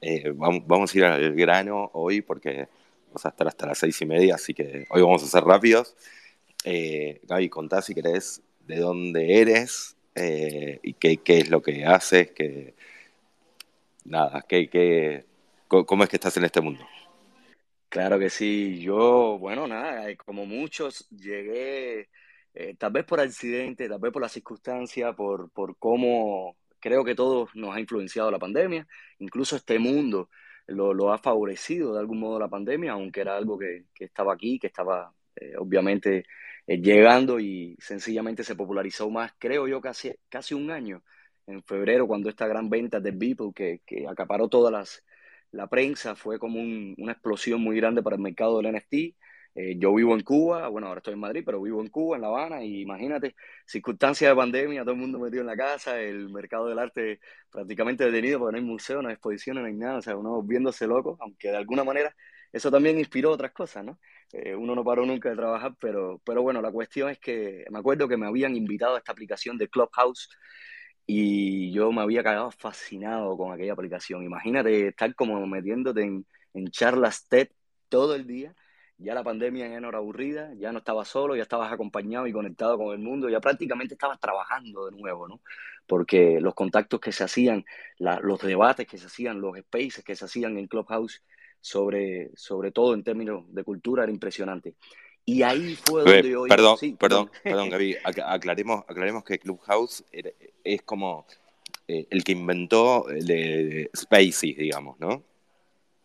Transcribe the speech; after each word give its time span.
Eh, 0.00 0.32
vamos, 0.34 0.94
a 0.94 0.98
ir 0.98 1.04
al 1.04 1.34
grano 1.34 1.90
hoy 1.94 2.20
porque 2.20 2.68
vamos 3.08 3.24
a 3.24 3.30
estar 3.30 3.48
hasta 3.48 3.66
las 3.66 3.78
seis 3.78 4.00
y 4.02 4.06
media, 4.06 4.34
así 4.34 4.52
que 4.52 4.86
hoy 4.90 5.02
vamos 5.02 5.22
a 5.22 5.26
ser 5.26 5.44
rápidos. 5.44 5.96
Eh, 6.64 7.20
Gaby, 7.24 7.48
contá 7.48 7.80
si 7.80 7.94
querés 7.94 8.42
de 8.66 8.78
dónde 8.78 9.40
eres 9.40 9.96
eh, 10.14 10.80
y 10.82 10.94
qué, 10.94 11.20
es 11.26 11.50
lo 11.50 11.62
que 11.62 11.84
haces, 11.84 12.32
que, 12.32 12.74
nada, 14.04 14.44
qué, 14.46 15.24
cómo 15.68 16.04
es 16.04 16.10
que 16.10 16.16
estás 16.16 16.36
en 16.36 16.44
este 16.44 16.60
mundo. 16.60 16.86
Claro 17.88 18.18
que 18.18 18.28
sí, 18.28 18.80
yo, 18.80 19.38
bueno, 19.38 19.66
nada, 19.66 20.14
como 20.16 20.44
muchos, 20.44 21.08
llegué 21.10 22.08
tal 22.78 22.92
vez 22.92 23.04
por 23.04 23.20
accidente, 23.20 23.88
tal 23.88 24.00
vez 24.00 24.12
por 24.12 24.22
la 24.22 24.28
circunstancia, 24.28 25.12
por, 25.12 25.50
por 25.50 25.76
cómo 25.76 26.56
creo 26.86 27.04
que 27.04 27.16
todos 27.16 27.50
nos 27.56 27.74
ha 27.74 27.80
influenciado 27.80 28.30
la 28.30 28.38
pandemia, 28.38 28.86
incluso 29.18 29.56
este 29.56 29.76
mundo 29.80 30.30
lo, 30.68 31.12
ha 31.12 31.18
favorecido 31.18 31.92
de 31.92 31.98
algún 31.98 32.20
modo 32.20 32.38
la 32.38 32.46
pandemia, 32.48 32.92
aunque 32.92 33.22
era 33.22 33.36
algo 33.36 33.58
que, 33.58 33.86
estaba 33.98 34.32
aquí, 34.34 34.60
que 34.60 34.68
estaba 34.68 35.12
eh, 35.34 35.54
obviamente 35.58 36.26
eh, 36.64 36.78
llegando 36.80 37.40
y 37.40 37.76
sencillamente 37.80 38.44
se 38.44 38.54
popularizó 38.54 39.10
más, 39.10 39.32
creo 39.36 39.66
yo, 39.66 39.80
casi, 39.80 40.14
casi 40.28 40.54
un 40.54 40.70
año, 40.70 41.02
en 41.48 41.60
febrero, 41.64 42.06
cuando 42.06 42.28
esta 42.28 42.46
gran 42.46 42.70
venta 42.70 43.00
de 43.00 43.10
Beeple 43.10 43.50
que, 43.52 43.80
que 43.84 44.06
acaparó 44.06 44.48
toda 44.48 44.70
las, 44.70 45.04
la 45.50 45.66
prensa, 45.66 46.14
fue 46.14 46.38
como 46.38 46.60
una 46.60 47.12
explosión 47.12 47.60
muy 47.62 47.76
grande 47.78 48.00
para 48.00 48.14
el 48.14 48.22
mercado 48.22 48.62
del 48.62 48.72
NFT 48.76 49.16
eh, 49.56 49.74
yo 49.78 49.94
vivo 49.94 50.12
en 50.14 50.20
Cuba, 50.22 50.68
bueno, 50.68 50.88
ahora 50.88 50.98
estoy 50.98 51.14
en 51.14 51.20
Madrid, 51.20 51.42
pero 51.44 51.62
vivo 51.62 51.80
en 51.80 51.88
Cuba, 51.88 52.16
en 52.16 52.22
La 52.22 52.28
Habana, 52.28 52.62
y 52.62 52.82
imagínate, 52.82 53.34
circunstancias 53.64 54.30
de 54.30 54.36
pandemia, 54.36 54.82
todo 54.82 54.92
el 54.92 55.00
mundo 55.00 55.18
metido 55.18 55.40
en 55.40 55.46
la 55.46 55.56
casa, 55.56 55.98
el 55.98 56.28
mercado 56.28 56.66
del 56.68 56.78
arte 56.78 57.20
prácticamente 57.50 58.04
detenido 58.04 58.38
porque 58.38 58.52
no 58.52 58.58
hay 58.58 58.64
museos, 58.70 59.02
no 59.02 59.08
hay 59.08 59.14
exposiciones, 59.14 59.62
no 59.62 59.68
hay 59.68 59.74
nada, 59.74 59.96
o 59.96 60.02
sea, 60.02 60.14
uno 60.14 60.42
viéndose 60.42 60.86
loco, 60.86 61.16
aunque 61.20 61.48
de 61.48 61.56
alguna 61.56 61.84
manera 61.84 62.14
eso 62.52 62.70
también 62.70 62.98
inspiró 62.98 63.30
otras 63.32 63.52
cosas, 63.52 63.82
¿no? 63.82 63.98
Eh, 64.30 64.54
uno 64.54 64.74
no 64.74 64.84
paró 64.84 65.06
nunca 65.06 65.30
de 65.30 65.36
trabajar, 65.36 65.74
pero, 65.80 66.20
pero 66.22 66.42
bueno, 66.42 66.60
la 66.60 66.70
cuestión 66.70 67.08
es 67.08 67.18
que 67.18 67.64
me 67.70 67.78
acuerdo 67.78 68.08
que 68.08 68.18
me 68.18 68.26
habían 68.26 68.56
invitado 68.56 68.94
a 68.96 68.98
esta 68.98 69.12
aplicación 69.12 69.56
de 69.56 69.68
Clubhouse 69.68 70.28
y 71.06 71.72
yo 71.72 71.92
me 71.92 72.02
había 72.02 72.22
quedado 72.22 72.50
fascinado 72.50 73.36
con 73.38 73.52
aquella 73.54 73.72
aplicación. 73.72 74.22
Imagínate 74.22 74.88
estar 74.88 75.14
como 75.14 75.46
metiéndote 75.46 76.02
en 76.02 76.66
charlas 76.68 77.26
TED 77.28 77.48
todo 77.88 78.14
el 78.14 78.26
día 78.26 78.54
ya 78.98 79.14
la 79.14 79.22
pandemia 79.22 79.68
ya 79.68 79.80
no 79.80 79.88
era 79.88 79.98
aburrida, 79.98 80.52
ya 80.54 80.72
no 80.72 80.78
estabas 80.78 81.08
solo, 81.08 81.36
ya 81.36 81.42
estabas 81.42 81.72
acompañado 81.72 82.26
y 82.26 82.32
conectado 82.32 82.78
con 82.78 82.92
el 82.92 82.98
mundo, 82.98 83.28
ya 83.28 83.40
prácticamente 83.40 83.94
estabas 83.94 84.18
trabajando 84.20 84.86
de 84.86 84.96
nuevo, 84.96 85.28
¿no? 85.28 85.40
Porque 85.86 86.40
los 86.40 86.54
contactos 86.54 87.00
que 87.00 87.12
se 87.12 87.24
hacían, 87.24 87.64
los 87.98 88.40
debates 88.40 88.86
que 88.86 88.98
se 88.98 89.06
hacían, 89.06 89.40
los 89.40 89.56
spaces 89.58 90.02
que 90.04 90.16
se 90.16 90.24
hacían 90.24 90.58
en 90.58 90.66
Clubhouse, 90.66 91.22
sobre, 91.60 92.30
sobre 92.36 92.72
todo 92.72 92.94
en 92.94 93.04
términos 93.04 93.44
de 93.48 93.64
cultura, 93.64 94.04
era 94.04 94.12
impresionante. 94.12 94.74
Y 95.24 95.42
ahí 95.42 95.76
fue 95.76 96.02
donde 96.04 96.30
yo... 96.30 96.44
Perdón, 96.44 96.76
perdón, 96.98 97.30
perdón, 97.42 97.70
Gaby, 97.70 97.96
aclaremos, 98.24 98.84
aclaremos 98.88 99.24
que 99.24 99.38
Clubhouse 99.38 100.04
es 100.64 100.82
como 100.82 101.26
eh, 101.88 102.06
el 102.10 102.24
que 102.24 102.32
inventó 102.32 103.08
el 103.08 103.26
de 103.26 103.90
Spaces, 103.94 104.56
digamos, 104.56 104.98
¿no? 104.98 105.22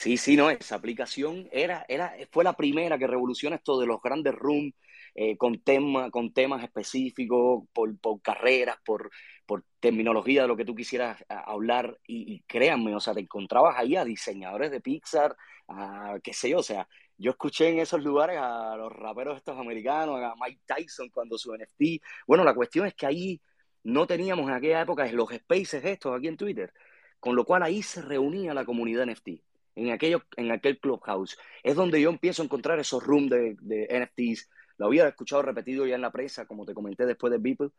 Sí, 0.01 0.17
sí, 0.17 0.35
no, 0.35 0.49
esa 0.49 0.73
aplicación 0.75 1.47
era, 1.51 1.85
era, 1.87 2.15
fue 2.31 2.43
la 2.43 2.53
primera 2.53 2.97
que 2.97 3.05
revoluciona 3.05 3.57
esto 3.57 3.79
de 3.79 3.85
los 3.85 4.01
grandes 4.01 4.33
rooms 4.33 4.73
eh, 5.13 5.37
con, 5.37 5.61
tema, 5.61 6.09
con 6.09 6.33
temas 6.33 6.63
específicos, 6.63 7.65
por, 7.71 7.95
por 7.99 8.19
carreras, 8.19 8.77
por, 8.83 9.11
por, 9.45 9.63
terminología 9.79 10.41
de 10.41 10.47
lo 10.47 10.57
que 10.57 10.65
tú 10.65 10.73
quisieras 10.73 11.23
hablar. 11.29 11.99
Y, 12.07 12.41
créanme, 12.47 12.95
o 12.95 12.99
sea, 12.99 13.13
te 13.13 13.19
encontrabas 13.19 13.77
ahí 13.77 13.95
a 13.95 14.03
diseñadores 14.03 14.71
de 14.71 14.81
Pixar, 14.81 15.35
a 15.67 16.17
qué 16.23 16.33
sé 16.33 16.49
yo, 16.49 16.59
o 16.59 16.63
sea, 16.63 16.87
yo 17.17 17.29
escuché 17.31 17.69
en 17.69 17.77
esos 17.77 18.01
lugares 18.03 18.39
a 18.39 18.75
los 18.77 18.91
raperos 18.91 19.37
estos 19.37 19.59
americanos, 19.59 20.19
a 20.19 20.33
Mike 20.43 20.61
Tyson 20.65 21.09
cuando 21.11 21.37
su 21.37 21.53
NFT. 21.55 22.01
Bueno, 22.25 22.43
la 22.43 22.55
cuestión 22.55 22.87
es 22.87 22.95
que 22.95 23.05
ahí 23.05 23.41
no 23.83 24.07
teníamos 24.07 24.49
en 24.49 24.55
aquella 24.55 24.81
época 24.81 25.05
los 25.11 25.29
spaces 25.29 25.85
estos 25.85 26.17
aquí 26.17 26.27
en 26.27 26.37
Twitter, 26.37 26.73
con 27.19 27.35
lo 27.35 27.45
cual 27.45 27.61
ahí 27.61 27.83
se 27.83 28.01
reunía 28.01 28.55
la 28.55 28.65
comunidad 28.65 29.05
NFT 29.05 29.50
en, 29.75 29.91
aquello, 29.91 30.23
en 30.37 30.51
aquel 30.51 30.79
clubhouse. 30.79 31.37
Es 31.63 31.75
donde 31.75 32.01
yo 32.01 32.09
empiezo 32.09 32.41
a 32.41 32.45
encontrar 32.45 32.79
esos 32.79 33.03
rooms 33.03 33.29
de, 33.29 33.87
NFTs. 33.89 34.49
Lo 34.77 34.87
había 34.87 35.07
escuchado 35.07 35.41
repetido 35.41 35.85
ya 35.85 35.95
en 35.95 36.01
la 36.01 36.11
prensa, 36.11 36.45
como 36.45 36.65
te 36.65 36.73
comenté 36.73 37.05
después 37.05 37.31
de 37.31 37.39
Beeple. 37.39 37.69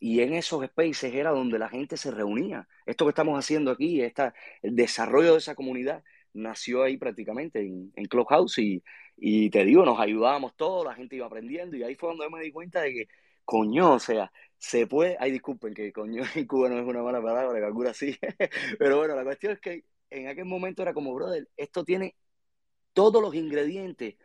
Y 0.00 0.20
en 0.20 0.34
esos 0.34 0.64
spaces 0.64 1.14
era 1.14 1.30
donde 1.30 1.58
la 1.58 1.68
gente 1.68 1.96
se 1.96 2.10
reunía. 2.10 2.68
Esto 2.86 3.04
que 3.04 3.10
estamos 3.10 3.38
haciendo 3.38 3.70
aquí, 3.70 4.00
esta, 4.00 4.34
el 4.62 4.76
desarrollo 4.76 5.32
de 5.32 5.38
esa 5.38 5.54
comunidad, 5.54 6.04
nació 6.32 6.84
ahí 6.84 6.96
prácticamente 6.96 7.60
en, 7.60 7.92
en 7.96 8.04
Clubhouse. 8.06 8.58
Y, 8.58 8.82
y 9.16 9.50
te 9.50 9.64
digo, 9.64 9.84
nos 9.84 9.98
ayudábamos 10.00 10.56
todos, 10.56 10.84
la 10.84 10.94
gente 10.94 11.16
iba 11.16 11.26
aprendiendo. 11.26 11.76
Y 11.76 11.82
ahí 11.82 11.94
fue 11.96 12.10
donde 12.10 12.28
me 12.30 12.42
di 12.42 12.52
cuenta 12.52 12.82
de 12.82 12.92
que, 12.92 13.08
coño, 13.44 13.94
o 13.94 13.98
sea, 13.98 14.30
se 14.58 14.86
puede. 14.86 15.16
Ay, 15.20 15.32
disculpen 15.32 15.74
que 15.74 15.92
coño 15.92 16.22
en 16.34 16.46
Cuba 16.46 16.68
no 16.68 16.78
es 16.78 16.86
una 16.86 17.02
mala 17.02 17.22
palabra, 17.22 17.58
que 17.58 17.64
alguna 17.64 17.92
sí. 17.94 18.16
Pero 18.78 18.98
bueno, 18.98 19.16
la 19.16 19.24
cuestión 19.24 19.52
es 19.54 19.60
que 19.60 19.84
en 20.10 20.28
aquel 20.28 20.44
momento 20.44 20.82
era 20.82 20.94
como, 20.94 21.14
brother, 21.14 21.48
esto 21.56 21.84
tiene 21.84 22.16
todos 22.92 23.22
los 23.22 23.34
ingredientes 23.34 24.16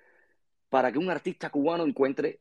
para 0.69 0.91
que 0.91 0.97
un 0.97 1.09
artista 1.09 1.49
cubano 1.49 1.85
encuentre 1.85 2.39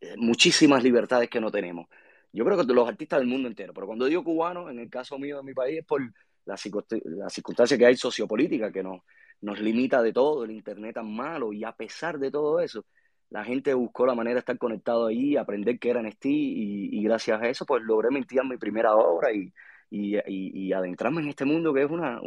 eh, 0.00 0.14
muchísimas 0.16 0.82
libertades 0.82 1.28
que 1.28 1.40
no 1.40 1.50
tenemos. 1.50 1.86
Yo 2.32 2.44
creo 2.44 2.56
que 2.56 2.72
los 2.72 2.88
artistas 2.88 3.20
del 3.20 3.28
mundo 3.28 3.48
entero, 3.48 3.74
pero 3.74 3.86
cuando 3.86 4.06
digo 4.06 4.24
cubano, 4.24 4.70
en 4.70 4.78
el 4.78 4.90
caso 4.90 5.18
mío 5.18 5.36
de 5.38 5.42
mi 5.42 5.54
país, 5.54 5.80
es 5.80 5.86
por 5.86 6.00
la, 6.46 6.56
la 7.04 7.28
circunstancia 7.30 7.78
que 7.78 7.86
hay 7.86 7.96
sociopolítica, 7.96 8.72
que 8.72 8.82
nos, 8.82 9.02
nos 9.40 9.60
limita 9.60 10.02
de 10.02 10.12
todo, 10.12 10.44
el 10.44 10.50
Internet 10.50 10.94
tan 10.94 11.14
malo, 11.14 11.52
y 11.52 11.64
a 11.64 11.72
pesar 11.72 12.18
de 12.18 12.30
todo 12.30 12.60
eso, 12.60 12.86
la 13.30 13.44
gente 13.44 13.74
buscó 13.74 14.06
la 14.06 14.14
manera 14.14 14.34
de 14.34 14.40
estar 14.40 14.58
conectado 14.58 15.06
ahí, 15.06 15.36
aprender 15.36 15.78
qué 15.78 15.90
era 15.90 16.00
NST, 16.00 16.26
y, 16.26 16.98
y 16.98 17.02
gracias 17.04 17.40
a 17.40 17.48
eso, 17.48 17.66
pues 17.66 17.82
logré 17.82 18.10
mentir 18.10 18.42
mi 18.44 18.56
primera 18.56 18.96
obra 18.96 19.32
y, 19.32 19.52
y, 19.90 20.72
adentrarme 20.72 21.22
en 21.22 21.28
este 21.28 21.44
mundo 21.44 21.72
que 21.72 21.82
es 21.82 21.90
una, 21.90 22.20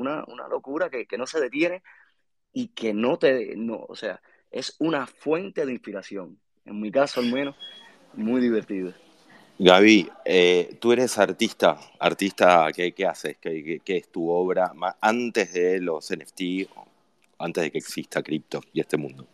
locura 0.50 0.90
que, 0.90 1.06
no 1.18 1.28
se 1.28 1.40
detiene 1.40 1.84
y 2.53 2.69
que 2.69 2.94
no 2.94 3.18
te, 3.18 3.56
no, 3.56 3.85
o 3.88 3.95
sea, 3.95 4.22
es 4.51 4.75
una 4.79 5.06
fuente 5.06 5.66
de 5.66 5.72
inspiración. 5.72 6.40
En 6.66 6.79
mi 6.79 6.91
caso, 6.91 7.19
al 7.19 7.31
menos, 7.31 7.56
muy 8.13 8.41
divertido. 8.41 8.94
Gaby, 9.59 10.09
eh, 10.23 10.78
tú 10.79 10.91
eres 10.91 11.17
artista, 11.17 11.78
artista, 12.00 12.67
¿qué, 12.75 12.91
qué 12.94 13.06
haces? 13.06 13.38
¿Qué, 13.38 13.81
¿Qué, 13.84 13.97
es 13.97 14.12
tu 14.12 14.29
obra 14.29 14.72
antes 15.01 15.53
de 15.53 15.79
los 15.79 16.12
NFT, 16.12 16.69
antes 17.40 17.63
de 17.63 17.72
que 17.72 17.78
exista 17.79 18.22
cripto 18.22 18.62
y 18.72 18.81
este 18.81 18.97
mundo? 18.97 19.28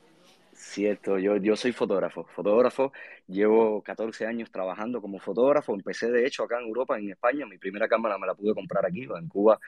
Cierto, 0.74 1.20
yo, 1.20 1.38
yo 1.38 1.56
soy 1.56 1.72
fotógrafo, 1.72 2.26
fotógrafo, 2.36 2.92
llevo 3.28 3.84
14 3.84 4.26
años 4.26 4.50
trabajando 4.52 5.02
como 5.02 5.20
fotógrafo, 5.20 5.76
empecé 5.76 6.10
de 6.12 6.26
hecho 6.26 6.44
acá 6.44 6.60
en 6.60 6.66
Europa, 6.66 6.98
en 6.98 7.12
España, 7.12 7.46
mi 7.46 7.60
primera 7.60 7.88
cámara 7.88 8.18
me 8.18 8.26
la 8.26 8.34
pude 8.34 8.56
comprar 8.56 8.84
aquí, 8.84 9.04
en 9.04 9.28
Cuba 9.28 9.60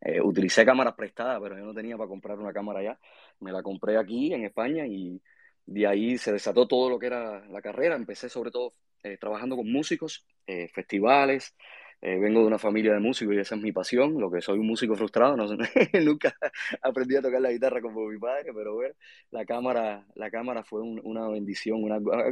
eh, 0.00 0.20
utilicé 0.20 0.64
cámaras 0.64 0.94
prestadas, 0.94 1.40
pero 1.42 1.58
yo 1.58 1.64
no 1.64 1.74
tenía 1.74 1.96
para 1.96 2.08
comprar 2.08 2.38
una 2.38 2.52
cámara 2.52 2.78
allá, 2.78 2.98
me 3.40 3.50
la 3.50 3.60
compré 3.60 3.96
aquí 3.98 4.32
en 4.32 4.44
España 4.44 4.86
y 4.86 5.20
de 5.66 5.86
ahí 5.88 6.16
se 6.16 6.30
desató 6.30 6.68
todo 6.68 6.88
lo 6.88 6.96
que 7.00 7.06
era 7.06 7.44
la 7.48 7.60
carrera, 7.60 7.96
empecé 7.96 8.28
sobre 8.28 8.52
todo 8.52 8.72
eh, 9.02 9.18
trabajando 9.18 9.56
con 9.56 9.70
músicos, 9.72 10.24
eh, 10.46 10.68
festivales, 10.68 11.56
eh, 12.02 12.18
vengo 12.18 12.40
de 12.40 12.46
una 12.46 12.58
familia 12.58 12.92
de 12.92 12.98
músicos 12.98 13.34
y 13.34 13.38
esa 13.38 13.54
es 13.54 13.62
mi 13.62 13.70
pasión, 13.70 14.20
lo 14.20 14.28
que 14.28 14.40
soy 14.40 14.58
un 14.58 14.66
músico 14.66 14.96
frustrado, 14.96 15.36
no, 15.36 15.46
nunca 16.04 16.36
aprendí 16.82 17.14
a 17.14 17.22
tocar 17.22 17.40
la 17.40 17.52
guitarra 17.52 17.80
como 17.80 18.08
mi 18.08 18.18
padre, 18.18 18.52
pero 18.52 18.74
bueno, 18.74 18.94
la 19.30 19.44
cámara, 19.44 20.04
la 20.16 20.28
cámara 20.28 20.64
fue 20.64 20.80
una 20.82 21.28
bendición, 21.28 21.80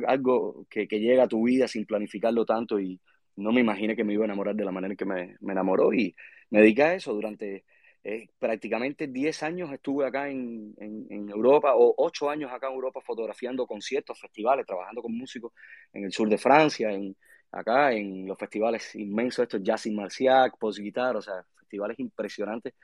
algo 0.08 0.67
que, 0.69 0.88
que, 0.88 0.99
llega 0.99 1.22
a 1.25 1.28
tu 1.28 1.44
vida 1.44 1.69
sin 1.69 1.87
planificarlo 1.87 2.44
tanto 2.44 2.81
y 2.81 3.00
no 3.37 3.52
me 3.52 3.61
imaginé 3.61 3.94
que 3.94 4.02
me 4.02 4.12
iba 4.12 4.25
a 4.25 4.26
enamorar 4.26 4.56
de 4.56 4.64
la 4.64 4.72
manera 4.72 4.93
en 4.93 4.96
que 4.96 5.05
me, 5.05 5.37
me 5.40 5.52
enamoró 5.52 5.94
y 5.94 6.16
me 6.50 6.61
dediqué 6.61 6.82
a 6.82 6.94
eso 6.94 7.14
durante 7.14 7.64
eh, 8.02 8.28
prácticamente 8.40 9.06
10 9.06 9.43
años 9.44 9.73
estuve 9.73 10.05
acá 10.05 10.28
en, 10.28 10.75
en, 10.78 11.06
en, 11.11 11.28
Europa, 11.31 11.75
o 11.76 11.94
8 11.96 12.28
años 12.28 12.50
acá 12.50 12.66
en 12.66 12.75
Europa 12.75 13.00
fotografiando 13.02 13.69
conciertos, 13.69 14.19
festivales, 14.19 14.66
trabajando 14.66 15.00
con 15.00 15.16
músicos 15.16 15.52
en 15.93 16.05
el 16.05 16.12
sur 16.12 16.28
de 16.28 16.38
Francia, 16.38 16.90
en 16.90 17.14
acá 17.52 17.93
en 17.93 18.26
los 18.26 18.38
festivales 18.38 18.94
inmensos, 18.94 19.43
estos 19.44 19.62
Jazz 19.62 19.87
in 19.87 19.97
Marciac, 19.97 20.56
Post 20.58 20.79
Guitar, 20.81 21.17
o 21.17 21.23
sea, 21.23 21.44
festivales 21.58 21.99
impresionantes 21.99 22.75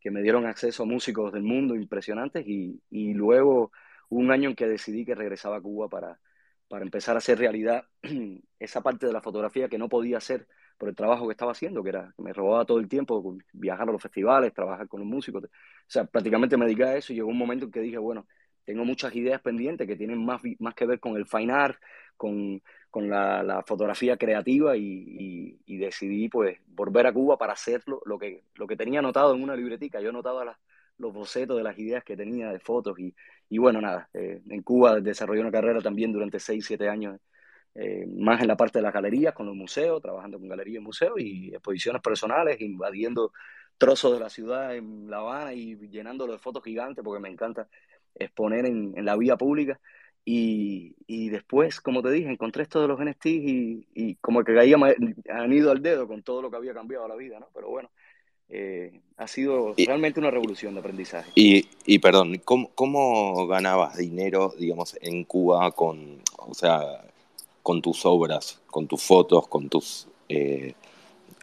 que 0.00 0.10
me 0.10 0.22
dieron 0.22 0.46
acceso 0.46 0.82
a 0.82 0.86
músicos 0.86 1.32
del 1.32 1.42
mundo 1.42 1.74
impresionantes 1.74 2.46
y, 2.46 2.80
y 2.90 3.14
luego 3.14 3.72
un 4.08 4.30
año 4.30 4.50
en 4.50 4.56
que 4.56 4.66
decidí 4.68 5.04
que 5.04 5.14
regresaba 5.14 5.56
a 5.56 5.60
Cuba 5.60 5.88
para, 5.88 6.18
para 6.68 6.84
empezar 6.84 7.16
a 7.16 7.18
hacer 7.18 7.38
realidad 7.38 7.84
esa 8.58 8.82
parte 8.82 9.06
de 9.06 9.12
la 9.12 9.20
fotografía 9.20 9.68
que 9.68 9.78
no 9.78 9.88
podía 9.88 10.18
hacer 10.18 10.46
por 10.78 10.88
el 10.88 10.94
trabajo 10.94 11.26
que 11.26 11.32
estaba 11.32 11.52
haciendo, 11.52 11.82
que 11.82 11.88
era 11.90 12.12
que 12.16 12.22
me 12.22 12.32
robaba 12.32 12.64
todo 12.64 12.78
el 12.78 12.88
tiempo 12.88 13.36
viajar 13.52 13.88
a 13.88 13.92
los 13.92 14.02
festivales, 14.02 14.52
trabajar 14.52 14.88
con 14.88 15.00
los 15.00 15.08
músicos. 15.08 15.44
O 15.44 15.48
sea, 15.86 16.04
prácticamente 16.04 16.56
me 16.56 16.66
dediqué 16.66 16.84
a 16.84 16.96
eso 16.96 17.12
y 17.12 17.16
llegó 17.16 17.28
un 17.28 17.38
momento 17.38 17.66
en 17.66 17.70
que 17.70 17.80
dije, 17.80 17.98
bueno, 17.98 18.26
tengo 18.66 18.84
muchas 18.84 19.14
ideas 19.14 19.40
pendientes 19.40 19.86
que 19.86 19.96
tienen 19.96 20.22
más, 20.22 20.42
más 20.58 20.74
que 20.74 20.86
ver 20.86 21.00
con 21.00 21.16
el 21.16 21.24
fine 21.24 21.52
art, 21.52 21.80
con, 22.16 22.60
con 22.90 23.08
la, 23.08 23.62
fotografía 23.66 24.16
creativa 24.16 24.76
y, 24.76 25.58
decidí 25.66 26.28
pues 26.28 26.58
volver 26.66 27.06
a 27.06 27.12
Cuba 27.12 27.38
para 27.38 27.52
hacerlo, 27.52 28.02
lo 28.04 28.18
que, 28.18 28.42
lo 28.54 28.66
que 28.66 28.76
tenía 28.76 28.98
anotado 28.98 29.34
en 29.34 29.42
una 29.42 29.54
libretica. 29.54 30.00
Yo 30.00 30.10
anotaba 30.10 30.58
los 30.98 31.12
bocetos 31.12 31.56
de 31.56 31.62
las 31.62 31.78
ideas 31.78 32.02
que 32.02 32.16
tenía 32.16 32.50
de 32.50 32.58
fotos 32.58 32.98
y, 32.98 33.14
y 33.48 33.58
bueno, 33.58 33.80
nada, 33.80 34.08
eh, 34.12 34.42
en 34.48 34.62
Cuba 34.62 35.00
desarrollé 35.00 35.40
una 35.42 35.52
carrera 35.52 35.80
también 35.80 36.12
durante 36.12 36.40
6, 36.40 36.64
7 36.66 36.88
años, 36.88 37.20
eh, 37.74 38.06
más 38.08 38.40
en 38.40 38.48
la 38.48 38.56
parte 38.56 38.78
de 38.78 38.82
las 38.82 38.92
galerías, 38.92 39.32
con 39.34 39.46
los 39.46 39.54
museos, 39.54 40.02
trabajando 40.02 40.38
con 40.38 40.48
galerías 40.48 40.82
y 40.82 40.84
museos 40.84 41.14
y 41.18 41.54
exposiciones 41.54 42.02
personales, 42.02 42.60
invadiendo 42.60 43.32
trozos 43.78 44.14
de 44.14 44.20
la 44.20 44.30
ciudad 44.30 44.74
en 44.74 45.08
La 45.10 45.18
Habana 45.18 45.52
y 45.52 45.76
llenándolo 45.88 46.32
de 46.32 46.38
fotos 46.38 46.64
gigantes 46.64 47.04
porque 47.04 47.20
me 47.20 47.28
encanta 47.28 47.68
exponer 48.18 48.66
en, 48.66 48.94
en 48.96 49.04
la 49.04 49.16
vía 49.16 49.36
pública. 49.36 49.80
Y, 50.24 50.96
y, 51.06 51.28
después, 51.28 51.80
como 51.80 52.02
te 52.02 52.10
dije, 52.10 52.28
encontré 52.28 52.64
esto 52.64 52.82
de 52.82 52.88
los 52.88 52.98
NFTs 52.98 53.26
y, 53.26 53.86
y 53.94 54.16
como 54.16 54.42
que 54.42 54.54
caía 54.54 54.76
han 55.30 55.52
ido 55.52 55.70
al 55.70 55.82
dedo 55.82 56.08
con 56.08 56.24
todo 56.24 56.42
lo 56.42 56.50
que 56.50 56.56
había 56.56 56.74
cambiado 56.74 57.06
la 57.06 57.14
vida, 57.14 57.38
¿no? 57.38 57.48
Pero 57.54 57.68
bueno, 57.68 57.90
eh, 58.48 59.00
ha 59.16 59.26
sido 59.26 59.74
realmente 59.76 60.20
una 60.20 60.30
revolución 60.30 60.74
de 60.74 60.80
aprendizaje. 60.80 61.30
Y, 61.34 61.68
y 61.84 61.98
perdón, 61.98 62.40
¿cómo, 62.44 62.70
¿cómo, 62.74 63.46
ganabas 63.46 63.96
dinero, 63.96 64.52
digamos, 64.58 64.96
en 65.00 65.24
Cuba 65.24 65.70
con, 65.72 66.22
o 66.38 66.54
sea, 66.54 66.80
con 67.62 67.82
tus 67.82 68.04
obras, 68.04 68.60
con 68.66 68.86
tus 68.86 69.02
fotos, 69.02 69.48
con 69.48 69.68
tus 69.68 70.08
eh, 70.28 70.74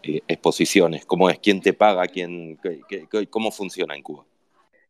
eh, 0.04 0.22
exposiciones? 0.28 1.06
¿Cómo 1.06 1.30
es? 1.30 1.40
¿Quién 1.40 1.62
te 1.62 1.74
paga? 1.74 2.06
¿Quién, 2.08 2.58
qué, 2.62 3.08
qué, 3.10 3.28
¿Cómo 3.28 3.52
funciona 3.52 3.96
en 3.96 4.04
Cuba? 4.04 4.25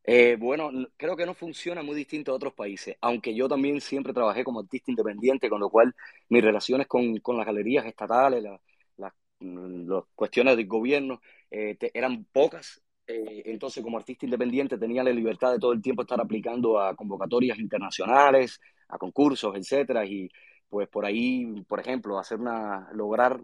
Eh, 0.05 0.35
bueno, 0.37 0.69
creo 0.97 1.15
que 1.15 1.25
no 1.25 1.33
funciona 1.33 1.81
muy 1.81 1.95
distinto 1.95 2.31
a 2.31 2.35
otros 2.35 2.53
países, 2.53 2.97
aunque 3.01 3.33
yo 3.33 3.47
también 3.47 3.79
siempre 3.79 4.13
trabajé 4.13 4.43
como 4.43 4.59
artista 4.59 4.91
independiente, 4.91 5.49
con 5.49 5.61
lo 5.61 5.69
cual 5.69 5.95
mis 6.29 6.43
relaciones 6.43 6.87
con, 6.87 7.17
con 7.19 7.37
las 7.37 7.45
galerías 7.45 7.85
estatales, 7.85 8.43
la, 8.43 8.59
la, 8.97 9.15
mm, 9.39 9.89
las 9.89 10.03
cuestiones 10.15 10.57
del 10.57 10.67
gobierno 10.67 11.21
eh, 11.49 11.77
eran 11.93 12.25
pocas. 12.25 12.81
Eh, 13.07 13.43
entonces, 13.45 13.81
como 13.83 13.97
artista 13.97 14.25
independiente, 14.25 14.77
tenía 14.77 15.03
la 15.03 15.11
libertad 15.11 15.51
de 15.53 15.59
todo 15.59 15.71
el 15.73 15.81
tiempo 15.81 16.01
estar 16.01 16.19
aplicando 16.19 16.79
a 16.79 16.95
convocatorias 16.95 17.57
internacionales, 17.59 18.59
a 18.89 18.97
concursos, 18.97 19.55
etcétera, 19.55 20.05
y 20.05 20.29
pues 20.69 20.87
por 20.89 21.05
ahí, 21.05 21.63
por 21.67 21.79
ejemplo, 21.79 22.19
hacer 22.19 22.39
una, 22.39 22.89
lograr 22.93 23.39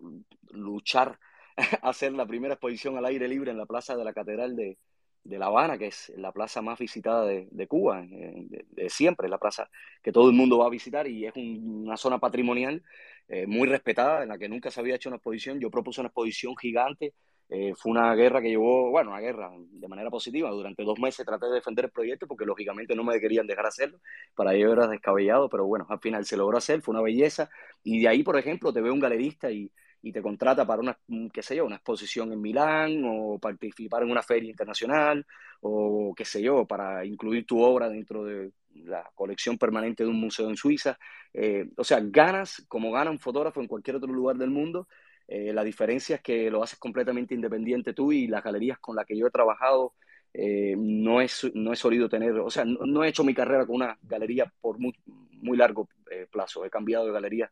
luchar, 0.51 1.19
hacer 1.83 2.13
la 2.13 2.25
primera 2.25 2.55
exposición 2.55 2.97
al 2.97 3.05
aire 3.05 3.27
libre 3.27 3.51
en 3.51 3.57
la 3.57 3.65
plaza 3.65 3.95
de 3.95 4.03
la 4.03 4.13
Catedral 4.13 4.55
de, 4.55 4.77
de 5.24 5.38
La 5.38 5.48
Habana, 5.48 5.77
que 5.77 5.88
es 5.88 6.12
la 6.18 6.31
plaza 6.31 6.62
más 6.62 6.80
visitada 6.80 7.25
de, 7.25 7.48
de 7.51 7.68
Cuba, 7.68 8.04
eh, 8.04 8.45
de, 8.48 8.66
de, 8.69 8.89
siempre, 8.89 9.30
la 9.30 9.38
plaza 9.38 9.69
que 10.01 10.12
todo 10.12 10.30
el 10.30 10.36
mundo 10.36 10.57
va 10.57 10.68
a 10.68 10.69
visitar 10.69 11.07
y 11.07 11.25
es 11.25 11.36
un, 11.36 11.83
una 11.86 11.98
zona 11.98 12.19
patrimonial 12.19 12.83
eh, 13.27 13.45
muy 13.45 13.68
respetada 13.68 14.24
en 14.24 14.30
la 14.30 14.38
que 14.38 14.50
nunca 14.50 14.71
se 14.71 14.80
había 14.80 14.95
hecho 14.95 15.10
una 15.10 15.18
exposición. 15.18 15.60
Yo 15.60 15.69
propuse 15.69 16.01
una 16.01 16.07
exposición 16.07 16.56
gigante, 16.57 17.13
eh, 17.50 17.74
fue 17.75 17.92
una 17.92 18.13
guerra 18.16 18.42
que 18.42 18.50
llevó, 18.50 18.92
bueno, 18.92 19.12
una 19.12 19.19
guerra 19.19 19.51
de 19.56 19.88
manera 19.88 20.10
positiva. 20.10 20.50
Durante 20.51 20.83
dos 20.83 21.00
meses 21.00 21.25
traté 21.25 21.48
de 21.48 21.56
defender 21.56 21.86
el 21.86 21.92
proyecto 21.92 22.27
porque 22.27 22.45
lógicamente 22.45 22.95
no 22.95 23.04
me 23.04 23.19
querían 23.19 23.48
dejar 23.48 23.65
hacerlo, 23.68 24.00
para 24.36 24.54
ello 24.54 24.74
era 24.74 24.88
descabellado, 24.88 25.50
pero 25.50 25.65
bueno, 25.65 25.86
al 25.89 26.00
final 26.00 26.25
se 26.25 26.38
logró 26.38 26.57
hacer, 26.57 26.81
fue 26.81 26.94
una 26.94 27.01
belleza. 27.04 27.50
Y 27.83 28.01
de 28.01 28.07
ahí, 28.07 28.24
por 28.24 28.38
ejemplo, 28.38 28.74
te 28.74 28.81
veo 28.81 28.94
un 28.94 29.00
galerista 29.00 29.51
y 29.51 29.72
y 30.01 30.12
te 30.12 30.22
contrata 30.22 30.66
para 30.66 30.81
una, 30.81 30.98
qué 31.34 31.42
sé 31.42 31.56
yo, 31.56 31.66
una 31.66 31.75
exposición 31.75 32.31
en 32.31 32.42
Milán 32.42 33.04
o 33.06 33.38
participar 33.40 34.04
en 34.04 34.12
una 34.12 34.22
feria 34.22 34.50
internacional 34.50 35.25
o 35.62 36.13
qué 36.16 36.25
sé 36.25 36.42
yo, 36.42 36.66
para 36.66 37.06
incluir 37.06 37.46
tu 37.46 37.62
obra 37.62 37.90
dentro 37.90 38.24
de 38.24 38.51
la 38.86 39.10
colección 39.16 39.57
permanente 39.57 40.04
de 40.04 40.10
un 40.10 40.19
museo 40.19 40.50
en 40.50 40.56
Suiza. 40.56 40.98
Eh, 41.34 41.69
o 41.75 41.84
sea, 41.84 42.00
ganas 42.01 42.66
como 42.68 42.92
gana 42.92 43.12
un 43.12 43.19
fotógrafo 43.19 43.60
en 43.62 43.68
cualquier 43.68 43.98
otro 43.98 44.12
lugar 44.12 44.38
del 44.38 44.51
mundo. 44.51 44.88
Eh, 45.28 45.54
la 45.54 45.63
diferencia 45.63 46.16
es 46.16 46.22
que 46.22 46.50
lo 46.50 46.63
haces 46.63 46.80
completamente 46.80 47.36
independiente 47.36 47.94
tú 47.94 48.12
y 48.12 48.28
las 48.28 48.44
galerías 48.44 48.80
con 48.80 48.96
las 48.96 49.06
que 49.06 49.18
yo 49.18 49.28
he 49.28 49.31
trabajado 49.31 49.94
eh, 50.34 50.75
no, 50.78 51.22
es, 51.22 51.50
no 51.54 51.74
he 51.74 51.75
solido 51.75 52.07
tener, 52.07 52.34
o 52.34 52.50
sea, 52.50 52.63
no, 52.66 52.86
no, 52.86 53.04
he 53.04 53.10
hecho 53.10 53.24
mi 53.24 53.34
carrera 53.34 53.66
con 53.66 53.78
una 53.78 53.98
galería 54.04 54.51
por 54.62 54.80
muy, 54.80 54.94
muy 55.06 55.57
largo 55.57 55.90
eh, 56.12 56.28
plazo. 56.31 56.66
He 56.66 56.69
cambiado 56.69 57.06
de 57.06 57.12
galería 57.12 57.51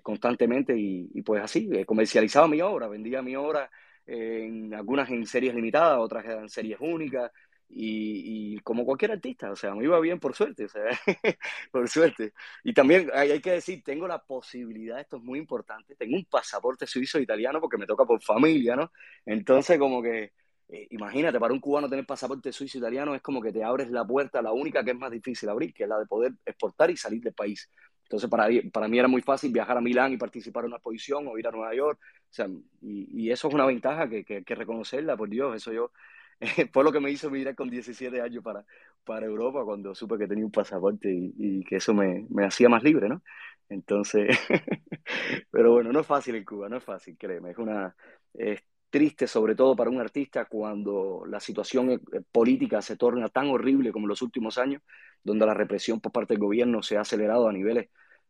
constantemente 0.00 0.74
y, 0.76 1.22
pues 1.22 1.42
así, 1.42 1.68
eh, 1.72 1.84
comercializaba 1.84 2.48
mi 2.48 2.60
obra, 2.60 2.88
vendía 2.88 3.22
mi 3.22 3.36
obra 3.36 3.70
en 4.06 4.74
algunas 4.74 5.10
en 5.10 5.26
series 5.26 5.54
limitadas, 5.54 5.98
otras 5.98 6.24
en 6.26 6.48
series 6.48 6.78
únicas 6.80 7.30
y, 7.74 8.58
como 8.60 8.84
cualquier 8.84 9.12
artista, 9.12 9.50
o 9.50 9.56
sea, 9.56 9.74
me 9.74 9.84
iba 9.84 9.98
bien 10.00 10.20
por 10.20 10.34
suerte, 10.34 10.66
o 10.66 10.68
sea, 10.68 10.84
por 11.72 11.88
suerte. 11.88 12.32
Y 12.64 12.74
también 12.74 13.10
hay, 13.14 13.40
que 13.40 13.52
decir, 13.52 13.82
tengo 13.82 14.06
la 14.06 14.22
posibilidad, 14.22 15.00
esto 15.00 15.16
es 15.16 15.22
muy 15.22 15.38
importante, 15.38 15.96
tengo 15.96 16.16
un 16.16 16.24
pasaporte 16.26 16.86
suizo 16.86 17.18
italiano 17.18 17.60
porque 17.60 17.78
me 17.78 17.86
toca 17.86 18.04
por 18.04 18.22
familia, 18.22 18.76
¿no? 18.76 18.92
Entonces 19.24 19.78
como 19.78 20.02
que, 20.02 20.32
eh, 20.68 20.86
imagínate, 20.90 21.40
para 21.40 21.54
un 21.54 21.60
cubano 21.60 21.88
tener 21.88 22.04
pasaporte 22.06 22.52
suizo 22.52 22.78
italiano 22.78 23.14
es 23.14 23.22
como 23.22 23.40
que 23.40 23.52
te 23.52 23.64
abres 23.64 23.90
la 23.90 24.06
puerta, 24.06 24.42
la 24.42 24.52
única 24.52 24.84
que 24.84 24.90
es 24.90 24.96
más 24.96 25.10
difícil 25.10 25.48
abrir, 25.48 25.72
que 25.72 25.84
es 25.84 25.88
la 25.88 25.98
de 25.98 26.06
poder 26.06 26.32
exportar 26.44 26.90
y 26.90 26.96
salir 26.96 27.22
del 27.22 27.34
país. 27.34 27.70
Entonces, 28.12 28.28
para, 28.28 28.46
para 28.70 28.88
mí 28.88 28.98
era 28.98 29.08
muy 29.08 29.22
fácil 29.22 29.50
viajar 29.52 29.78
a 29.78 29.80
Milán 29.80 30.12
y 30.12 30.18
participar 30.18 30.64
en 30.64 30.68
una 30.68 30.76
exposición 30.76 31.26
o 31.28 31.38
ir 31.38 31.48
a 31.48 31.50
Nueva 31.50 31.74
York. 31.74 31.98
O 32.02 32.26
sea, 32.28 32.46
y, 32.82 33.22
y 33.22 33.30
eso 33.30 33.48
es 33.48 33.54
una 33.54 33.64
ventaja 33.64 34.06
que, 34.06 34.22
que, 34.22 34.44
que, 34.44 34.54
reconocerla, 34.54 35.16
por 35.16 35.30
Dios. 35.30 35.56
Eso 35.56 35.72
yo, 35.72 35.92
eh, 36.40 36.68
fue 36.70 36.84
lo 36.84 36.92
que 36.92 37.00
me 37.00 37.10
hizo 37.10 37.30
mirar 37.30 37.54
con 37.54 37.70
17 37.70 38.20
años 38.20 38.44
para, 38.44 38.66
para 39.02 39.24
Europa 39.24 39.64
cuando 39.64 39.94
supe 39.94 40.18
que 40.18 40.28
tenía 40.28 40.44
un 40.44 40.52
pasaporte 40.52 41.10
y, 41.10 41.32
y 41.38 41.64
que 41.64 41.76
eso 41.76 41.94
me, 41.94 42.26
me, 42.28 42.44
hacía 42.44 42.68
más 42.68 42.82
libre, 42.82 43.08
¿no? 43.08 43.22
Entonces, 43.70 44.38
pero 45.50 45.72
bueno, 45.72 45.90
no 45.90 46.00
es 46.00 46.06
fácil 46.06 46.34
en 46.34 46.44
Cuba, 46.44 46.68
no 46.68 46.76
es 46.76 46.84
fácil, 46.84 47.16
créeme. 47.18 47.52
Es 47.52 47.56
una, 47.56 47.96
es 48.34 48.62
triste 48.90 49.26
sobre 49.26 49.54
todo 49.54 49.74
para 49.74 49.88
un 49.88 50.00
artista 50.02 50.44
cuando 50.44 51.24
la 51.26 51.40
situación 51.40 52.02
política 52.30 52.82
se 52.82 52.98
torna 52.98 53.30
tan 53.30 53.48
horrible 53.48 53.90
como 53.90 54.04
en 54.04 54.10
los 54.10 54.20
últimos 54.20 54.58
años, 54.58 54.82
donde 55.24 55.46
la 55.46 55.54
represión 55.54 55.98
por 55.98 56.12
parte 56.12 56.34
del 56.34 56.42
gobierno 56.42 56.82
se 56.82 56.98
ha 56.98 57.00
acelerado 57.00 57.48
a 57.48 57.52
niveles 57.54 57.88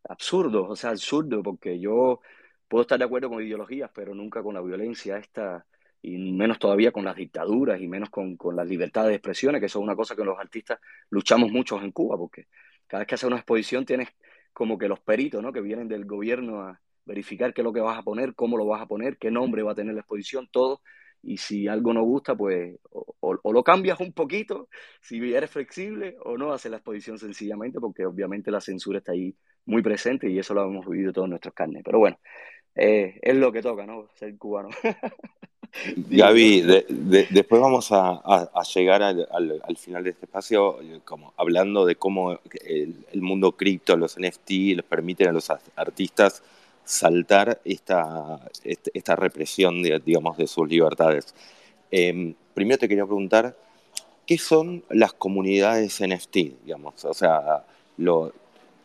absurdo, 0.08 0.68
o 0.68 0.76
sea, 0.76 0.90
absurdo, 0.90 1.42
porque 1.42 1.78
yo 1.78 2.20
puedo 2.68 2.82
estar 2.82 2.98
de 2.98 3.04
acuerdo 3.04 3.28
con 3.28 3.42
ideologías, 3.42 3.90
pero 3.94 4.14
nunca 4.14 4.42
con 4.42 4.54
la 4.54 4.60
violencia 4.62 5.18
esta, 5.18 5.66
y 6.02 6.16
menos 6.32 6.58
todavía 6.58 6.92
con 6.92 7.04
las 7.04 7.16
dictaduras, 7.16 7.80
y 7.80 7.88
menos 7.88 8.10
con, 8.10 8.36
con 8.36 8.56
las 8.56 8.66
libertades 8.66 9.10
de 9.10 9.16
expresiones, 9.16 9.60
que 9.60 9.66
eso 9.66 9.78
es 9.78 9.82
una 9.84 9.96
cosa 9.96 10.16
que 10.16 10.24
los 10.24 10.38
artistas 10.38 10.80
luchamos 11.10 11.50
mucho 11.50 11.80
en 11.80 11.92
Cuba, 11.92 12.16
porque 12.16 12.48
cada 12.86 13.00
vez 13.00 13.08
que 13.08 13.14
haces 13.14 13.26
una 13.26 13.36
exposición 13.36 13.84
tienes 13.84 14.08
como 14.52 14.78
que 14.78 14.88
los 14.88 15.00
peritos, 15.00 15.42
¿no? 15.42 15.52
Que 15.52 15.60
vienen 15.60 15.88
del 15.88 16.04
gobierno 16.04 16.62
a 16.62 16.80
verificar 17.04 17.52
qué 17.54 17.62
es 17.62 17.64
lo 17.64 17.72
que 17.72 17.80
vas 17.80 17.98
a 17.98 18.02
poner, 18.02 18.34
cómo 18.34 18.56
lo 18.56 18.66
vas 18.66 18.82
a 18.82 18.86
poner, 18.86 19.18
qué 19.18 19.30
nombre 19.30 19.62
va 19.62 19.72
a 19.72 19.74
tener 19.74 19.94
la 19.94 20.00
exposición, 20.00 20.48
todo, 20.50 20.82
y 21.22 21.36
si 21.38 21.68
algo 21.68 21.92
no 21.92 22.02
gusta, 22.02 22.34
pues 22.36 22.76
o, 22.90 23.14
o, 23.20 23.38
o, 23.42 23.52
lo 23.52 23.62
cambias 23.62 24.00
un 24.00 24.12
poquito, 24.12 24.68
si 25.00 25.18
eres 25.34 25.50
flexible, 25.50 26.16
o 26.24 26.36
no 26.36 26.52
haces 26.52 26.70
la 26.70 26.78
exposición 26.78 27.18
sencillamente, 27.18 27.80
porque 27.80 28.04
obviamente 28.06 28.50
la 28.50 28.60
censura 28.60 28.98
está 28.98 29.12
ahí 29.12 29.36
muy 29.66 29.82
presente 29.82 30.30
y 30.30 30.38
eso 30.38 30.54
lo 30.54 30.64
hemos 30.64 30.86
vivido 30.86 31.12
todos 31.12 31.28
nuestros 31.28 31.54
carnes. 31.54 31.82
Pero 31.84 31.98
bueno, 31.98 32.18
eh, 32.74 33.18
es 33.22 33.36
lo 33.36 33.52
que 33.52 33.62
toca, 33.62 33.86
¿no? 33.86 34.08
Ser 34.14 34.36
cubano. 34.36 34.68
Gaby, 35.96 36.60
de, 36.60 36.84
de, 36.88 37.26
después 37.30 37.60
vamos 37.60 37.92
a, 37.92 38.10
a, 38.10 38.50
a 38.54 38.62
llegar 38.74 39.02
al, 39.02 39.26
al, 39.30 39.60
al, 39.64 39.76
final 39.78 40.04
de 40.04 40.10
este 40.10 40.26
espacio 40.26 40.78
como 41.04 41.32
hablando 41.38 41.86
de 41.86 41.96
cómo 41.96 42.38
el, 42.64 42.94
el 43.10 43.22
mundo 43.22 43.52
cripto, 43.52 43.96
los 43.96 44.18
NFT, 44.18 44.50
les 44.76 44.84
permiten 44.84 45.28
a 45.28 45.32
los 45.32 45.50
artistas 45.76 46.42
saltar 46.84 47.60
esta, 47.64 48.40
esta 48.62 49.16
represión, 49.16 49.82
de, 49.82 50.00
digamos, 50.04 50.36
de 50.36 50.46
sus 50.46 50.68
libertades. 50.68 51.34
Eh, 51.90 52.34
primero 52.54 52.78
te 52.78 52.88
quería 52.88 53.04
preguntar, 53.06 53.56
¿qué 54.26 54.38
son 54.38 54.84
las 54.90 55.12
comunidades 55.12 56.00
NFT? 56.00 56.36
Digamos? 56.64 57.04
O 57.04 57.14
sea, 57.14 57.64
lo, 57.96 58.32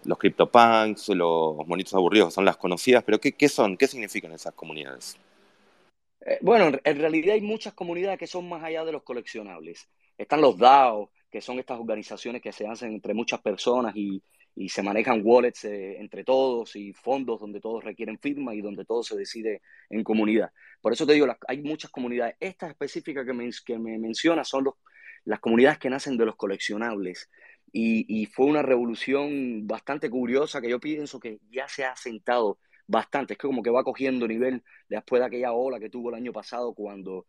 los 0.07 0.17
CryptoPunks, 0.17 1.09
los 1.09 1.67
monitos 1.67 1.93
aburridos 1.93 2.33
son 2.33 2.45
las 2.45 2.55
conocidas, 2.55 3.03
pero 3.03 3.19
¿qué, 3.19 3.33
qué 3.33 3.49
son? 3.49 3.75
¿Qué 3.75 3.87
significan 3.87 4.31
esas 4.31 4.53
comunidades? 4.53 5.17
Eh, 6.25 6.39
bueno, 6.41 6.79
en 6.81 6.97
realidad 6.97 7.35
hay 7.35 7.41
muchas 7.41 7.73
comunidades 7.73 8.17
que 8.17 8.25
son 8.25 8.47
más 8.47 8.63
allá 8.63 8.85
de 8.85 8.93
los 8.93 9.03
coleccionables. 9.03 9.89
Están 10.17 10.39
los 10.39 10.57
DAO, 10.57 11.11
que 11.29 11.41
son 11.41 11.59
estas 11.59 11.77
organizaciones 11.77 12.41
que 12.41 12.53
se 12.53 12.65
hacen 12.65 12.93
entre 12.93 13.13
muchas 13.13 13.41
personas 13.41 13.95
y, 13.95 14.23
se 14.69 14.81
manejan 14.81 15.21
wallets 15.23 15.65
eh, 15.65 15.99
entre 15.99 16.23
todos 16.23 16.75
y 16.75 16.91
fondos 16.91 17.39
donde 17.39 17.61
todos 17.61 17.83
requieren 17.83 18.17
firma 18.17 18.55
y 18.55 18.61
donde 18.61 18.85
todo 18.85 19.03
se 19.03 19.15
decide 19.15 19.61
en 19.87 20.03
comunidad. 20.03 20.51
Por 20.81 20.93
eso 20.93 21.05
te 21.05 21.13
digo, 21.13 21.27
las, 21.27 21.37
hay 21.47 21.61
muchas 21.61 21.91
comunidades. 21.91 22.37
Estas 22.39 22.71
específicas 22.71 23.23
que 23.23 23.33
me, 23.33 23.47
que 23.63 23.77
me 23.77 23.99
mencionas 23.99 24.47
son 24.49 24.67
las 25.25 25.39
comunidades 25.41 25.77
que 25.77 25.91
nacen 25.91 26.17
de 26.17 26.25
los 26.25 26.35
coleccionables. 26.37 27.29
Y, 27.71 28.05
y, 28.07 28.25
fue 28.27 28.45
una 28.45 28.61
revolución 28.61 29.67
bastante 29.67 30.09
curiosa 30.09 30.61
que 30.61 30.69
yo 30.69 30.79
pienso 30.79 31.19
que 31.19 31.39
ya 31.51 31.67
se 31.67 31.85
ha 31.85 31.95
sentado 31.95 32.59
bastante. 32.87 33.33
Es 33.33 33.37
que 33.39 33.47
como 33.47 33.61
que 33.63 33.69
va 33.69 33.83
cogiendo 33.83 34.27
nivel 34.27 34.63
después 34.89 35.19
de 35.19 35.27
aquella 35.27 35.53
ola 35.53 35.79
que 35.79 35.89
tuvo 35.89 36.09
el 36.09 36.15
año 36.15 36.31
pasado 36.31 36.73
cuando 36.73 37.25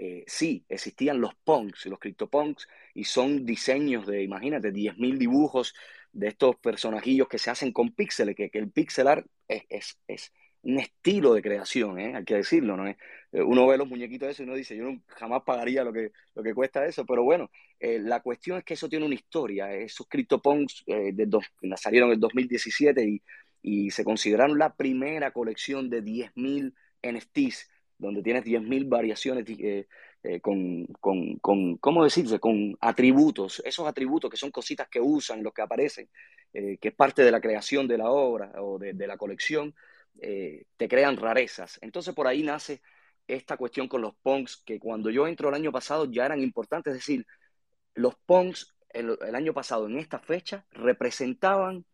eh, 0.00 0.22
sí, 0.28 0.64
existían 0.68 1.20
los 1.20 1.34
punks, 1.34 1.86
los 1.86 1.98
CryptoPunks, 1.98 2.68
y 2.94 3.02
son 3.02 3.44
diseños 3.44 4.06
de, 4.06 4.22
imagínate, 4.22 4.72
10.000 4.72 5.18
dibujos 5.18 5.74
de 6.12 6.28
estos 6.28 6.54
personajillos 6.56 7.26
que 7.26 7.38
se 7.38 7.50
hacen 7.50 7.72
con 7.72 7.90
píxeles, 7.90 8.36
que, 8.36 8.48
que, 8.48 8.58
el 8.58 8.70
pixel 8.70 9.08
art 9.08 9.26
es, 9.48 9.64
es, 9.68 9.98
es, 10.06 10.32
un 10.62 10.78
estilo 10.78 11.34
de 11.34 11.42
creación, 11.42 11.98
¿eh? 11.98 12.14
hay 12.14 12.24
que 12.24 12.36
decirlo, 12.36 12.76
¿no? 12.76 12.84
Eh, 13.32 13.42
uno 13.42 13.66
ve 13.66 13.76
los 13.76 13.88
muñequitos 13.88 14.26
de 14.26 14.32
eso 14.32 14.42
y 14.42 14.46
uno 14.46 14.54
dice, 14.54 14.76
yo 14.76 14.84
no, 14.84 15.02
jamás 15.08 15.42
pagaría 15.44 15.84
lo 15.84 15.92
que, 15.92 16.12
lo 16.34 16.42
que 16.42 16.54
cuesta 16.54 16.86
eso, 16.86 17.04
pero 17.04 17.24
bueno, 17.24 17.50
eh, 17.80 17.98
la 18.00 18.20
cuestión 18.20 18.58
es 18.58 18.64
que 18.64 18.74
eso 18.74 18.88
tiene 18.88 19.06
una 19.06 19.14
historia. 19.14 19.72
Esos 19.74 20.06
CryptoPunks 20.08 20.84
eh, 20.86 21.12
de 21.12 21.26
dos, 21.26 21.44
salieron 21.76 22.08
en 22.08 22.14
el 22.14 22.20
2017 22.20 23.04
y, 23.04 23.22
y 23.62 23.90
se 23.90 24.04
consideraron 24.04 24.58
la 24.58 24.74
primera 24.74 25.30
colección 25.32 25.90
de 25.90 26.02
10.000 26.02 26.74
NFTs, 27.02 27.68
donde 27.98 28.22
tienes 28.22 28.44
10.000 28.44 28.88
variaciones 28.88 29.44
eh, 29.48 30.40
con, 30.40 30.86
con, 31.00 31.36
con, 31.38 31.76
¿cómo 31.78 32.04
decirse? 32.04 32.40
Con 32.40 32.76
atributos, 32.80 33.62
esos 33.64 33.86
atributos 33.86 34.30
que 34.30 34.36
son 34.36 34.50
cositas 34.50 34.88
que 34.88 35.00
usan, 35.00 35.42
los 35.42 35.52
que 35.52 35.62
aparecen, 35.62 36.08
que 36.52 36.78
es 36.80 36.94
parte 36.94 37.22
de 37.22 37.30
la 37.30 37.40
creación 37.40 37.86
de 37.86 37.98
la 37.98 38.10
obra 38.10 38.52
o 38.62 38.78
de, 38.78 38.94
de 38.94 39.06
la 39.06 39.16
colección, 39.16 39.74
te 40.18 40.88
crean 40.88 41.16
rarezas. 41.16 41.78
Entonces 41.82 42.14
por 42.14 42.26
ahí 42.26 42.42
nace 42.42 42.80
esta 43.28 43.56
cuestión 43.56 43.86
con 43.86 44.00
los 44.00 44.14
punks, 44.16 44.62
que 44.64 44.80
cuando 44.80 45.10
yo 45.10 45.26
entro 45.28 45.48
el 45.48 45.54
año 45.54 45.70
pasado 45.70 46.10
ya 46.10 46.26
eran 46.26 46.42
importantes, 46.42 46.92
es 46.94 47.00
decir, 47.00 47.26
los 47.94 48.14
punks 48.26 48.74
el, 48.88 49.18
año 49.34 49.52
pasado 49.52 49.86
en 49.86 49.98
esta 49.98 50.18
fecha 50.18 50.64
representaban 50.72 51.84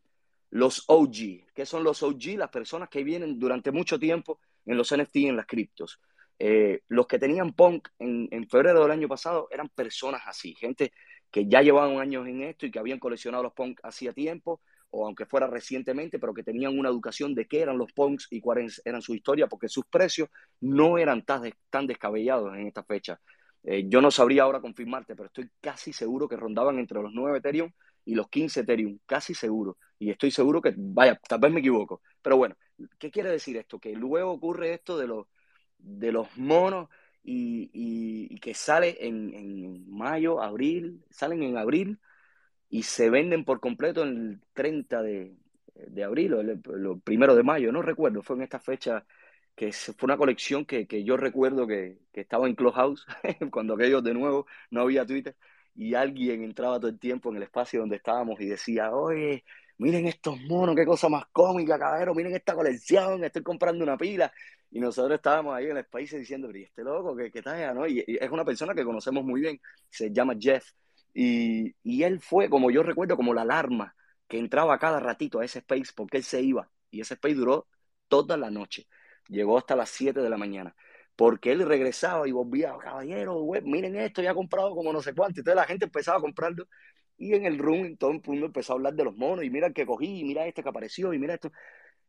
los 0.50 0.84
OG. 0.86 1.52
¿Qué 1.54 1.66
son 1.66 1.82
los 1.82 2.02
OG? 2.02 2.36
Las 2.36 2.50
personas 2.50 2.88
que 2.88 3.02
vienen 3.02 3.38
durante 3.38 3.72
mucho 3.72 3.98
tiempo 3.98 4.38
en 4.64 4.76
los 4.76 4.94
NFT 4.94 5.16
y 5.16 5.26
en 5.26 5.36
las 5.36 5.46
criptos. 5.46 6.00
Eh, 6.38 6.82
los 6.88 7.06
que 7.06 7.18
tenían 7.18 7.52
punk 7.52 7.88
en, 7.98 8.28
en, 8.30 8.48
febrero 8.48 8.82
del 8.82 8.90
año 8.90 9.08
pasado 9.08 9.48
eran 9.50 9.68
personas 9.68 10.22
así, 10.26 10.54
gente 10.54 10.92
que 11.30 11.46
ya 11.46 11.62
llevaban 11.62 11.98
años 11.98 12.26
en 12.26 12.42
esto 12.42 12.66
y 12.66 12.70
que 12.70 12.78
habían 12.78 12.98
coleccionado 12.98 13.42
los 13.42 13.52
punk 13.52 13.80
hacía 13.82 14.12
tiempo, 14.12 14.60
o 14.94 15.06
aunque 15.06 15.26
fuera 15.26 15.48
recientemente, 15.48 16.18
pero 16.20 16.32
que 16.32 16.44
tenían 16.44 16.78
una 16.78 16.88
educación 16.88 17.34
de 17.34 17.46
qué 17.46 17.60
eran 17.60 17.76
los 17.76 17.92
punks 17.92 18.28
y 18.30 18.40
cuáles 18.40 18.80
eran 18.84 19.02
su 19.02 19.14
historia, 19.14 19.48
porque 19.48 19.68
sus 19.68 19.84
precios 19.86 20.28
no 20.60 20.98
eran 20.98 21.24
tan, 21.24 21.52
tan 21.68 21.86
descabellados 21.86 22.54
en 22.54 22.68
esta 22.68 22.84
fecha. 22.84 23.20
Eh, 23.64 23.86
yo 23.88 24.00
no 24.00 24.10
sabría 24.12 24.44
ahora 24.44 24.60
confirmarte, 24.60 25.16
pero 25.16 25.26
estoy 25.26 25.50
casi 25.60 25.92
seguro 25.92 26.28
que 26.28 26.36
rondaban 26.36 26.78
entre 26.78 27.02
los 27.02 27.12
9 27.12 27.38
Ethereum 27.38 27.72
y 28.04 28.14
los 28.14 28.28
15 28.28 28.60
Ethereum, 28.60 28.98
casi 29.04 29.34
seguro. 29.34 29.78
Y 29.98 30.10
estoy 30.10 30.30
seguro 30.30 30.62
que, 30.62 30.74
vaya, 30.76 31.18
tal 31.28 31.40
vez 31.40 31.50
me 31.50 31.60
equivoco. 31.60 32.00
Pero 32.22 32.36
bueno, 32.36 32.56
¿qué 32.98 33.10
quiere 33.10 33.30
decir 33.30 33.56
esto? 33.56 33.80
Que 33.80 33.94
luego 33.94 34.30
ocurre 34.30 34.74
esto 34.74 34.96
de 34.96 35.08
los, 35.08 35.26
de 35.78 36.12
los 36.12 36.36
monos 36.36 36.88
y, 37.24 37.70
y, 37.72 38.38
que 38.38 38.54
sale 38.54 38.96
en, 39.00 39.34
en, 39.34 39.90
mayo, 39.90 40.40
abril, 40.40 41.02
salen 41.10 41.42
en 41.42 41.56
abril 41.56 41.98
y 42.70 42.82
se 42.82 43.10
venden 43.10 43.44
por 43.44 43.60
completo 43.60 44.02
el 44.02 44.40
30 44.52 45.02
de, 45.02 45.34
de 45.74 46.04
abril 46.04 46.34
o 46.34 46.40
el, 46.40 46.50
el, 46.50 47.00
primero 47.02 47.34
de 47.34 47.42
mayo, 47.42 47.72
no 47.72 47.82
recuerdo, 47.82 48.22
fue 48.22 48.36
en 48.36 48.42
esta 48.42 48.60
fecha 48.60 49.04
que 49.54 49.72
fue 49.72 50.06
una 50.06 50.16
colección 50.16 50.64
que, 50.64 50.86
que 50.86 51.04
yo 51.04 51.16
recuerdo 51.16 51.66
que, 51.66 51.98
que, 52.12 52.22
estaba 52.22 52.48
en 52.48 52.54
Clubhouse, 52.54 53.06
cuando 53.50 53.74
aquellos 53.74 54.02
de 54.02 54.14
nuevo 54.14 54.46
no 54.70 54.82
había 54.82 55.06
Twitter, 55.06 55.36
y 55.76 55.94
alguien 55.94 56.42
entraba 56.42 56.78
todo 56.78 56.88
el 56.88 56.98
tiempo 56.98 57.30
en 57.30 57.36
el 57.36 57.44
espacio 57.44 57.80
donde 57.80 57.96
estábamos 57.96 58.40
y 58.40 58.46
decía, 58.46 58.92
oye, 58.92 59.44
miren 59.78 60.06
estos 60.06 60.40
monos, 60.42 60.76
qué 60.76 60.86
cosa 60.86 61.08
más 61.08 61.26
cómica, 61.32 61.78
caballero, 61.78 62.14
miren 62.14 62.34
esta 62.34 62.54
colección, 62.54 63.24
estoy 63.24 63.42
comprando 63.42 63.84
una 63.84 63.96
pila. 63.96 64.32
Y 64.70 64.80
nosotros 64.80 65.16
estábamos 65.16 65.54
ahí 65.54 65.66
en 65.66 65.72
el 65.72 65.78
espacio 65.78 66.18
diciendo, 66.18 66.48
pero 66.48 66.64
este 66.64 66.82
loco, 66.82 67.16
¿qué, 67.16 67.30
qué 67.30 67.42
tal? 67.42 67.74
¿no? 67.74 67.86
Y, 67.86 68.00
y, 68.06 68.16
es 68.20 68.30
una 68.30 68.44
persona 68.44 68.74
que 68.74 68.84
conocemos 68.84 69.24
muy 69.24 69.40
bien, 69.40 69.60
se 69.88 70.12
llama 70.12 70.34
Jeff, 70.38 70.72
y, 71.14 71.74
y 71.82 72.02
él 72.02 72.20
fue, 72.20 72.50
como 72.50 72.70
yo 72.70 72.82
recuerdo, 72.82 73.16
como 73.16 73.34
la 73.34 73.42
alarma 73.42 73.94
que 74.28 74.38
entraba 74.38 74.78
cada 74.78 75.00
ratito 75.00 75.40
a 75.40 75.44
ese 75.44 75.60
space 75.60 75.92
porque 75.94 76.18
él 76.18 76.24
se 76.24 76.42
iba, 76.42 76.70
y 76.90 77.00
ese 77.00 77.14
space 77.14 77.34
duró 77.34 77.68
toda 78.08 78.36
la 78.36 78.50
noche 78.50 78.86
llegó 79.28 79.58
hasta 79.58 79.76
las 79.76 79.90
7 79.90 80.20
de 80.20 80.30
la 80.30 80.36
mañana. 80.36 80.74
Porque 81.16 81.52
él 81.52 81.66
regresaba 81.66 82.26
y 82.26 82.32
volvía, 82.32 82.74
caballero, 82.82 83.40
miren 83.62 83.96
esto, 83.96 84.20
ya 84.22 84.32
ha 84.32 84.34
comprado 84.34 84.74
como 84.74 84.92
no 84.92 85.00
sé 85.00 85.14
cuánto. 85.14 85.40
Entonces 85.40 85.56
la 85.56 85.64
gente 85.64 85.84
empezaba 85.84 86.18
a 86.18 86.20
comprarlo 86.20 86.66
y 87.16 87.34
en 87.34 87.46
el 87.46 87.58
room 87.58 87.96
todo 87.96 88.10
el 88.10 88.20
mundo 88.24 88.46
empezó 88.46 88.72
a 88.72 88.76
hablar 88.76 88.94
de 88.94 89.04
los 89.04 89.16
monos 89.16 89.44
y 89.44 89.50
mira 89.50 89.72
que 89.72 89.86
cogí, 89.86 90.20
y 90.20 90.24
mira 90.24 90.46
este 90.46 90.62
que 90.62 90.68
apareció 90.68 91.12
y 91.14 91.18
mira 91.18 91.34
esto. 91.34 91.52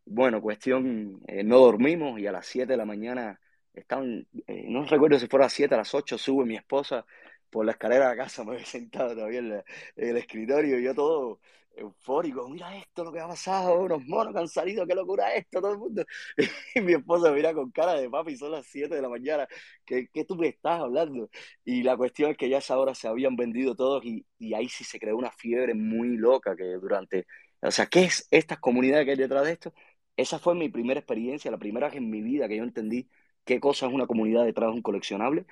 Bueno, 0.06 0.42
cuestión, 0.42 1.22
eh, 1.28 1.44
no 1.44 1.60
dormimos 1.60 2.20
y 2.20 2.28
a 2.28 2.32
las 2.32 2.48
7 2.48 2.74
de 2.74 2.78
la 2.78 2.86
mañana 2.86 3.40
estaban, 3.74 4.28
eh, 4.48 4.66
no 4.70 4.86
recuerdo 4.86 5.20
si 5.20 5.28
fuera 5.28 5.46
a 5.46 5.48
las 5.48 5.54
7, 5.54 5.76
a 5.76 5.80
las 5.80 5.94
8 5.94 6.18
sube 6.18 6.46
mi 6.46 6.56
esposa 6.56 7.06
por 7.50 7.66
la 7.66 7.74
escalera 7.74 8.10
de 8.10 8.16
la 8.16 8.24
casa, 8.24 8.44
me 8.46 8.54
había 8.54 8.66
sentado 8.66 9.14
todavía 9.16 9.40
en, 9.40 9.54
en 9.54 9.64
el 10.10 10.18
escritorio 10.18 10.80
y 10.80 10.84
yo 10.84 10.96
todo 10.96 11.40
eufórico, 11.78 12.48
mira 12.50 12.76
esto 12.78 13.04
lo 13.04 13.12
que 13.12 13.20
ha 13.20 13.28
pasado, 13.28 13.80
unos 13.82 14.06
monos 14.06 14.34
que 14.34 14.40
han 14.40 14.48
salido, 14.48 14.86
qué 14.88 14.96
locura 14.96 15.34
esto, 15.36 15.62
todo 15.62 15.72
el 15.74 15.78
mundo. 15.78 16.06
Y 16.76 16.82
mi 16.82 16.94
esposa 16.94 17.32
mira 17.32 17.54
con 17.54 17.72
cara 17.72 17.94
de 17.94 18.10
papi, 18.10 18.38
son 18.38 18.52
las 18.52 18.66
7 18.68 18.96
de 18.96 19.02
la 19.02 19.10
mañana, 19.10 19.48
¿qué, 19.86 20.08
¿qué, 20.12 20.26
tú 20.26 20.36
me 20.36 20.48
estás 20.48 20.80
hablando? 20.82 21.30
Y 21.64 21.84
la 21.84 21.98
cuestión 21.98 22.32
es 22.32 22.38
que 22.38 22.50
ya 22.50 22.58
a 22.58 22.60
esa 22.60 22.78
hora 22.78 22.96
se 22.96 23.08
habían 23.08 23.36
vendido 23.36 23.76
todos 23.76 24.04
y, 24.06 24.26
y, 24.40 24.54
ahí 24.54 24.70
sí 24.70 24.84
se 24.84 25.00
creó 25.00 25.18
una 25.18 25.32
fiebre 25.32 25.74
muy 25.74 26.18
loca 26.18 26.56
que 26.56 26.64
durante, 26.64 27.28
o 27.62 27.72
sea, 27.72 27.88
¿qué 27.88 28.06
es 28.06 28.28
estas 28.32 28.60
comunidades 28.60 29.06
que 29.06 29.12
hay 29.12 29.18
detrás 29.18 29.46
de 29.46 29.54
esto? 29.54 29.74
Esa 30.18 30.40
fue 30.40 30.56
mi 30.56 30.70
primera 30.70 31.00
experiencia, 31.00 31.52
la 31.52 31.58
primera 31.58 31.88
vez 31.88 31.98
en 31.98 32.10
mi 32.10 32.22
vida 32.22 32.48
que 32.48 32.58
yo 32.58 32.64
entendí 32.64 33.10
qué 33.44 33.60
cosa 33.60 33.86
es 33.88 33.94
una 33.94 34.08
comunidad 34.08 34.46
detrás 34.46 34.70
de 34.70 34.76
un 34.76 34.82
coleccionable 34.82 35.46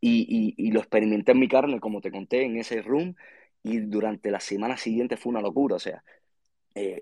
y, 0.00 0.54
y, 0.56 0.68
y 0.68 0.72
lo 0.72 0.80
experimenté 0.80 1.32
en 1.32 1.40
mi 1.40 1.48
carne, 1.48 1.80
como 1.80 2.00
te 2.00 2.10
conté, 2.10 2.44
en 2.44 2.56
ese 2.56 2.82
room 2.82 3.14
y 3.62 3.80
durante 3.80 4.30
la 4.30 4.40
semana 4.40 4.76
siguiente 4.76 5.16
fue 5.16 5.30
una 5.30 5.42
locura, 5.42 5.76
o 5.76 5.78
sea, 5.78 6.02
eh, 6.74 7.00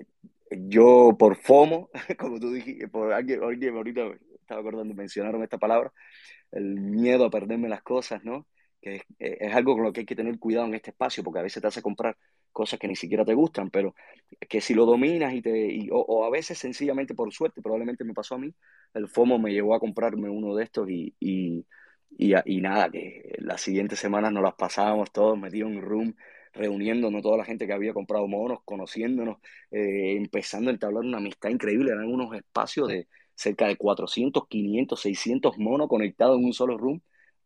yo 0.50 1.17
por 1.19 1.37
FOMO, 1.37 1.91
como 2.19 2.41
tú 2.41 2.53
dijiste, 2.53 2.88
por 2.88 3.12
alguien, 3.12 3.43
ahorita 3.43 4.09
estaba 4.41 4.61
acordando, 4.61 4.95
mencionaron 4.95 5.43
esta 5.43 5.59
palabra, 5.59 5.93
el 6.53 6.81
miedo 6.81 7.26
a 7.26 7.31
perderme 7.31 7.69
las 7.69 7.83
cosas, 7.83 8.25
¿no? 8.25 8.47
Que 8.81 8.97
es, 8.97 9.03
es, 9.19 9.55
algo 9.55 9.75
con 9.75 9.85
lo 9.85 9.93
que 9.93 10.00
hay 10.00 10.07
que 10.07 10.17
tener 10.17 10.38
cuidado 10.38 10.67
en 10.67 10.75
este 10.75 10.91
espacio, 10.91 11.25
porque 11.25 11.41
a 11.41 11.43
veces 11.43 11.61
te 11.61 11.69
hace 11.69 11.83
comprar 11.83 12.17
cosas 12.53 12.79
que 12.79 12.88
ni 12.88 12.97
siquiera 12.97 13.25
te 13.25 13.35
gustan, 13.35 13.71
pero 13.71 13.95
que 14.49 14.61
si 14.61 14.75
lo 14.75 14.87
dominas 14.87 15.35
y 15.35 15.43
te, 15.43 15.67
y, 15.67 15.91
o, 15.91 15.99
o, 15.99 16.25
a 16.25 16.31
veces 16.31 16.59
sencillamente 16.59 17.15
por 17.15 17.33
suerte, 17.33 17.61
probablemente 17.61 18.05
me 18.05 18.15
pasó 18.15 18.37
a 18.37 18.38
mí, 18.38 18.55
el 18.95 19.09
FOMO 19.09 19.38
me 19.38 19.53
llevó 19.53 19.75
a 19.75 19.81
comprarme 19.81 20.31
uno 20.31 20.55
de 20.55 20.65
estos 20.65 20.88
y, 20.88 21.15
y, 21.21 21.67
y, 22.19 22.61
nada, 22.61 22.91
que 22.91 23.35
las 23.39 23.61
siguientes 23.61 23.99
semanas 23.99 24.33
nos 24.33 24.43
las 24.43 24.55
pasábamos 24.55 25.13
todos 25.13 25.39
metidos 25.39 25.71
en 25.71 25.83
room 25.83 26.15
reuniéndonos 26.57 27.23
toda 27.23 27.37
la 27.37 27.45
gente 27.45 27.67
que 27.67 27.73
había 27.73 27.93
comprado 27.95 28.27
monos, 28.27 28.61
conociéndonos, 28.65 29.39
eh, 29.71 30.17
empezando 30.17 30.71
a 30.71 30.73
entablar 30.73 31.05
una 31.05 31.19
amistad 31.19 31.51
increíble. 31.51 31.93
Eran 31.93 32.07
unos 32.07 32.35
espacios 32.35 32.89
de 32.89 33.09
cerca 33.35 33.67
de 33.69 33.77
400, 33.77 34.49
500, 34.49 35.01
600 35.01 35.59
monos 35.59 35.89
conectados 35.89 36.39
en 36.39 36.47
un 36.47 36.53
solo 36.55 36.79
room 36.79 37.01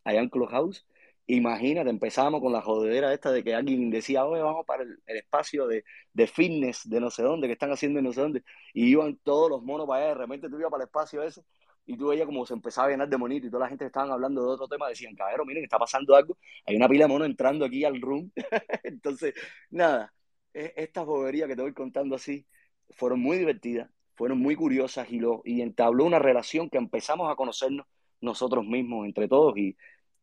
allá 0.04 0.20
en 0.20 0.28
Clubhouse. 0.28 0.86
Imagínate, 1.26 1.90
empezábamos 1.90 2.40
con 2.40 2.52
la 2.52 2.60
jodedera 2.62 3.12
esta 3.14 3.30
de 3.30 3.44
que 3.44 3.54
alguien 3.54 3.90
decía, 3.90 4.24
oye, 4.24 4.42
vamos 4.42 4.66
para 4.66 4.82
el, 4.82 4.98
espacio 5.06 5.66
de, 5.68 5.84
de 6.12 6.26
fitness 6.26 6.88
de 6.88 7.00
no 7.00 7.10
sé 7.10 7.22
dónde, 7.22 7.46
que 7.46 7.52
están 7.52 7.70
haciendo 7.70 8.00
en 8.00 8.06
no 8.06 8.12
sé 8.12 8.20
dónde, 8.20 8.42
y 8.74 8.86
iban 8.90 9.16
todos 9.22 9.48
los 9.48 9.62
monos 9.62 9.86
para 9.86 10.00
allá, 10.00 10.08
de 10.08 10.14
repente 10.20 10.48
tú 10.48 10.58
ibas 10.58 10.70
para 10.70 10.82
el 10.82 10.88
espacio 10.88 11.22
ese, 11.22 11.42
y 11.86 11.96
tú 11.96 12.08
veías 12.08 12.26
como 12.26 12.46
se 12.46 12.54
empezaba 12.54 12.88
a 12.88 12.90
llenar 12.90 13.08
de 13.08 13.16
monitos 13.16 13.48
y 13.48 13.50
toda 13.50 13.64
la 13.64 13.68
gente 13.68 13.86
estaban 13.86 14.10
hablando 14.10 14.42
de 14.42 14.48
otro 14.48 14.68
tema, 14.68 14.88
decían, 14.88 15.14
cabrón, 15.14 15.46
miren, 15.46 15.64
está 15.64 15.78
pasando 15.78 16.14
algo, 16.14 16.38
hay 16.66 16.76
una 16.76 16.88
pila 16.88 17.04
de 17.04 17.08
monos 17.08 17.28
entrando 17.28 17.64
aquí 17.64 17.84
al 17.84 18.00
room. 18.00 18.30
Entonces, 18.84 19.34
nada, 19.70 20.12
e, 20.54 20.72
estas 20.76 21.04
boberías 21.06 21.48
que 21.48 21.56
te 21.56 21.62
voy 21.62 21.72
contando 21.72 22.14
así 22.16 22.46
fueron 22.90 23.20
muy 23.20 23.38
divertidas, 23.38 23.90
fueron 24.14 24.38
muy 24.38 24.56
curiosas 24.56 25.10
y, 25.10 25.18
lo, 25.18 25.42
y 25.44 25.62
entabló 25.62 26.04
una 26.04 26.18
relación 26.18 26.70
que 26.70 26.78
empezamos 26.78 27.30
a 27.30 27.36
conocernos 27.36 27.86
nosotros 28.20 28.64
mismos, 28.66 29.06
entre 29.06 29.28
todos, 29.28 29.56
y, 29.56 29.76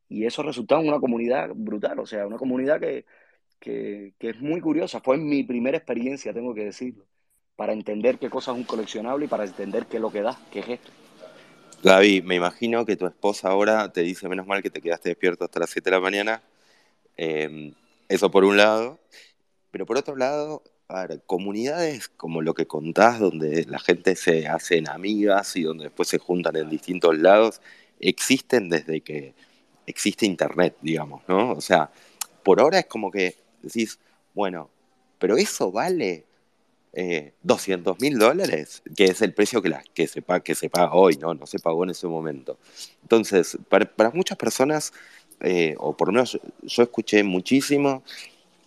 y 0.07 0.25
eso 0.25 0.43
resultó 0.43 0.79
en 0.79 0.87
una 0.87 0.99
comunidad 0.99 1.49
brutal, 1.53 1.99
o 1.99 2.05
sea, 2.05 2.27
una 2.27 2.37
comunidad 2.37 2.79
que, 2.79 3.05
que, 3.59 4.13
que 4.19 4.29
es 4.29 4.39
muy 4.39 4.61
curiosa. 4.61 5.01
Fue 5.01 5.17
mi 5.17 5.43
primera 5.43 5.77
experiencia, 5.77 6.33
tengo 6.33 6.53
que 6.53 6.65
decirlo, 6.65 7.05
para 7.55 7.73
entender 7.73 8.19
qué 8.19 8.29
cosa 8.29 8.51
es 8.51 8.57
un 8.57 8.63
coleccionable 8.65 9.25
y 9.25 9.27
para 9.27 9.45
entender 9.45 9.87
qué 9.87 9.97
es 9.97 10.01
lo 10.01 10.11
que 10.11 10.21
da, 10.21 10.37
qué 10.51 10.59
es 10.59 10.69
esto. 10.69 10.91
Gaby, 11.84 12.24
me 12.24 12.36
imagino 12.36 12.86
que 12.86 12.98
tu 12.98 13.05
esposa 13.05 13.50
ahora 13.50 13.91
te 13.91 14.01
dice 14.01 14.27
menos 14.27 14.48
mal 14.48 14.63
que 14.63 14.69
te 14.72 14.81
quedaste 14.81 15.10
despierto 15.10 15.46
hasta 15.46 15.60
las 15.60 15.69
7 15.69 15.89
de 15.89 15.96
la 15.96 16.01
mañana. 16.01 16.41
Eh, 17.17 17.74
eso 18.10 18.31
por 18.31 18.43
un 18.43 18.57
lado. 18.57 19.00
Pero 19.72 19.86
por 19.86 19.98
otro 19.98 20.15
lado, 20.15 20.63
a 20.88 21.05
ver, 21.05 21.22
comunidades 21.25 22.10
como 22.10 22.41
lo 22.41 22.53
que 22.53 22.65
contás, 22.65 23.19
donde 23.19 23.65
la 23.65 23.79
gente 23.79 24.15
se 24.15 24.48
hacen 24.48 24.89
amigas 24.89 25.55
y 25.55 25.63
donde 25.63 25.86
después 25.86 26.10
se 26.10 26.17
juntan 26.17 26.55
en 26.55 26.69
distintos 26.69 27.17
lados, 27.17 27.62
existen 28.00 28.69
desde 28.69 29.01
que 29.01 29.36
existe 29.86 30.25
Internet, 30.25 30.77
digamos, 30.81 31.22
¿no? 31.27 31.51
O 31.51 31.62
sea, 31.62 31.91
por 32.43 32.60
ahora 32.60 32.79
es 32.79 32.86
como 32.88 33.12
que 33.12 33.36
decís, 33.62 34.00
bueno, 34.34 34.69
pero 35.19 35.38
eso 35.38 35.72
vale 35.72 36.25
eh, 36.99 37.35
200 37.43 37.99
mil 37.99 38.17
dólares, 38.17 38.81
que 38.95 39.05
es 39.05 39.21
el 39.21 39.31
precio 39.31 39.61
que, 39.61 39.69
la, 39.69 39.83
que, 39.93 40.07
se 40.07 40.23
que 40.43 40.55
se 40.55 40.67
paga 40.67 40.95
hoy, 40.95 41.15
¿no? 41.17 41.35
No 41.35 41.45
se 41.45 41.59
pagó 41.59 41.83
en 41.83 41.91
ese 41.91 42.07
momento. 42.07 42.57
Entonces, 43.03 43.55
para, 43.69 43.85
para 43.85 44.09
muchas 44.09 44.35
personas, 44.35 44.93
eh, 45.41 45.75
o 45.77 45.95
por 45.95 46.07
lo 46.07 46.13
menos 46.13 46.39
yo 46.63 46.81
escuché 46.81 47.21
muchísimo, 47.21 48.01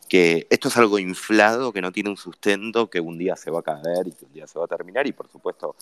que 0.08 0.46
esto 0.48 0.68
es 0.68 0.76
algo 0.76 1.00
inflado, 1.00 1.72
que 1.72 1.82
no 1.82 1.90
tiene 1.90 2.08
un 2.08 2.16
sustento, 2.16 2.88
que 2.88 3.00
un 3.00 3.18
día 3.18 3.34
se 3.34 3.50
va 3.50 3.60
a 3.60 3.62
caer 3.62 4.06
y 4.06 4.12
que 4.12 4.26
un 4.26 4.32
día 4.32 4.46
se 4.46 4.60
va 4.60 4.66
a 4.66 4.68
terminar, 4.68 5.08
y 5.08 5.12
por 5.12 5.26
supuesto 5.28 5.74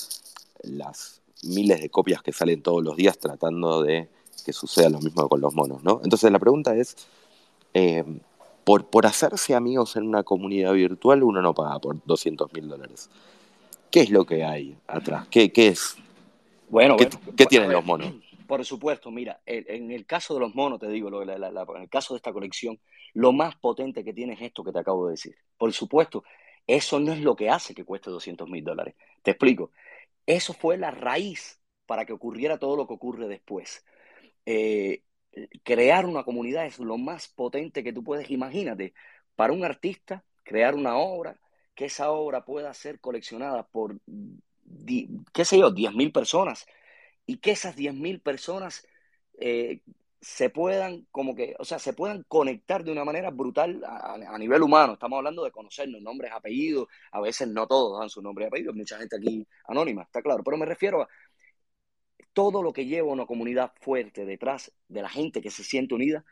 las 0.62 1.20
miles 1.42 1.82
de 1.82 1.90
copias 1.90 2.22
que 2.22 2.32
salen 2.32 2.62
todos 2.62 2.82
los 2.82 2.96
días 2.96 3.18
tratando 3.18 3.82
de 3.82 4.08
que 4.46 4.54
suceda 4.54 4.88
lo 4.88 5.00
mismo 5.00 5.28
con 5.28 5.42
los 5.42 5.52
monos, 5.52 5.82
¿no? 5.84 6.00
Entonces 6.02 6.32
la 6.32 6.38
pregunta 6.38 6.74
es, 6.74 6.96
eh, 7.74 8.04
por, 8.68 8.84
por 8.90 9.06
hacerse 9.06 9.54
amigos 9.54 9.96
en 9.96 10.06
una 10.06 10.24
comunidad 10.24 10.74
virtual 10.74 11.22
uno 11.22 11.40
no 11.40 11.54
paga 11.54 11.78
por 11.78 12.04
200 12.04 12.52
mil 12.52 12.68
dólares. 12.68 13.08
¿Qué 13.90 14.00
es 14.00 14.10
lo 14.10 14.26
que 14.26 14.44
hay 14.44 14.76
atrás? 14.86 15.26
¿Qué, 15.30 15.50
qué 15.50 15.68
es? 15.68 15.96
Bueno, 16.68 16.98
¿Qué, 16.98 17.06
bueno, 17.06 17.32
qué 17.34 17.44
a 17.44 17.46
tienen 17.46 17.72
los 17.72 17.82
monos? 17.82 18.12
Por 18.46 18.62
supuesto, 18.66 19.10
mira, 19.10 19.40
en, 19.46 19.90
el 19.90 20.04
caso 20.04 20.34
de 20.34 20.40
los 20.40 20.54
monos, 20.54 20.78
te 20.78 20.88
digo, 20.88 21.08
lo- 21.08 21.24
la- 21.24 21.38
la- 21.38 21.50
la- 21.50 21.64
en 21.76 21.80
el 21.84 21.88
caso 21.88 22.12
de 22.12 22.18
esta 22.18 22.30
colección, 22.30 22.78
lo 23.14 23.32
más 23.32 23.56
potente 23.56 24.04
que 24.04 24.12
tiene 24.12 24.34
es 24.34 24.42
esto 24.42 24.62
que 24.62 24.72
te 24.72 24.80
acabo 24.80 25.06
de 25.06 25.12
decir. 25.12 25.34
Por 25.56 25.72
supuesto, 25.72 26.22
eso 26.66 27.00
no 27.00 27.14
es 27.14 27.22
lo 27.22 27.36
que 27.36 27.48
hace 27.48 27.74
que 27.74 27.86
cueste 27.86 28.10
200 28.10 28.50
mil 28.50 28.62
dólares. 28.62 28.96
Te 29.22 29.30
explico. 29.30 29.70
Eso 30.26 30.52
fue 30.52 30.76
la 30.76 30.90
raíz 30.90 31.58
para 31.86 32.04
que 32.04 32.12
ocurriera 32.12 32.58
todo 32.58 32.76
lo 32.76 32.86
que 32.86 32.92
ocurre 32.92 33.28
después. 33.28 33.82
Eh, 34.44 35.04
crear 35.62 36.06
una 36.06 36.24
comunidad 36.24 36.66
es 36.66 36.78
lo 36.78 36.98
más 36.98 37.28
potente 37.28 37.84
que 37.84 37.92
tú 37.92 38.02
puedes, 38.02 38.30
imagínate, 38.30 38.94
para 39.36 39.52
un 39.52 39.64
artista, 39.64 40.24
crear 40.42 40.74
una 40.74 40.96
obra, 40.96 41.38
que 41.74 41.86
esa 41.86 42.10
obra 42.10 42.44
pueda 42.44 42.74
ser 42.74 43.00
coleccionada 43.00 43.66
por, 43.66 44.00
qué 45.32 45.44
sé 45.44 45.58
yo, 45.58 45.70
10.000 45.70 46.12
personas 46.12 46.66
y 47.26 47.38
que 47.38 47.52
esas 47.52 47.76
10.000 47.76 48.20
personas 48.20 48.86
eh, 49.38 49.82
se 50.20 50.50
puedan, 50.50 51.06
como 51.12 51.34
que, 51.36 51.54
o 51.58 51.64
sea, 51.64 51.78
se 51.78 51.92
puedan 51.92 52.24
conectar 52.26 52.82
de 52.82 52.90
una 52.90 53.04
manera 53.04 53.30
brutal 53.30 53.82
a, 53.84 54.14
a 54.14 54.38
nivel 54.38 54.62
humano. 54.62 54.94
Estamos 54.94 55.18
hablando 55.18 55.44
de 55.44 55.52
conocernos, 55.52 56.02
nombres, 56.02 56.32
apellidos, 56.32 56.88
a 57.12 57.20
veces 57.20 57.46
no 57.48 57.66
todos 57.66 58.00
dan 58.00 58.08
su 58.08 58.20
nombre 58.22 58.44
y 58.44 58.48
apellido, 58.48 58.72
mucha 58.74 58.98
gente 58.98 59.16
aquí 59.16 59.46
anónima, 59.68 60.02
está 60.02 60.20
claro, 60.22 60.42
pero 60.42 60.56
me 60.56 60.66
refiero 60.66 61.02
a 61.02 61.08
todo 62.32 62.62
lo 62.62 62.72
que 62.72 62.86
lleva 62.86 63.12
una 63.12 63.26
comunidad 63.26 63.72
fuerte 63.80 64.24
detrás 64.24 64.72
de 64.88 65.02
la 65.02 65.08
gente 65.08 65.40
que 65.42 65.50
se 65.50 65.64
siente 65.64 65.94
unida, 65.94 66.24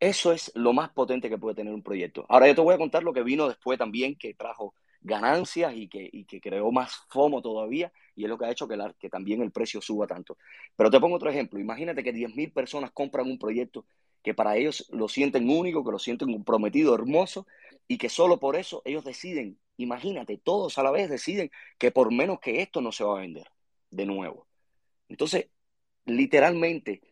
eso 0.00 0.32
es 0.32 0.52
lo 0.54 0.72
más 0.72 0.90
potente 0.90 1.28
que 1.28 1.38
puede 1.38 1.56
tener 1.56 1.74
un 1.74 1.82
proyecto. 1.82 2.24
Ahora 2.28 2.46
yo 2.48 2.54
te 2.54 2.60
voy 2.60 2.74
a 2.74 2.78
contar 2.78 3.02
lo 3.02 3.12
que 3.12 3.22
vino 3.22 3.48
después 3.48 3.78
también, 3.78 4.16
que 4.16 4.34
trajo 4.34 4.74
ganancias 5.00 5.74
y 5.74 5.88
que, 5.88 6.10
que 6.26 6.40
creó 6.40 6.70
más 6.72 6.92
FOMO 7.08 7.42
todavía, 7.42 7.92
y 8.14 8.24
es 8.24 8.28
lo 8.28 8.38
que 8.38 8.46
ha 8.46 8.50
hecho 8.50 8.68
que 8.68 9.08
también 9.10 9.42
el 9.42 9.52
precio 9.52 9.80
suba 9.80 10.06
tanto. 10.06 10.36
Pero 10.76 10.90
te 10.90 11.00
pongo 11.00 11.16
otro 11.16 11.30
ejemplo. 11.30 11.58
Imagínate 11.60 12.02
que 12.02 12.12
10.000 12.12 12.52
personas 12.52 12.90
compran 12.92 13.26
un 13.26 13.38
proyecto 13.38 13.86
que 14.22 14.34
para 14.34 14.56
ellos 14.56 14.88
lo 14.90 15.08
sienten 15.08 15.48
único, 15.48 15.84
que 15.84 15.92
lo 15.92 15.98
sienten 15.98 16.32
comprometido, 16.32 16.94
hermoso, 16.94 17.46
y 17.86 17.98
que 17.98 18.08
solo 18.08 18.38
por 18.40 18.56
eso 18.56 18.82
ellos 18.84 19.04
deciden, 19.04 19.58
imagínate, 19.76 20.38
todos 20.38 20.78
a 20.78 20.82
la 20.82 20.90
vez 20.90 21.08
deciden 21.08 21.50
que 21.78 21.90
por 21.90 22.12
menos 22.12 22.40
que 22.40 22.60
esto 22.60 22.80
no 22.80 22.92
se 22.92 23.04
va 23.04 23.18
a 23.18 23.20
vender 23.20 23.46
de 23.90 24.06
nuevo. 24.06 24.47
Entonces, 25.08 25.48
literalmente, 26.06 27.02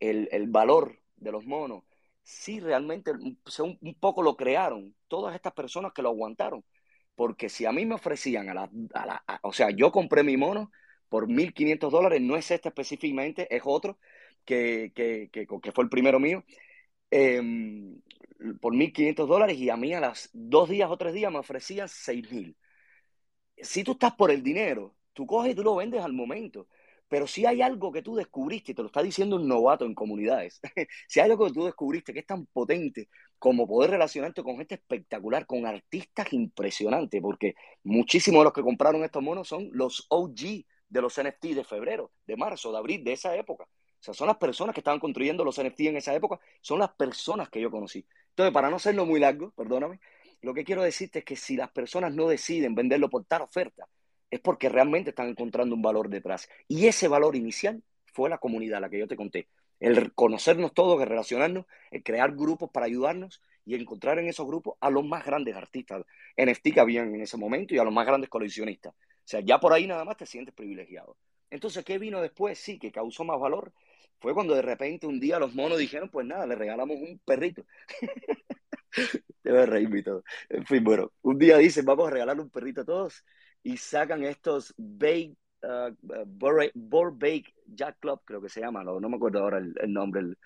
el, 0.00 0.28
el 0.32 0.48
valor 0.48 0.98
de 1.16 1.32
los 1.32 1.46
monos, 1.46 1.84
sí 2.22 2.60
realmente 2.60 3.12
un, 3.12 3.38
un, 3.80 3.94
poco 3.94 4.22
lo 4.22 4.36
crearon 4.36 4.94
todas 5.08 5.34
estas 5.34 5.52
personas 5.52 5.92
que 5.92 6.02
lo 6.02 6.10
aguantaron. 6.10 6.64
Porque 7.14 7.48
si 7.48 7.64
a 7.66 7.72
mí 7.72 7.86
me 7.86 7.94
ofrecían, 7.94 8.48
a 8.48 8.54
la, 8.54 8.70
a 8.94 9.06
la 9.06 9.24
o 9.42 9.52
sea, 9.52 9.70
yo 9.70 9.92
compré 9.92 10.24
mi 10.24 10.36
mono 10.36 10.72
por 11.08 11.28
1.500 11.28 11.92
dólares, 11.92 12.20
no 12.20 12.36
es 12.36 12.50
este 12.50 12.68
específicamente, 12.68 13.54
es 13.54 13.62
otro 13.64 13.98
que, 14.44 14.92
que, 14.94 15.30
que, 15.32 15.46
que 15.46 15.72
fue 15.72 15.84
el 15.84 15.90
primero 15.90 16.18
mío, 16.18 16.44
eh, 17.10 17.40
por 18.60 18.74
1.500 18.74 19.28
dólares 19.28 19.56
y 19.58 19.70
a 19.70 19.76
mí 19.76 19.94
a 19.94 20.00
las 20.00 20.30
dos 20.32 20.68
días 20.68 20.90
o 20.90 20.96
tres 20.96 21.14
días 21.14 21.32
me 21.32 21.38
ofrecían 21.38 21.88
6.000. 21.88 22.56
Si 23.56 23.84
tú 23.84 23.92
estás 23.92 24.14
por 24.14 24.30
el 24.30 24.42
dinero, 24.42 24.94
tú 25.12 25.26
coges 25.26 25.52
y 25.52 25.54
tú 25.54 25.62
lo 25.62 25.76
vendes 25.76 26.02
al 26.02 26.12
momento. 26.12 26.68
Pero 27.14 27.28
si 27.28 27.46
hay 27.46 27.62
algo 27.62 27.92
que 27.92 28.02
tú 28.02 28.16
descubriste, 28.16 28.72
y 28.72 28.74
te 28.74 28.82
lo 28.82 28.86
está 28.86 29.00
diciendo 29.00 29.36
un 29.36 29.46
novato 29.46 29.84
en 29.84 29.94
comunidades, 29.94 30.60
si 31.06 31.20
hay 31.20 31.30
algo 31.30 31.46
que 31.46 31.52
tú 31.52 31.64
descubriste 31.64 32.12
que 32.12 32.18
es 32.18 32.26
tan 32.26 32.44
potente 32.46 33.08
como 33.38 33.68
poder 33.68 33.90
relacionarte 33.90 34.42
con 34.42 34.56
gente 34.56 34.74
espectacular, 34.74 35.46
con 35.46 35.64
artistas 35.64 36.32
impresionantes, 36.32 37.22
porque 37.22 37.54
muchísimos 37.84 38.40
de 38.40 38.44
los 38.46 38.52
que 38.52 38.62
compraron 38.62 39.04
estos 39.04 39.22
monos 39.22 39.46
son 39.46 39.68
los 39.70 40.06
OG 40.08 40.64
de 40.88 41.00
los 41.00 41.16
NFT 41.16 41.54
de 41.54 41.62
febrero, 41.62 42.10
de 42.26 42.36
marzo, 42.36 42.72
de 42.72 42.78
abril, 42.78 43.04
de 43.04 43.12
esa 43.12 43.36
época. 43.36 43.62
O 43.62 44.02
sea, 44.02 44.12
son 44.12 44.26
las 44.26 44.38
personas 44.38 44.74
que 44.74 44.80
estaban 44.80 44.98
construyendo 44.98 45.44
los 45.44 45.62
NFT 45.62 45.82
en 45.82 45.98
esa 45.98 46.16
época, 46.16 46.40
son 46.62 46.80
las 46.80 46.90
personas 46.94 47.48
que 47.48 47.60
yo 47.60 47.70
conocí. 47.70 48.04
Entonces, 48.30 48.52
para 48.52 48.70
no 48.70 48.74
hacerlo 48.74 49.06
muy 49.06 49.20
largo, 49.20 49.52
perdóname, 49.52 50.00
lo 50.42 50.52
que 50.52 50.64
quiero 50.64 50.82
decirte 50.82 51.20
es 51.20 51.24
que 51.24 51.36
si 51.36 51.54
las 51.54 51.70
personas 51.70 52.12
no 52.12 52.26
deciden 52.26 52.74
venderlo 52.74 53.08
por 53.08 53.24
tal 53.24 53.42
oferta, 53.42 53.86
es 54.34 54.40
porque 54.40 54.68
realmente 54.68 55.10
están 55.10 55.28
encontrando 55.28 55.76
un 55.76 55.82
valor 55.82 56.08
detrás. 56.08 56.48
Y 56.66 56.88
ese 56.88 57.06
valor 57.06 57.36
inicial 57.36 57.84
fue 58.06 58.28
la 58.28 58.38
comunidad, 58.38 58.80
la 58.80 58.90
que 58.90 58.98
yo 58.98 59.06
te 59.06 59.14
conté. 59.14 59.46
El 59.78 60.12
conocernos 60.12 60.74
todos, 60.74 61.00
el 61.00 61.08
relacionarnos, 61.08 61.66
el 61.92 62.02
crear 62.02 62.34
grupos 62.34 62.68
para 62.70 62.86
ayudarnos 62.86 63.40
y 63.64 63.76
encontrar 63.76 64.18
en 64.18 64.28
esos 64.28 64.44
grupos 64.44 64.74
a 64.80 64.90
los 64.90 65.04
más 65.04 65.24
grandes 65.24 65.54
artistas 65.54 66.04
NFT 66.36 66.74
que 66.74 66.80
habían 66.80 67.14
en 67.14 67.20
ese 67.20 67.36
momento 67.36 67.76
y 67.76 67.78
a 67.78 67.84
los 67.84 67.92
más 67.92 68.06
grandes 68.06 68.28
coleccionistas. 68.28 68.92
O 68.92 69.26
sea, 69.26 69.38
ya 69.38 69.60
por 69.60 69.72
ahí 69.72 69.86
nada 69.86 70.04
más 70.04 70.16
te 70.16 70.26
sientes 70.26 70.52
privilegiado. 70.52 71.16
Entonces, 71.50 71.84
¿qué 71.84 71.98
vino 71.98 72.20
después? 72.20 72.58
Sí, 72.58 72.80
que 72.80 72.90
causó 72.90 73.22
más 73.22 73.38
valor. 73.38 73.72
Fue 74.18 74.34
cuando 74.34 74.56
de 74.56 74.62
repente 74.62 75.06
un 75.06 75.20
día 75.20 75.38
los 75.38 75.54
monos 75.54 75.78
dijeron, 75.78 76.08
pues 76.08 76.26
nada, 76.26 76.44
le 76.44 76.56
regalamos 76.56 76.96
un 76.96 77.20
perrito. 77.24 77.64
te 79.42 79.50
voy 79.52 79.60
a 79.60 79.66
reír 79.66 79.94
y 79.94 80.02
todo. 80.02 80.24
En 80.48 80.66
fin, 80.66 80.82
bueno, 80.82 81.12
un 81.22 81.38
día 81.38 81.56
dicen, 81.56 81.84
vamos 81.84 82.08
a 82.08 82.10
regalarle 82.10 82.42
un 82.42 82.50
perrito 82.50 82.80
a 82.80 82.84
todos 82.84 83.24
y 83.64 83.76
sacan 83.76 84.22
estos 84.22 84.72
Bake, 84.76 85.34
uh, 85.62 85.92
Board 86.74 87.14
Bake 87.18 87.52
Jack 87.66 87.96
Club, 87.98 88.20
creo 88.24 88.40
que 88.40 88.48
se 88.48 88.60
llama, 88.60 88.84
no, 88.84 89.00
no 89.00 89.08
me 89.08 89.16
acuerdo 89.16 89.40
ahora 89.40 89.58
el, 89.58 89.74
el 89.80 89.92
nombre. 89.92 90.20
El, 90.20 90.38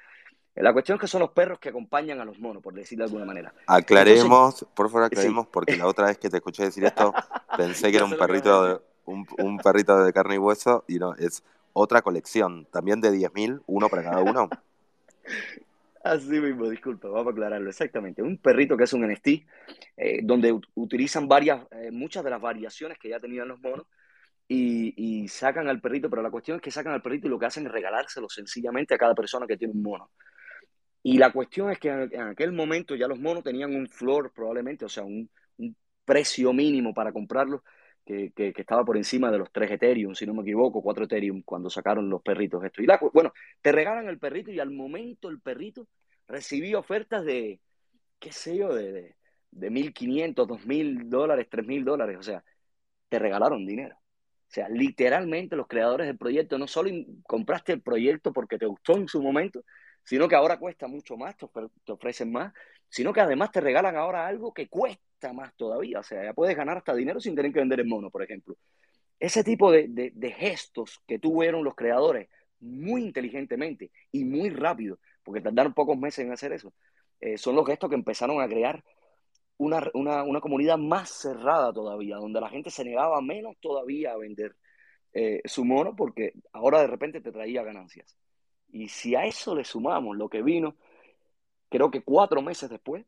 la 0.55 0.73
cuestión 0.73 0.97
es 0.97 1.01
que 1.03 1.09
son 1.09 1.21
los 1.21 1.31
perros 1.31 1.59
que 1.59 1.69
acompañan 1.69 2.21
a 2.21 2.25
los 2.25 2.39
monos, 2.39 2.63
por 2.63 2.75
decirlo 2.75 3.05
de 3.05 3.11
alguna 3.11 3.25
manera. 3.25 3.53
Aclaremos, 3.67 4.55
Entonces, 4.55 4.69
por 4.75 4.89
favor, 4.89 5.05
aclaremos, 5.05 5.45
sí. 5.45 5.51
porque 5.53 5.77
la 5.77 5.87
otra 5.87 6.07
vez 6.07 6.19
que 6.19 6.31
te 6.31 6.39
escuché 6.39 6.65
decir 6.65 6.85
esto, 6.85 7.13
pensé 7.57 7.91
que 7.91 7.97
era 7.97 8.07
un 8.07 8.17
perrito, 8.17 8.65
de, 8.65 8.81
un, 9.05 9.27
un, 9.39 9.59
perrito 9.59 10.03
de 10.03 10.13
carne 10.13 10.37
y 10.37 10.39
hueso, 10.39 10.85
y 10.89 10.99
no, 10.99 11.15
es 11.15 11.45
otra 11.73 12.03
colección, 12.03 12.67
también 12.73 13.01
de 13.01 13.13
10.000, 13.13 13.63
uno 13.67 13.89
para 13.89 14.03
cada 14.03 14.23
uno. 14.23 14.49
Así 16.09 16.41
mismo, 16.41 16.71
disculpa, 16.71 17.07
vamos 17.09 17.27
a 17.27 17.31
aclararlo 17.33 17.69
exactamente. 17.69 18.23
Un 18.23 18.39
perrito 18.39 18.79
que 18.79 18.85
es 18.85 18.93
un 18.95 19.05
NFT, 19.05 19.29
eh, 19.95 20.21
donde 20.23 20.59
utilizan 20.75 21.29
varias, 21.29 21.67
eh, 21.71 21.91
muchas 21.91 22.25
de 22.25 22.31
las 22.31 22.41
variaciones 22.41 22.99
que 22.99 23.11
ya 23.11 23.21
tenían 23.21 23.47
los 23.49 23.61
monos 23.61 23.87
y, 24.49 25.29
sacan 25.29 25.69
al 25.69 25.83
perrito, 25.83 26.09
pero 26.09 26.23
la 26.23 26.31
cuestión 26.31 26.57
es 26.57 26.63
que 26.63 26.71
sacan 26.71 26.95
al 26.95 27.03
perrito 27.03 27.27
y 27.27 27.31
lo 27.31 27.39
que 27.39 27.45
hacen 27.45 27.67
es 27.67 27.73
regalárselo 27.73 28.27
sencillamente 28.31 28.95
a 28.95 28.99
cada 28.99 29.15
persona 29.15 29.47
que 29.47 29.59
tiene 29.59 29.75
un 29.75 29.83
mono. 29.83 30.11
Y 31.03 31.19
la 31.19 31.31
cuestión 31.31 31.71
es 31.71 31.79
que 31.79 31.91
en, 31.91 32.09
en 32.15 32.23
aquel 32.23 32.53
momento 32.53 32.95
ya 32.95 33.07
los 33.07 33.21
monos 33.21 33.45
tenían 33.45 33.75
un 33.75 33.87
floor 33.87 34.33
probablemente, 34.35 34.87
o 34.87 34.89
sea, 34.89 35.05
un, 35.05 35.29
un 35.59 35.77
precio 36.07 36.55
mínimo 36.55 36.95
para 36.95 37.13
comprarlos 37.13 37.61
que, 38.09 38.55
estaba 38.57 38.85
por 38.85 38.97
encima 38.97 39.31
de 39.31 39.39
los 39.39 39.53
3 39.53 39.73
Ethereum, 39.73 40.15
si 40.15 40.27
no 40.27 40.33
me 40.33 40.43
equivoco, 40.43 40.83
4 40.83 41.05
Ethereum 41.05 41.43
cuando 41.43 41.69
sacaron 41.69 42.09
los 42.09 42.23
perritos 42.23 42.65
esto. 42.65 42.83
Y 42.83 42.87
la, 42.87 42.99
bueno, 43.13 43.33
te 43.61 43.71
regalan 43.71 44.09
el 44.09 44.19
perrito 44.19 44.51
y 44.51 44.61
al 44.61 44.71
momento 44.71 45.29
el 45.29 45.41
perrito 45.41 45.87
recibía 46.27 46.79
ofertas 46.79 47.25
de, 47.25 47.61
qué 48.19 48.33
sé 48.33 48.57
yo, 48.57 48.75
de, 48.75 48.93
de, 48.93 49.17
de 49.51 49.71
1.500, 49.71 50.35
2.000 50.47 51.09
dólares, 51.09 51.49
3.000 51.51 51.85
dólares, 51.85 52.17
o 52.19 52.23
sea, 52.23 52.43
te 53.11 53.19
regalaron 53.19 53.67
dinero. 53.67 53.97
O 53.97 54.51
sea, 54.51 54.69
literalmente 54.71 55.57
los 55.57 55.67
creadores 55.67 56.07
del 56.07 56.17
proyecto 56.17 56.57
no 56.57 56.67
solo 56.67 56.91
compraste 57.25 57.75
el 57.75 57.83
proyecto 57.83 58.33
porque 58.33 58.57
te 58.57 58.65
gustó 58.65 58.97
en 58.97 59.07
su 59.07 59.23
momento, 59.23 59.63
sino 60.03 60.27
que 60.27 60.37
ahora 60.37 60.59
cuesta 60.59 60.89
mucho 60.89 61.19
más, 61.19 61.37
te 61.37 61.93
ofrecen 61.93 62.33
más, 62.33 62.55
sino 62.89 63.13
que 63.13 63.21
además 63.21 63.53
te 63.53 63.61
regalan 63.61 63.97
ahora 63.97 64.27
algo 64.27 64.53
que 64.53 64.69
cuesta 64.69 65.33
más 65.33 65.55
todavía. 65.57 66.01
O 66.01 66.03
sea, 66.03 66.25
ya 66.25 66.33
puedes 66.33 66.57
ganar 66.57 66.79
hasta 66.79 66.95
dinero 66.95 67.21
sin 67.21 67.35
tener 67.35 67.53
que 67.53 67.61
vender 67.61 67.81
el 67.81 67.87
mono, 67.87 68.11
por 68.11 68.23
ejemplo. 68.23 68.57
Ese 69.19 69.43
tipo 69.43 69.73
de, 69.73 70.35
gestos 70.37 71.03
que 71.07 71.19
tuvieron 71.19 71.65
los 71.65 71.75
creadores 71.75 72.29
muy 72.61 73.03
inteligentemente 73.05 73.91
y 74.13 74.25
muy 74.25 74.51
rápido, 74.51 74.99
porque 75.23 75.41
tardaron 75.41 75.75
pocos 75.75 75.99
meses 75.99 76.25
en 76.25 76.33
hacer 76.33 76.53
eso, 76.53 76.73
eh, 77.21 77.37
son 77.37 77.57
los 77.57 77.67
gestos 77.67 77.89
que 77.89 77.97
empezaron 77.97 78.41
a 78.41 78.49
crear 78.49 78.83
una, 79.57 79.91
una, 79.95 80.23
una, 80.23 80.41
comunidad 80.41 80.79
más 80.79 81.11
cerrada 81.11 81.73
todavía, 81.73 82.17
donde 82.17 82.41
la 82.41 82.49
gente 82.49 82.71
se 82.71 82.85
negaba 82.85 83.21
menos 83.21 83.57
todavía 83.61 84.13
a 84.13 84.17
vender 84.17 84.55
eh, 85.13 85.41
su 85.47 85.65
mono 85.65 85.97
porque 85.97 86.33
ahora 86.53 86.81
de 86.81 86.87
repente 86.87 87.21
te 87.21 87.33
traía 87.33 87.63
ganancias. 87.63 88.17
Y 88.71 88.89
si 88.89 89.15
a 89.15 89.25
eso 89.25 89.55
le 89.55 89.65
sumamos 89.65 90.17
lo 90.17 90.29
que 90.29 90.43
vino, 90.43 90.77
creo 91.69 91.91
que 91.91 92.03
cuatro 92.03 92.43
meses 92.43 92.71
después, 92.71 93.05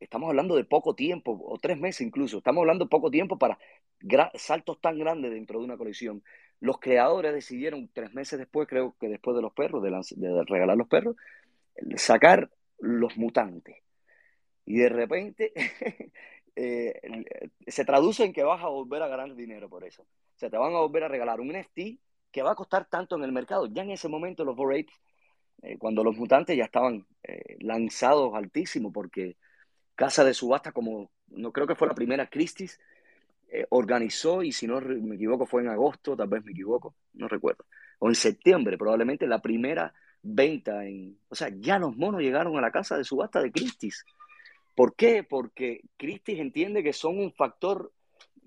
estamos 0.00 0.28
hablando 0.28 0.56
de 0.56 0.64
poco 0.64 0.94
tiempo, 0.94 1.40
o 1.44 1.58
tres 1.58 1.78
meses 1.78 2.02
incluso, 2.02 2.38
estamos 2.38 2.62
hablando 2.62 2.84
de 2.84 2.90
poco 2.90 3.10
tiempo 3.10 3.38
para 3.38 3.58
saltos 4.34 4.80
tan 4.80 4.98
grandes 4.98 5.30
dentro 5.32 5.58
de 5.58 5.64
una 5.64 5.76
colección. 5.76 6.22
Los 6.60 6.78
creadores 6.78 7.34
decidieron 7.34 7.88
tres 7.92 8.14
meses 8.14 8.38
después, 8.38 8.68
creo 8.68 8.96
que 9.00 9.08
después 9.08 9.36
de 9.36 9.42
los 9.42 9.52
perros, 9.52 9.82
de, 9.82 9.90
de 9.90 10.44
regalar 10.44 10.76
los 10.76 10.88
perros, 10.88 11.16
sacar 11.96 12.50
los 12.78 13.16
mutantes. 13.16 13.76
Y 14.66 14.76
de 14.76 14.88
repente, 14.88 15.52
eh, 16.56 17.00
se 17.66 17.84
traduce 17.84 18.24
en 18.24 18.32
que 18.32 18.44
vas 18.44 18.62
a 18.62 18.68
volver 18.68 19.02
a 19.02 19.08
ganar 19.08 19.34
dinero 19.34 19.68
por 19.68 19.84
eso. 19.84 20.02
O 20.02 20.38
sea, 20.38 20.50
te 20.50 20.56
van 20.56 20.74
a 20.74 20.80
volver 20.80 21.04
a 21.04 21.08
regalar 21.08 21.40
un 21.40 21.48
NFT 21.48 22.00
que 22.30 22.42
va 22.42 22.52
a 22.52 22.56
costar 22.56 22.86
tanto 22.86 23.16
en 23.16 23.24
el 23.24 23.32
mercado. 23.32 23.66
Ya 23.66 23.82
en 23.82 23.90
ese 23.90 24.08
momento 24.08 24.44
los 24.44 24.56
Bored, 24.56 24.86
eh, 25.64 25.78
cuando 25.78 26.04
los 26.04 26.16
mutantes 26.16 26.56
ya 26.56 26.64
estaban 26.64 27.06
eh, 27.22 27.56
lanzados 27.60 28.34
altísimo, 28.34 28.92
porque 28.92 29.36
casa 29.94 30.24
de 30.24 30.34
subasta 30.34 30.72
como, 30.72 31.10
no 31.28 31.52
creo 31.52 31.66
que 31.66 31.74
fue 31.74 31.88
la 31.88 31.94
primera 31.94 32.28
Christie's, 32.28 32.78
eh, 33.50 33.66
organizó, 33.70 34.42
y 34.42 34.52
si 34.52 34.66
no 34.66 34.80
me 34.80 35.14
equivoco 35.14 35.46
fue 35.46 35.62
en 35.62 35.68
agosto, 35.68 36.16
tal 36.16 36.28
vez 36.28 36.44
me 36.44 36.52
equivoco, 36.52 36.94
no 37.14 37.28
recuerdo, 37.28 37.64
o 37.98 38.08
en 38.08 38.14
septiembre 38.14 38.76
probablemente, 38.76 39.26
la 39.26 39.40
primera 39.40 39.94
venta 40.22 40.84
en... 40.84 41.18
O 41.28 41.34
sea, 41.34 41.50
ya 41.58 41.78
los 41.78 41.96
monos 41.96 42.20
llegaron 42.20 42.56
a 42.58 42.60
la 42.60 42.70
casa 42.70 42.96
de 42.96 43.04
subasta 43.04 43.40
de 43.42 43.52
Christie's. 43.52 44.04
¿Por 44.74 44.96
qué? 44.96 45.22
Porque 45.22 45.82
Christie's 45.96 46.40
entiende 46.40 46.82
que 46.82 46.92
son 46.92 47.18
un 47.18 47.32
factor 47.32 47.92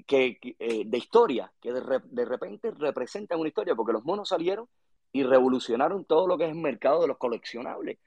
que, 0.05 0.39
eh, 0.59 0.83
de 0.85 0.97
historia, 0.97 1.51
que 1.61 1.71
de, 1.71 2.01
de, 2.03 2.25
repente 2.25 2.71
representan 2.71 3.39
una 3.39 3.47
historia, 3.47 3.75
porque 3.75 3.93
los 3.93 4.03
monos 4.03 4.29
salieron 4.29 4.67
y 5.11 5.23
revolucionaron 5.23 6.05
todo 6.05 6.27
lo 6.27 6.37
que 6.37 6.45
es 6.45 6.51
el 6.51 6.57
mercado 6.57 7.01
de 7.01 7.07
los 7.07 7.17
coleccionables. 7.17 7.97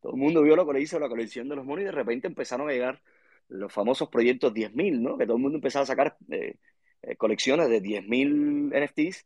Todo 0.00 0.12
el 0.14 0.18
mundo 0.18 0.42
vio 0.42 0.56
lo 0.56 0.66
que 0.66 0.74
le 0.74 0.80
hizo 0.82 0.98
la 0.98 1.08
colección 1.08 1.48
de 1.48 1.56
los 1.56 1.64
monos 1.64 1.82
y 1.82 1.86
de 1.86 1.92
repente 1.92 2.26
empezaron 2.26 2.68
a 2.68 2.72
llegar 2.72 3.02
los 3.48 3.72
famosos 3.72 4.08
proyectos 4.08 4.52
10.000, 4.54 5.00
¿no? 5.00 5.18
Que 5.18 5.26
todo 5.26 5.36
el 5.36 5.42
mundo 5.42 5.56
empezaba 5.58 5.82
a 5.82 5.86
sacar 5.86 6.16
eh, 6.30 6.56
eh, 7.02 7.16
colecciones 7.16 7.68
de 7.68 7.82
10.000 7.82 8.72
NFTs 8.72 9.24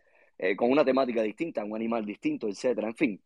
con 0.56 0.70
una 0.70 0.84
temática 0.84 1.22
distinta, 1.22 1.64
un 1.64 1.76
animal 1.76 2.04
distinto, 2.04 2.48
etcétera. 2.48 2.88
En 2.88 2.96
fin, 2.96 3.22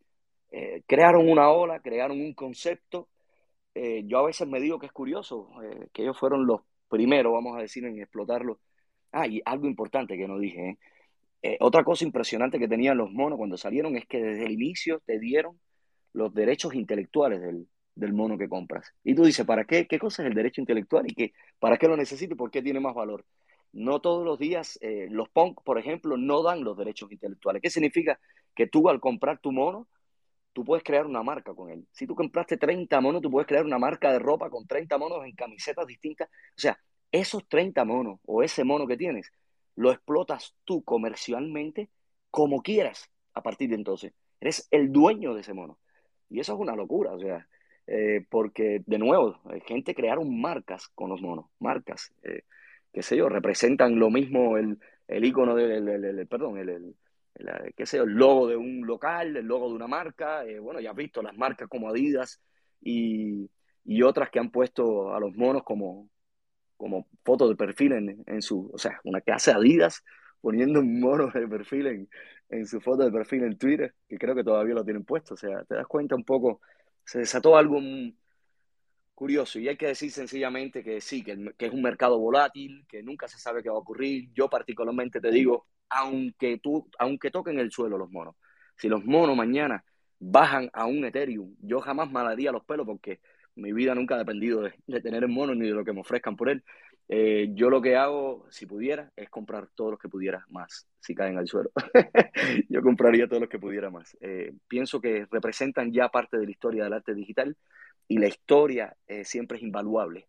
crearon 0.86 1.26
una 1.28 1.50
ola, 1.50 1.80
crearon 1.80 2.20
un 2.20 2.34
concepto. 2.34 3.08
yo 3.74 4.18
a 4.18 4.26
veces 4.26 4.46
me 4.46 4.60
digo 4.60 4.78
que 4.78 4.86
es 4.86 4.92
curioso, 4.92 5.50
que 5.94 6.02
ellos 6.02 6.18
fueron 6.18 6.46
los 6.46 6.60
primeros, 6.88 7.32
vamos 7.32 7.56
a 7.56 7.62
decir, 7.62 7.84
en 7.86 7.98
explotarlo 7.98 8.60
Ah, 9.12 9.26
y 9.26 9.40
algo 9.44 9.66
importante 9.66 10.16
que 10.16 10.28
no 10.28 10.38
dije. 10.38 10.70
¿eh? 10.70 10.78
Eh, 11.42 11.56
otra 11.60 11.84
cosa 11.84 12.04
impresionante 12.04 12.58
que 12.58 12.68
tenían 12.68 12.96
los 12.98 13.10
monos 13.12 13.38
cuando 13.38 13.56
salieron 13.56 13.96
es 13.96 14.06
que 14.06 14.22
desde 14.22 14.46
el 14.46 14.52
inicio 14.52 15.00
te 15.06 15.18
dieron 15.18 15.60
los 16.12 16.34
derechos 16.34 16.74
intelectuales 16.74 17.40
del, 17.40 17.68
del 17.94 18.12
mono 18.12 18.38
que 18.38 18.48
compras. 18.48 18.92
Y 19.04 19.14
tú 19.14 19.24
dices, 19.24 19.44
¿para 19.46 19.64
qué? 19.64 19.86
¿Qué 19.86 19.98
cosa 19.98 20.22
es 20.22 20.28
el 20.28 20.34
derecho 20.34 20.60
intelectual? 20.60 21.10
¿Y 21.10 21.14
qué, 21.14 21.32
para 21.58 21.76
qué 21.78 21.88
lo 21.88 21.96
necesito 21.96 22.34
y 22.34 22.36
por 22.36 22.50
qué 22.50 22.62
tiene 22.62 22.80
más 22.80 22.94
valor? 22.94 23.24
No 23.72 24.00
todos 24.00 24.24
los 24.24 24.38
días 24.38 24.78
eh, 24.82 25.08
los 25.10 25.28
punk, 25.28 25.62
por 25.62 25.78
ejemplo, 25.78 26.16
no 26.16 26.42
dan 26.42 26.64
los 26.64 26.76
derechos 26.76 27.12
intelectuales. 27.12 27.60
¿Qué 27.62 27.70
significa? 27.70 28.18
Que 28.54 28.66
tú 28.66 28.88
al 28.88 29.00
comprar 29.00 29.40
tu 29.40 29.52
mono, 29.52 29.88
tú 30.52 30.64
puedes 30.64 30.84
crear 30.84 31.06
una 31.06 31.22
marca 31.22 31.54
con 31.54 31.70
él. 31.70 31.86
Si 31.92 32.06
tú 32.06 32.14
compraste 32.14 32.56
30 32.56 33.00
monos, 33.00 33.22
tú 33.22 33.30
puedes 33.30 33.46
crear 33.46 33.64
una 33.64 33.78
marca 33.78 34.12
de 34.12 34.18
ropa 34.18 34.50
con 34.50 34.66
30 34.66 34.96
monos 34.98 35.24
en 35.24 35.34
camisetas 35.34 35.86
distintas. 35.86 36.28
O 36.28 36.60
sea, 36.60 36.78
esos 37.12 37.46
30 37.48 37.84
monos 37.84 38.20
o 38.26 38.42
ese 38.42 38.64
mono 38.64 38.86
que 38.86 38.96
tienes, 38.96 39.30
lo 39.78 39.92
explotas 39.92 40.56
tú 40.64 40.82
comercialmente 40.82 41.88
como 42.32 42.62
quieras 42.62 43.10
a 43.32 43.42
partir 43.44 43.68
de 43.68 43.76
entonces. 43.76 44.12
Eres 44.40 44.66
el 44.72 44.90
dueño 44.90 45.34
de 45.34 45.42
ese 45.42 45.54
mono. 45.54 45.78
Y 46.28 46.40
eso 46.40 46.54
es 46.54 46.58
una 46.58 46.74
locura, 46.74 47.12
o 47.12 47.20
sea, 47.20 47.46
eh, 47.86 48.26
porque 48.28 48.82
de 48.84 48.98
nuevo, 48.98 49.40
gente 49.66 49.94
crearon 49.94 50.40
marcas 50.40 50.88
con 50.96 51.10
los 51.10 51.22
monos, 51.22 51.46
marcas, 51.60 52.12
eh, 52.24 52.42
qué 52.92 53.02
sé 53.02 53.16
yo, 53.16 53.28
representan 53.28 54.00
lo 54.00 54.10
mismo 54.10 54.58
el, 54.58 54.78
el 55.06 55.24
icono 55.24 55.54
del, 55.54 56.26
perdón, 56.26 56.58
el, 56.58 56.68
el, 56.68 56.94
qué 57.76 57.86
sé 57.86 57.98
el 57.98 58.10
logo 58.10 58.48
de 58.48 58.56
un 58.56 58.84
local, 58.84 59.36
el 59.36 59.46
logo 59.46 59.68
de 59.68 59.76
una 59.76 59.86
marca, 59.86 60.44
eh, 60.44 60.58
bueno, 60.58 60.80
ya 60.80 60.90
has 60.90 60.96
visto 60.96 61.22
las 61.22 61.36
marcas 61.36 61.68
como 61.68 61.88
Adidas 61.88 62.42
y, 62.80 63.48
y 63.84 64.02
otras 64.02 64.28
que 64.30 64.40
han 64.40 64.50
puesto 64.50 65.14
a 65.14 65.20
los 65.20 65.36
monos 65.36 65.62
como, 65.62 66.10
como 66.78 67.06
foto 67.24 67.46
de 67.48 67.56
perfil 67.56 67.92
en, 67.92 68.24
en, 68.26 68.40
su, 68.40 68.70
o 68.72 68.78
sea, 68.78 69.00
una 69.04 69.20
casa 69.20 69.56
Adidas 69.56 70.02
poniendo 70.40 70.80
un 70.80 71.00
mono 71.00 71.28
de 71.28 71.46
perfil 71.46 71.86
en, 71.88 72.08
en, 72.48 72.66
su 72.66 72.80
foto 72.80 73.04
de 73.04 73.10
perfil 73.10 73.42
en 73.42 73.58
Twitter, 73.58 73.94
que 74.08 74.16
creo 74.16 74.34
que 74.34 74.44
todavía 74.44 74.74
lo 74.74 74.84
tienen 74.84 75.04
puesto. 75.04 75.34
O 75.34 75.36
sea, 75.36 75.64
te 75.64 75.74
das 75.74 75.86
cuenta 75.86 76.14
un 76.14 76.24
poco, 76.24 76.60
se 77.04 77.18
desató 77.18 77.56
algo 77.56 77.80
curioso 79.14 79.58
y 79.58 79.68
hay 79.68 79.76
que 79.76 79.88
decir 79.88 80.12
sencillamente 80.12 80.84
que 80.84 81.00
sí, 81.00 81.24
que, 81.24 81.52
que, 81.58 81.66
es 81.66 81.72
un 81.72 81.82
mercado 81.82 82.18
volátil, 82.18 82.86
que 82.88 83.02
nunca 83.02 83.26
se 83.26 83.38
sabe 83.38 83.62
qué 83.62 83.68
va 83.68 83.74
a 83.74 83.80
ocurrir. 83.80 84.30
Yo 84.32 84.48
particularmente 84.48 85.20
te 85.20 85.30
digo, 85.32 85.66
aunque, 85.90 86.58
tú, 86.58 86.88
aunque 86.98 87.30
toquen 87.30 87.58
el 87.58 87.72
suelo 87.72 87.98
los 87.98 88.10
monos, 88.10 88.36
si 88.76 88.88
los 88.88 89.04
monos 89.04 89.36
mañana 89.36 89.84
bajan 90.20 90.70
a 90.72 90.86
un 90.86 91.04
Ethereum, 91.04 91.56
yo 91.60 91.80
jamás 91.80 92.10
malaría 92.10 92.52
los 92.52 92.64
pelos 92.64 92.86
porque 92.86 93.20
mi 93.58 93.72
vida 93.72 93.94
nunca 93.94 94.14
ha 94.14 94.18
dependido 94.18 94.62
de, 94.62 95.00
tener 95.00 95.24
el 95.24 95.28
mono 95.28 95.54
ni 95.54 95.66
de 95.66 95.74
lo 95.74 95.84
que 95.84 95.92
me 95.92 96.00
ofrezcan 96.00 96.36
por 96.36 96.48
él. 96.48 96.64
Eh, 97.08 97.50
yo 97.54 97.70
lo 97.70 97.80
que 97.80 97.96
hago, 97.96 98.46
si 98.50 98.66
pudiera, 98.66 99.10
es 99.16 99.28
comprar 99.30 99.68
todos 99.74 99.92
los 99.92 100.00
que 100.00 100.08
pudiera 100.08 100.44
más, 100.50 100.86
si 101.00 101.14
caen 101.14 101.38
al 101.38 101.48
suelo. 101.48 101.70
yo 102.68 102.82
compraría 102.82 103.26
todos 103.26 103.40
los 103.40 103.50
que 103.50 103.58
pudiera 103.58 103.90
más. 103.90 104.16
Eh, 104.20 104.52
pienso 104.68 105.00
que 105.00 105.26
representan 105.30 105.92
ya 105.92 106.08
parte 106.08 106.38
de 106.38 106.44
la 106.44 106.50
historia 106.50 106.84
del 106.84 106.92
arte 106.92 107.14
digital 107.14 107.56
y 108.06 108.18
la 108.18 108.28
historia 108.28 108.96
eh, 109.06 109.24
siempre 109.24 109.56
es 109.56 109.64
invaluable. 109.64 110.28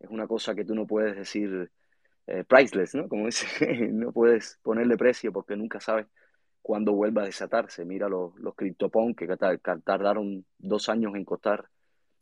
Es 0.00 0.10
una 0.10 0.26
cosa 0.26 0.54
que 0.54 0.64
tú 0.64 0.74
no 0.74 0.86
puedes 0.86 1.16
decir 1.16 1.70
priceless, 2.48 2.94
¿no? 2.94 3.06
Como 3.06 3.26
dice, 3.26 3.88
no 3.92 4.10
puedes 4.10 4.58
ponerle 4.62 4.96
precio 4.96 5.30
porque 5.30 5.56
nunca 5.56 5.78
sabes 5.78 6.06
cuándo 6.62 6.92
vuelva 6.92 7.22
a 7.22 7.26
desatarse. 7.26 7.84
Mira 7.84 8.08
los, 8.08 8.34
los 8.36 8.54
CryptoPunk 8.54 9.18
que 9.18 9.36
tardaron 9.84 10.46
dos 10.58 10.88
años 10.88 11.14
en 11.14 11.24
costar 11.24 11.68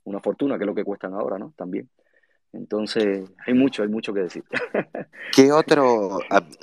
una 0.05 0.21
fortuna, 0.21 0.57
que 0.57 0.65
es 0.65 0.67
lo 0.67 0.75
que 0.75 0.85
cuestan 0.85 1.15
ahora, 1.15 1.39
¿no? 1.39 1.53
También. 1.57 1.89
Entonces, 2.53 3.31
hay 3.47 3.55
mucho, 3.55 3.83
hay 3.83 3.89
mucho 3.89 4.13
que 4.13 4.21
decir. 4.21 4.45
¿Qué 5.35 5.53
otro, 5.53 6.19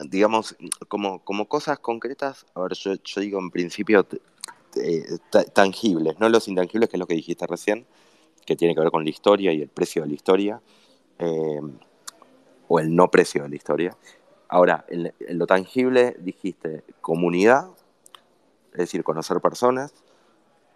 digamos, 0.07 0.55
como, 0.87 1.23
como 1.23 1.47
cosas 1.47 1.79
concretas? 1.79 2.45
A 2.53 2.61
ver, 2.61 2.73
yo, 2.73 2.93
yo 3.03 3.21
digo 3.21 3.39
en 3.39 3.49
principio 3.49 4.05
tangibles, 5.53 6.19
no 6.19 6.29
los 6.29 6.47
intangibles, 6.47 6.89
que 6.89 6.97
es 6.97 6.99
lo 6.99 7.07
que 7.07 7.15
dijiste 7.15 7.47
recién, 7.47 7.87
que 8.45 8.55
tiene 8.55 8.75
que 8.75 8.81
ver 8.81 8.91
con 8.91 9.03
la 9.03 9.09
historia 9.09 9.51
y 9.51 9.61
el 9.61 9.69
precio 9.69 10.03
de 10.03 10.09
la 10.09 10.13
historia, 10.13 10.61
eh, 11.17 11.61
o 12.67 12.79
el 12.79 12.95
no 12.95 13.09
precio 13.09 13.43
de 13.43 13.49
la 13.49 13.55
historia. 13.55 13.97
Ahora, 14.47 14.85
en, 14.89 15.11
en 15.19 15.39
lo 15.39 15.47
tangible 15.47 16.15
dijiste 16.19 16.83
comunidad, 17.01 17.67
es 18.73 18.77
decir, 18.77 19.03
conocer 19.03 19.39
personas, 19.41 19.93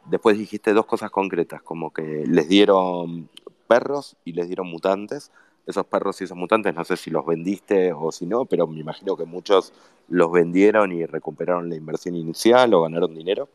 Después 0.06 0.38
dijiste 0.38 0.74
dos 0.74 0.86
cosas 0.86 1.12
concretas, 1.12 1.62
como 1.62 1.94
que 1.94 2.26
les 2.28 2.48
dieron 2.50 3.30
perros 3.68 4.18
y 4.26 4.34
les 4.34 4.48
dieron 4.48 4.68
mutantes. 4.68 5.32
Esos 5.66 5.86
perros 5.86 6.20
y 6.20 6.26
esos 6.26 6.38
mutantes, 6.38 6.76
no 6.76 6.84
sé 6.84 6.98
si 6.98 7.10
los 7.10 7.26
vendiste 7.26 7.94
o 7.94 8.12
si 8.12 8.26
no, 8.26 8.44
pero 8.44 8.68
me 8.68 8.82
imagino 8.82 9.16
que 9.16 9.24
muchos 9.24 9.72
los 10.10 10.30
vendieron 10.30 10.92
y 10.92 11.06
recuperaron 11.06 11.70
la 11.70 11.76
inversión 11.76 12.16
inicial 12.16 12.74
o 12.74 12.82
ganaron 12.82 13.16
dinero. 13.16 13.48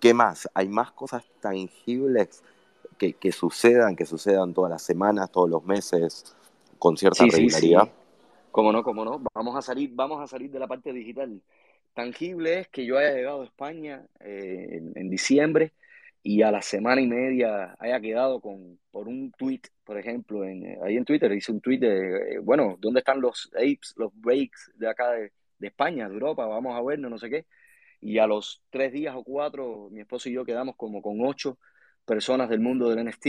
¿Qué 0.00 0.14
más? 0.14 0.48
¿Hay 0.54 0.68
más 0.68 0.92
cosas 0.92 1.24
tangibles 1.40 2.42
que, 2.96 3.12
que 3.12 3.32
sucedan, 3.32 3.96
que 3.96 4.06
sucedan 4.06 4.54
todas 4.54 4.70
las 4.70 4.82
semanas, 4.82 5.30
todos 5.30 5.50
los 5.50 5.62
meses, 5.64 6.34
con 6.78 6.96
cierta 6.96 7.24
regularidad? 7.26 7.84
Sí, 7.84 7.90
sí. 7.90 7.92
Cómo 8.50 8.72
no, 8.72 8.82
cómo 8.82 9.04
no. 9.04 9.22
Vamos 9.34 9.54
a 9.54 9.60
salir, 9.60 9.90
vamos 9.92 10.22
a 10.22 10.26
salir 10.26 10.50
de 10.50 10.58
la 10.58 10.66
parte 10.66 10.90
digital. 10.92 11.40
Tangible 11.92 12.60
es 12.60 12.68
que 12.68 12.86
yo 12.86 12.96
haya 12.96 13.12
llegado 13.12 13.42
a 13.42 13.44
España 13.44 14.06
eh, 14.20 14.78
en, 14.78 14.92
en 14.96 15.10
diciembre 15.10 15.72
y 16.22 16.42
a 16.42 16.52
la 16.52 16.62
semana 16.62 17.00
y 17.00 17.06
media 17.06 17.74
haya 17.80 18.00
quedado 18.00 18.40
con, 18.40 18.78
por 18.90 19.08
un 19.08 19.32
tweet, 19.32 19.62
por 19.84 19.98
ejemplo, 19.98 20.44
en, 20.44 20.64
eh, 20.64 20.78
ahí 20.84 20.96
en 20.96 21.04
Twitter 21.04 21.32
hice 21.32 21.50
un 21.50 21.60
tweet 21.60 21.78
de, 21.78 22.34
eh, 22.34 22.38
bueno, 22.38 22.76
¿dónde 22.78 23.00
están 23.00 23.20
los 23.20 23.50
apes, 23.54 23.94
los 23.96 24.12
breaks 24.14 24.70
de 24.76 24.88
acá 24.88 25.10
de, 25.12 25.32
de, 25.58 25.66
España, 25.66 26.08
de 26.08 26.14
Europa? 26.14 26.46
Vamos 26.46 26.76
a 26.76 26.82
vernos, 26.82 27.10
no 27.10 27.18
sé 27.18 27.28
qué. 27.28 27.46
Y 28.00 28.18
a 28.18 28.26
los 28.26 28.62
tres 28.70 28.92
días 28.92 29.14
o 29.16 29.24
cuatro, 29.24 29.88
mi 29.90 30.00
esposo 30.00 30.28
y 30.28 30.32
yo 30.32 30.44
quedamos 30.44 30.76
como 30.76 31.02
con 31.02 31.20
ocho 31.22 31.58
personas 32.04 32.48
del 32.48 32.60
mundo 32.60 32.88
del 32.88 33.04
NFT, 33.06 33.26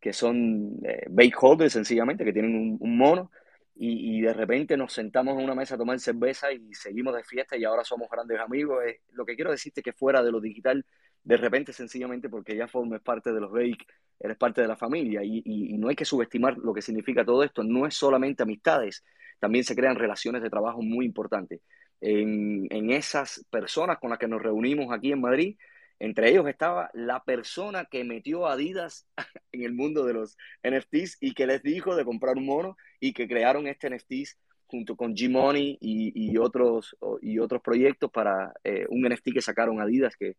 que 0.00 0.12
son 0.12 0.80
eh, 0.84 1.06
bake 1.08 1.34
holders 1.40 1.72
sencillamente, 1.72 2.24
que 2.24 2.32
tienen 2.32 2.78
un, 2.80 2.98
mono, 2.98 3.30
y, 3.74 4.18
y, 4.18 4.20
de 4.22 4.34
repente 4.34 4.76
nos 4.76 4.92
sentamos 4.92 5.38
en 5.38 5.44
una 5.44 5.54
mesa 5.54 5.76
a 5.76 5.78
tomar 5.78 5.98
cerveza 6.00 6.52
y 6.52 6.74
seguimos 6.74 7.14
de 7.14 7.24
fiesta 7.24 7.56
y 7.56 7.64
ahora 7.64 7.84
somos 7.84 8.08
grandes 8.10 8.40
amigos. 8.40 8.82
lo 9.12 9.24
que 9.24 9.36
quiero 9.36 9.50
decirte 9.50 9.80
es 9.80 9.84
que 9.84 9.92
fuera 9.92 10.22
de 10.22 10.32
lo 10.32 10.40
digital 10.40 10.84
de 11.22 11.36
repente 11.36 11.72
sencillamente 11.72 12.28
porque 12.28 12.56
ya 12.56 12.68
formes 12.68 13.00
parte 13.00 13.32
de 13.32 13.40
los 13.40 13.50
Bake, 13.50 13.86
eres 14.20 14.36
parte 14.36 14.60
de 14.60 14.68
la 14.68 14.76
familia 14.76 15.22
y, 15.22 15.42
no 15.78 15.88
hay 15.88 15.96
que 15.96 16.04
subestimar 16.04 16.56
lo 16.58 16.74
que 16.74 16.82
significa 16.82 17.24
todo 17.24 17.44
esto, 17.44 17.62
no 17.62 17.86
es 17.86 17.94
solamente 17.94 18.42
amistades, 18.42 19.04
también 19.38 19.64
se 19.64 19.76
crean 19.76 19.96
relaciones 19.96 20.42
de 20.42 20.50
trabajo 20.50 20.82
muy 20.82 21.06
importantes. 21.06 21.60
En, 22.00 22.90
esas 22.90 23.44
personas 23.50 23.98
con 23.98 24.10
las 24.10 24.18
que 24.18 24.28
nos 24.28 24.42
reunimos 24.42 24.92
aquí 24.92 25.12
en 25.12 25.20
Madrid, 25.20 25.56
entre 26.00 26.30
ellos 26.30 26.48
estaba 26.48 26.90
la 26.94 27.22
persona 27.24 27.84
que 27.84 28.04
metió 28.04 28.46
a 28.46 28.52
Adidas 28.52 29.06
en 29.52 29.62
el 29.62 29.72
mundo 29.72 30.04
de 30.04 30.14
los 30.14 30.36
NFTs 30.62 31.18
y 31.20 31.34
que 31.34 31.46
les 31.46 31.62
dijo 31.62 31.96
de 31.96 32.04
comprar 32.04 32.36
un 32.36 32.46
mono 32.46 32.76
y 33.00 33.12
que 33.12 33.28
crearon 33.28 33.66
este 33.66 33.90
NFTs 33.90 34.38
junto 34.66 34.96
con 34.96 35.14
G-Money 35.14 35.78
y, 35.80 36.30
y, 36.30 36.36
otros, 36.36 36.96
y 37.22 37.38
otros 37.38 37.62
proyectos 37.62 38.10
para 38.10 38.52
eh, 38.64 38.86
un 38.90 39.02
NFT 39.02 39.32
que 39.32 39.40
sacaron 39.40 39.80
Adidas 39.80 40.16
que 40.16 40.36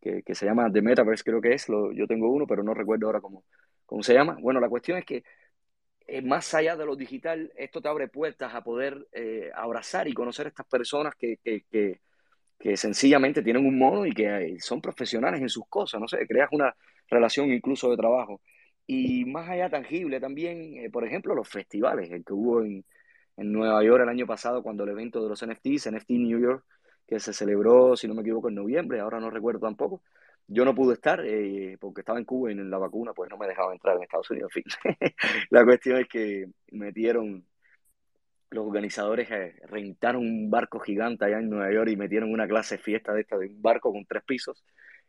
que, 0.00 0.34
se 0.34 0.46
llama 0.46 0.70
The 0.72 0.82
Metaverse, 0.82 1.24
creo 1.24 1.40
que 1.40 1.52
es, 1.54 1.68
lo, 1.68 1.92
yo 1.92 2.06
tengo 2.06 2.30
uno, 2.30 2.46
pero 2.46 2.62
no 2.62 2.74
recuerdo 2.74 3.06
ahora 3.06 3.20
cómo, 3.20 3.44
cómo 3.86 4.02
se 4.02 4.14
llama. 4.14 4.38
Bueno, 4.40 4.60
la 4.60 4.68
cuestión 4.68 4.98
es 4.98 5.04
que 5.04 5.22
eh, 6.06 6.22
más 6.22 6.52
allá 6.54 6.76
de 6.76 6.86
lo 6.86 6.96
digital, 6.96 7.52
esto 7.56 7.80
te 7.80 7.88
abre 7.88 8.08
puertas 8.08 8.54
a 8.54 8.62
poder 8.62 9.06
eh, 9.12 9.50
abrazar 9.54 10.08
y 10.08 10.14
conocer 10.14 10.46
a 10.46 10.48
estas 10.48 10.66
personas 10.66 11.14
que, 11.16 11.36
que, 11.44 11.64
que, 11.70 12.00
que, 12.58 12.76
sencillamente 12.76 13.42
tienen 13.42 13.66
un 13.66 13.78
mono 13.78 14.06
y 14.06 14.12
que 14.12 14.56
son 14.60 14.80
profesionales 14.80 15.40
en 15.40 15.48
sus 15.48 15.64
cosas, 15.68 16.00
no 16.00 16.08
sé, 16.08 16.26
creas 16.26 16.48
una 16.52 16.74
relación 17.08 17.50
incluso 17.52 17.90
de 17.90 17.96
trabajo. 17.96 18.40
Y 18.86 19.24
más 19.26 19.48
allá 19.48 19.70
tangible 19.70 20.18
también, 20.20 20.90
por 20.90 21.06
ejemplo, 21.06 21.34
los 21.34 21.48
festivales, 21.48 22.10
el 22.10 22.24
que 22.24 22.32
hubo 22.32 22.62
en, 22.62 22.84
en 23.36 23.52
Nueva 23.52 23.82
York 23.84 24.02
el 24.02 24.08
año 24.08 24.26
pasado 24.26 24.62
cuando 24.62 24.84
el 24.84 24.90
evento 24.90 25.22
de 25.22 25.28
los 25.28 25.44
NFTs, 25.46 25.90
NFT 25.92 26.10
New 26.10 26.40
York, 26.40 26.64
que 27.10 27.18
se 27.18 27.32
celebró, 27.32 27.96
si 27.96 28.06
no 28.06 28.14
me 28.14 28.22
equivoco, 28.22 28.48
en 28.48 28.54
noviembre, 28.54 29.00
ahora 29.00 29.18
no 29.18 29.30
recuerdo 29.30 29.58
tampoco, 29.58 30.00
yo 30.46 30.64
no 30.64 30.76
pude 30.76 30.94
estar 30.94 31.20
eh, 31.26 31.76
porque 31.80 32.02
estaba 32.02 32.20
en 32.20 32.24
Cuba 32.24 32.50
y 32.50 32.54
en 32.54 32.70
la 32.70 32.78
vacuna 32.78 33.12
pues 33.12 33.28
no 33.28 33.36
me 33.36 33.48
dejaba 33.48 33.72
entrar 33.72 33.96
en 33.96 34.04
Estados 34.04 34.30
Unidos. 34.30 34.52
En 34.54 34.62
fin, 34.62 34.72
la 35.50 35.64
cuestión 35.64 35.98
es 35.98 36.06
que 36.06 36.48
metieron, 36.70 37.44
los 38.50 38.64
organizadores 38.64 39.28
eh, 39.28 39.56
rentaron 39.66 40.22
un 40.22 40.50
barco 40.50 40.78
gigante 40.78 41.24
allá 41.24 41.40
en 41.40 41.50
Nueva 41.50 41.72
York 41.72 41.90
y 41.90 41.96
metieron 41.96 42.32
una 42.32 42.46
clase 42.46 42.78
fiesta 42.78 43.12
de 43.12 43.22
esta, 43.22 43.36
de 43.36 43.48
un 43.48 43.60
barco 43.60 43.92
con 43.92 44.04
tres 44.06 44.22
pisos, 44.22 44.64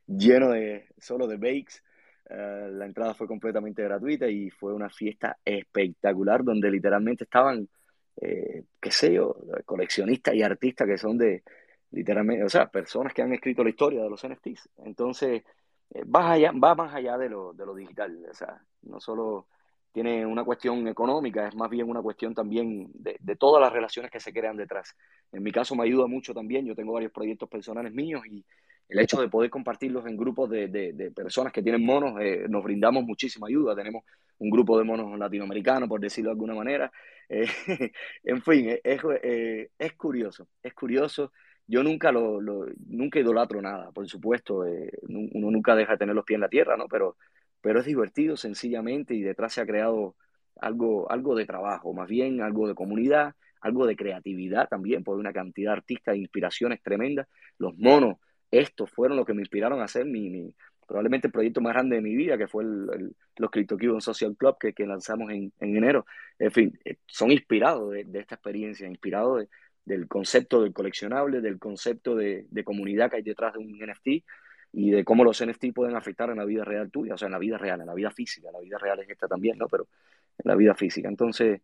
lleno 0.07 0.49
de, 0.49 0.87
solo 0.97 1.27
de 1.27 1.37
bakes. 1.37 1.83
Eh, 2.31 2.69
la 2.71 2.85
entrada 2.85 3.13
fue 3.13 3.27
completamente 3.27 3.83
gratuita 3.83 4.27
y 4.27 4.49
fue 4.49 4.73
una 4.73 4.89
fiesta 4.89 5.37
espectacular 5.45 6.43
donde 6.43 6.71
literalmente 6.71 7.25
estaban, 7.25 7.69
qué 8.15 8.91
sé 8.91 9.13
yo, 9.13 9.35
coleccionistas 9.65 10.33
y 10.33 10.43
artistas 10.43 10.87
que 10.87 10.97
son 10.97 11.17
de, 11.17 11.43
literalmente, 11.91 12.43
o 12.43 12.49
sea, 12.49 12.69
personas 12.69 13.13
que 13.13 13.21
han 13.21 13.33
escrito 13.33 13.63
la 13.63 13.69
historia 13.69 14.03
de 14.03 14.09
los 14.09 14.23
NFTs. 14.23 14.69
Entonces, 14.85 15.43
eh, 15.91 16.03
va, 16.03 16.31
allá, 16.31 16.51
va 16.51 16.75
más 16.75 16.93
allá 16.93 17.17
de 17.17 17.29
lo, 17.29 17.53
de 17.53 17.65
lo 17.65 17.75
digital, 17.75 18.17
o 18.29 18.33
sea, 18.33 18.61
no 18.83 18.99
solo 18.99 19.47
tiene 19.91 20.25
una 20.25 20.45
cuestión 20.45 20.87
económica, 20.87 21.47
es 21.47 21.55
más 21.55 21.69
bien 21.69 21.89
una 21.89 22.01
cuestión 22.01 22.33
también 22.33 22.89
de, 22.93 23.17
de, 23.19 23.35
todas 23.35 23.61
las 23.61 23.73
relaciones 23.73 24.09
que 24.09 24.21
se 24.21 24.31
crean 24.31 24.55
detrás. 24.55 24.95
En 25.33 25.43
mi 25.43 25.51
caso 25.51 25.75
me 25.75 25.83
ayuda 25.83 26.07
mucho 26.07 26.33
también, 26.33 26.65
yo 26.65 26.75
tengo 26.75 26.93
varios 26.93 27.11
proyectos 27.11 27.49
personales 27.49 27.93
míos 27.93 28.21
y 28.25 28.45
el 28.87 28.99
hecho 28.99 29.21
de 29.21 29.29
poder 29.29 29.49
compartirlos 29.49 30.05
en 30.05 30.17
grupos 30.17 30.49
de, 30.49 30.67
de 30.67 31.11
personas 31.11 31.51
que 31.53 31.63
tienen 31.63 31.85
monos, 31.85 32.19
eh, 32.21 32.45
nos 32.49 32.63
brindamos 32.63 33.05
muchísima 33.05 33.47
ayuda. 33.47 33.73
Tenemos 33.73 34.03
un 34.37 34.49
grupo 34.49 34.77
de 34.77 34.83
monos 34.83 35.17
latinoamericanos, 35.17 35.87
por 35.87 36.01
decirlo 36.01 36.29
de 36.29 36.33
alguna 36.33 36.55
manera. 36.55 36.91
Eh, 37.29 37.47
en 38.23 38.41
fin, 38.41 38.77
es, 38.83 39.01
es 39.79 39.93
curioso, 39.93 40.47
es 40.61 40.73
curioso 40.73 41.31
yo 41.67 41.83
nunca 41.83 42.11
lo, 42.11 42.41
nunca 42.87 43.19
idolatro 43.19 43.61
nada, 43.61 43.91
por 43.91 44.07
supuesto, 44.07 44.65
eh, 44.65 44.91
uno 45.07 45.51
nunca 45.51 45.75
deja 45.75 45.93
de 45.93 45.97
tener 45.99 46.15
los 46.15 46.25
pies 46.25 46.35
en 46.35 46.41
la 46.41 46.49
tierra, 46.49 46.77
¿no? 46.77 46.87
Pero, 46.87 47.17
pero 47.61 47.79
es 47.79 47.85
divertido 47.85 48.35
sencillamente 48.37 49.13
y 49.13 49.21
detrás 49.21 49.53
se 49.53 49.61
ha 49.61 49.65
creado 49.65 50.15
algo, 50.59 51.09
algo 51.11 51.35
de 51.35 51.45
trabajo, 51.45 51.93
más 51.93 52.09
bien 52.09 52.41
algo 52.41 52.67
de 52.67 52.75
comunidad, 52.75 53.35
algo 53.61 53.85
de 53.85 53.95
creatividad 53.95 54.67
también, 54.67 55.03
por 55.03 55.17
una 55.17 55.33
cantidad 55.33 55.71
de 55.71 55.77
artistas 55.77 56.15
e 56.15 56.19
inspiraciones 56.19 56.81
tremendas. 56.81 57.27
Los 57.57 57.77
monos, 57.77 58.17
estos 58.49 58.89
fueron 58.89 59.17
los 59.17 59.25
que 59.25 59.33
me 59.33 59.41
inspiraron 59.41 59.79
a 59.81 59.85
hacer 59.85 60.05
mi, 60.05 60.53
probablemente 60.87 61.27
el 61.27 61.33
proyecto 61.33 61.61
más 61.61 61.73
grande 61.73 61.95
de 61.95 62.01
mi 62.01 62.15
vida, 62.15 62.37
que 62.37 62.47
fue 62.47 62.63
el, 62.63 63.15
los 63.37 63.49
CryptoCubans 63.49 64.03
Social 64.03 64.35
Club 64.35 64.57
que, 64.59 64.73
que 64.73 64.85
lanzamos 64.85 65.31
en, 65.31 65.53
en, 65.59 65.77
enero. 65.77 66.05
En 66.37 66.51
fin, 66.51 66.79
eh, 66.83 66.97
son 67.05 67.31
inspirados 67.31 67.91
de, 67.91 68.03
de 68.03 68.19
esta 68.19 68.35
experiencia, 68.35 68.87
inspirados 68.87 69.39
de, 69.39 69.49
del 69.85 70.07
concepto 70.07 70.61
del 70.61 70.73
coleccionable, 70.73 71.41
del 71.41 71.59
concepto 71.59 72.15
de, 72.15 72.47
comunidad 72.63 73.09
que 73.09 73.17
hay 73.17 73.23
detrás 73.23 73.53
de 73.53 73.59
un 73.59 73.77
NFT 73.79 74.25
y 74.73 74.91
de 74.91 75.03
cómo 75.03 75.23
los 75.23 75.43
NFT 75.43 75.73
pueden 75.73 75.95
afectar 75.95 76.29
en 76.29 76.37
la 76.37 76.45
vida 76.45 76.63
real 76.63 76.91
tuya, 76.91 77.15
o 77.15 77.17
sea, 77.17 77.25
en 77.27 77.33
la 77.33 77.39
vida 77.39 77.57
real, 77.57 77.81
en 77.81 77.87
la 77.87 77.93
vida 77.93 78.11
física, 78.11 78.51
la 78.51 78.59
vida 78.59 78.77
real 78.77 78.99
es 78.99 79.09
esta 79.09 79.27
también, 79.27 79.57
¿no? 79.57 79.67
Pero 79.67 79.87
en 80.37 80.49
la 80.49 80.55
vida 80.55 80.75
física. 80.75 81.09
Entonces, 81.09 81.61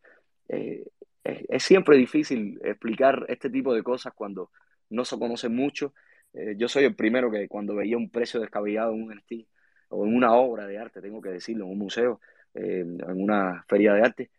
eh, 0.49 0.85
es, 1.23 1.63
siempre 1.63 1.97
difícil 1.97 2.59
explicar 2.63 3.25
este 3.29 3.49
tipo 3.49 3.73
de 3.73 3.83
cosas 3.83 4.13
cuando 4.13 4.51
no 4.89 5.05
se 5.05 5.17
conoce 5.17 5.49
mucho. 5.49 5.93
Eh, 6.33 6.55
yo 6.57 6.67
soy 6.67 6.85
el 6.85 6.95
primero 6.95 7.31
que 7.31 7.47
cuando 7.47 7.75
veía 7.75 7.97
un 7.97 8.09
precio 8.09 8.39
descabellado 8.39 8.93
en 8.93 9.03
un 9.03 9.15
NFT 9.15 9.47
o 9.89 10.05
en 10.05 10.15
una 10.15 10.33
obra 10.33 10.67
de 10.67 10.77
arte, 10.77 11.01
tengo 11.01 11.21
que 11.21 11.29
decirlo, 11.29 11.65
en 11.65 11.71
un 11.71 11.77
museo, 11.77 12.19
eh, 12.53 12.79
en 12.81 13.21
una 13.21 13.63
feria 13.67 13.93
de 13.93 14.01
arte, 14.01 14.31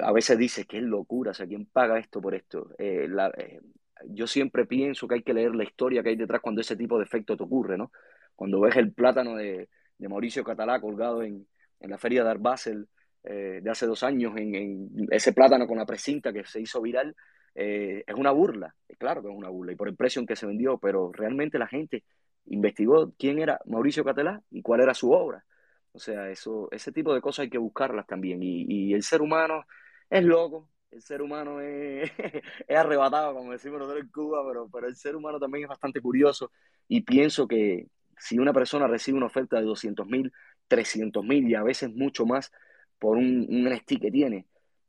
a 0.00 0.12
veces 0.12 0.38
dice 0.38 0.64
que 0.64 0.78
es 0.78 0.82
locura, 0.82 1.32
o 1.32 1.34
sea, 1.34 1.46
¿quién 1.46 1.66
paga 1.66 1.98
esto 1.98 2.20
por 2.20 2.34
esto? 2.34 2.70
Eh, 2.78 3.08
eh, 3.38 3.60
yo 4.06 4.26
siempre 4.26 4.66
pienso 4.66 5.06
que 5.06 5.16
hay 5.16 5.22
que 5.22 5.34
leer 5.34 5.54
la 5.54 5.64
historia 5.64 6.02
que 6.02 6.10
hay 6.10 6.16
detrás 6.16 6.40
cuando 6.40 6.60
ese 6.60 6.76
tipo 6.76 6.98
de 6.98 7.04
efecto 7.04 7.36
te 7.36 7.42
ocurre, 7.42 7.76
¿no? 7.76 7.92
Cuando 8.34 8.60
ves 8.60 8.76
el 8.76 8.92
plátano 8.92 9.36
de, 9.36 9.68
Mauricio 9.98 10.44
Catalá 10.44 10.80
colgado 10.80 11.22
en, 11.22 11.46
la 11.80 11.98
feria 11.98 12.24
de 12.24 12.30
Art 12.30 12.40
Basel 12.40 12.88
eh, 13.24 13.60
de 13.62 13.70
hace 13.70 13.86
dos 13.86 14.02
años, 14.02 14.36
en, 14.36 15.08
ese 15.10 15.32
plátano 15.32 15.66
con 15.66 15.78
la 15.78 15.86
precinta 15.86 16.32
que 16.32 16.44
se 16.44 16.60
hizo 16.60 16.80
viral, 16.80 17.14
es 17.54 18.14
una 18.14 18.30
burla, 18.30 18.72
claro 18.98 19.20
que 19.20 19.28
es 19.28 19.34
una 19.34 19.48
burla, 19.48 19.72
y 19.72 19.74
por 19.74 19.88
el 19.88 19.96
precio 19.96 20.20
en 20.20 20.26
que 20.26 20.36
se 20.36 20.46
vendió, 20.46 20.78
pero 20.78 21.10
realmente 21.10 21.58
la 21.58 21.66
gente 21.66 22.04
investigó 22.46 23.12
quién 23.18 23.40
era 23.40 23.60
Mauricio 23.66 24.04
Catalá 24.04 24.40
y 24.50 24.62
cuál 24.62 24.80
era 24.80 24.94
su 24.94 25.10
obra. 25.10 25.44
O 25.92 25.98
sea, 25.98 26.30
eso, 26.30 26.68
ese 26.70 26.92
tipo 26.92 27.14
de 27.14 27.20
cosas 27.20 27.44
hay 27.44 27.50
que 27.50 27.58
buscarlas 27.58 28.06
también. 28.06 28.40
Y, 28.42 28.92
el 28.94 29.02
ser 29.02 29.22
humano 29.22 29.66
es 30.10 30.24
loco, 30.24 30.68
el 30.90 31.02
ser 31.02 31.22
humano 31.22 31.60
es, 31.60 32.10
arrebatado, 32.68 33.34
como 33.34 33.52
decimos 33.52 33.78
nosotros 33.78 34.04
en 34.04 34.10
Cuba, 34.10 34.42
pero, 34.72 34.86
el 34.86 34.96
ser 34.96 35.16
humano 35.16 35.38
también 35.38 35.64
es 35.64 35.68
bastante 35.68 36.00
curioso. 36.00 36.52
Y 36.88 37.02
pienso 37.02 37.48
que 37.48 37.88
si 38.18 38.38
una 38.38 38.52
persona 38.52 38.86
recibe 38.86 39.16
una 39.16 39.26
oferta 39.26 39.58
de 39.58 39.64
200 39.64 40.06
mil, 40.06 40.32
300 40.68 41.24
mil 41.24 41.48
y 41.48 41.54
a 41.54 41.62
veces 41.62 41.94
mucho 41.94 42.26
más 42.26 42.52
por 42.98 43.16
un, 43.16 43.46
un 43.48 43.80
que 43.86 44.10
tiene 44.10 44.46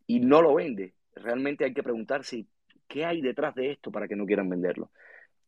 y 0.08 0.20
no 0.20 0.42
lo 0.42 0.56
vende, 0.56 0.96
realmente 1.16 1.66
hay 1.66 1.74
que 1.74 1.84
preguntarse 1.84 2.46
qué 2.88 3.06
hay 3.06 3.22
detrás 3.22 3.56
de 3.56 3.72
esto 3.72 3.92
para 3.92 4.08
que 4.08 4.16
no 4.16 4.26
quieran 4.26 4.50
venderlo. 4.50 4.92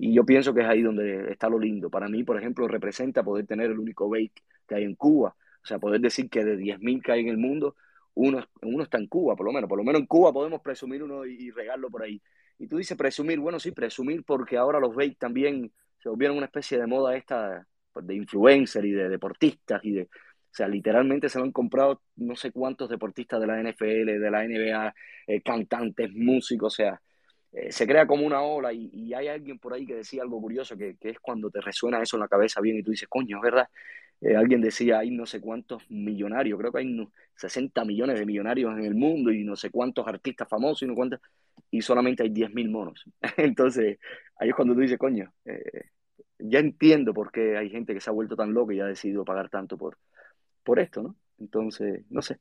Y 0.04 0.16
yo 0.16 0.26
pienso 0.26 0.52
que 0.52 0.62
es 0.62 0.68
ahí 0.68 0.82
donde 0.82 1.32
está 1.32 1.48
lo 1.48 1.60
lindo. 1.60 1.92
Para 1.92 2.10
mí, 2.10 2.24
por 2.24 2.36
ejemplo, 2.36 2.68
representa 2.68 3.22
poder 3.22 3.46
tener 3.46 3.70
el 3.70 3.78
único 3.78 4.10
bake 4.10 4.34
que 4.68 4.74
hay 4.74 4.84
en 4.84 4.96
Cuba, 4.96 5.36
o 5.38 5.66
sea, 5.68 5.78
poder 5.78 6.02
decir 6.02 6.28
que 6.28 6.44
de 6.44 6.58
10.000 6.58 7.04
que 7.04 7.12
hay 7.12 7.20
en 7.20 7.28
el 7.28 7.38
mundo, 7.38 7.76
uno, 8.16 8.44
uno 8.64 8.84
está 8.84 8.98
en 8.98 9.06
Cuba, 9.06 9.36
por 9.36 9.46
lo 9.46 9.52
menos. 9.54 9.70
Por 9.70 9.78
lo 9.78 9.84
menos 9.84 10.02
en 10.02 10.08
Cuba 10.08 10.34
podemos 10.34 10.60
presumir 10.62 11.04
uno 11.04 11.24
y, 11.24 11.52
regarlo 11.52 11.92
por 11.92 12.02
ahí. 12.02 12.20
Y 12.58 12.66
tú 12.66 12.78
dices 12.78 12.98
presumir, 12.98 13.38
bueno, 13.40 13.60
sí, 13.60 13.74
presumir 13.74 14.24
porque 14.24 14.58
ahora 14.58 14.80
los 14.80 14.96
bakes 14.96 15.18
también 15.20 15.72
se 16.00 16.10
volvieron 16.10 16.36
una 16.36 16.48
especie 16.48 16.80
de 16.80 16.88
moda 16.88 17.16
esta 17.16 17.68
pues, 17.94 18.08
de 18.08 18.16
influencer 18.16 18.84
y 18.84 18.92
de 18.94 19.08
deportistas 19.08 19.86
y 19.86 19.92
de... 19.92 20.04
O 20.04 20.54
sea, 20.54 20.68
literalmente 20.68 21.30
se 21.30 21.38
lo 21.38 21.46
han 21.46 21.52
comprado 21.52 22.02
no 22.16 22.36
sé 22.36 22.52
cuántos 22.52 22.90
deportistas 22.90 23.40
de 23.40 23.46
la 23.46 23.62
NFL, 23.62 24.20
de 24.20 24.32
la 24.32 24.44
NBA, 24.44 24.96
eh, 25.28 25.42
cantantes, 25.44 26.12
músicos, 26.12 26.74
o 26.74 26.76
sea, 26.76 27.02
eh, 27.54 27.72
se 27.72 27.86
crea 27.86 28.08
como 28.08 28.26
una 28.26 28.42
ola 28.42 28.72
y, 28.74 29.14
hay 29.14 29.28
alguien 29.28 29.60
por 29.60 29.74
ahí 29.74 29.86
que 29.86 29.96
decía 29.96 30.24
algo 30.24 30.40
curioso, 30.42 30.78
que, 30.78 30.96
que, 30.98 31.10
es 31.10 31.20
cuando 31.20 31.50
te 31.50 31.62
resuena 31.62 32.02
eso 32.02 32.16
en 32.18 32.22
la 32.22 32.28
cabeza 32.28 32.62
bien 32.62 32.78
y 32.78 32.84
tú 32.84 32.92
dices, 32.92 33.10
coño, 33.10 33.38
es 33.38 33.44
verdad, 33.44 33.68
eh, 34.22 34.36
alguien 34.36 34.62
decía, 34.62 35.00
hay 35.00 35.12
no 35.12 35.26
sé 35.26 35.42
cuántos 35.42 35.90
millonarios, 35.90 36.60
creo 36.60 36.72
que 36.72 36.80
hay 36.80 37.08
60 37.36 37.84
millones 37.86 38.20
de 38.20 38.26
millonarios 38.26 38.78
en 38.78 38.86
el 38.86 38.94
mundo 38.96 39.32
y 39.32 39.44
no 39.44 39.56
sé 39.56 39.72
cuántos 39.72 40.08
artistas 40.08 40.48
famosos 40.48 40.84
y 40.84 40.88
no 40.88 40.96
cuántos, 40.96 41.20
y 41.72 41.82
solamente 41.82 42.24
hay 42.24 42.30
10.000 42.30 42.70
monos. 42.70 43.04
Entonces, 43.38 44.00
ahí 44.38 44.50
es 44.50 44.56
cuando 44.56 44.76
tú 44.76 44.82
dices, 44.82 45.00
coño, 45.00 45.34
eh, 45.46 45.90
ya 46.40 46.60
entiendo 46.60 47.14
por 47.14 47.32
qué 47.32 47.58
hay 47.58 47.70
gente 47.70 47.94
que 47.94 48.02
se 48.02 48.10
ha 48.10 48.14
vuelto 48.14 48.36
tan 48.36 48.54
loca 48.54 48.74
y 48.74 48.80
ha 48.80 48.86
decidido 48.86 49.26
pagar 49.26 49.50
tanto 49.50 49.78
por, 49.78 49.98
por 50.64 50.80
esto, 50.80 51.04
¿no? 51.04 51.16
Entonces, 51.40 52.06
no 52.10 52.22
sé. 52.22 52.40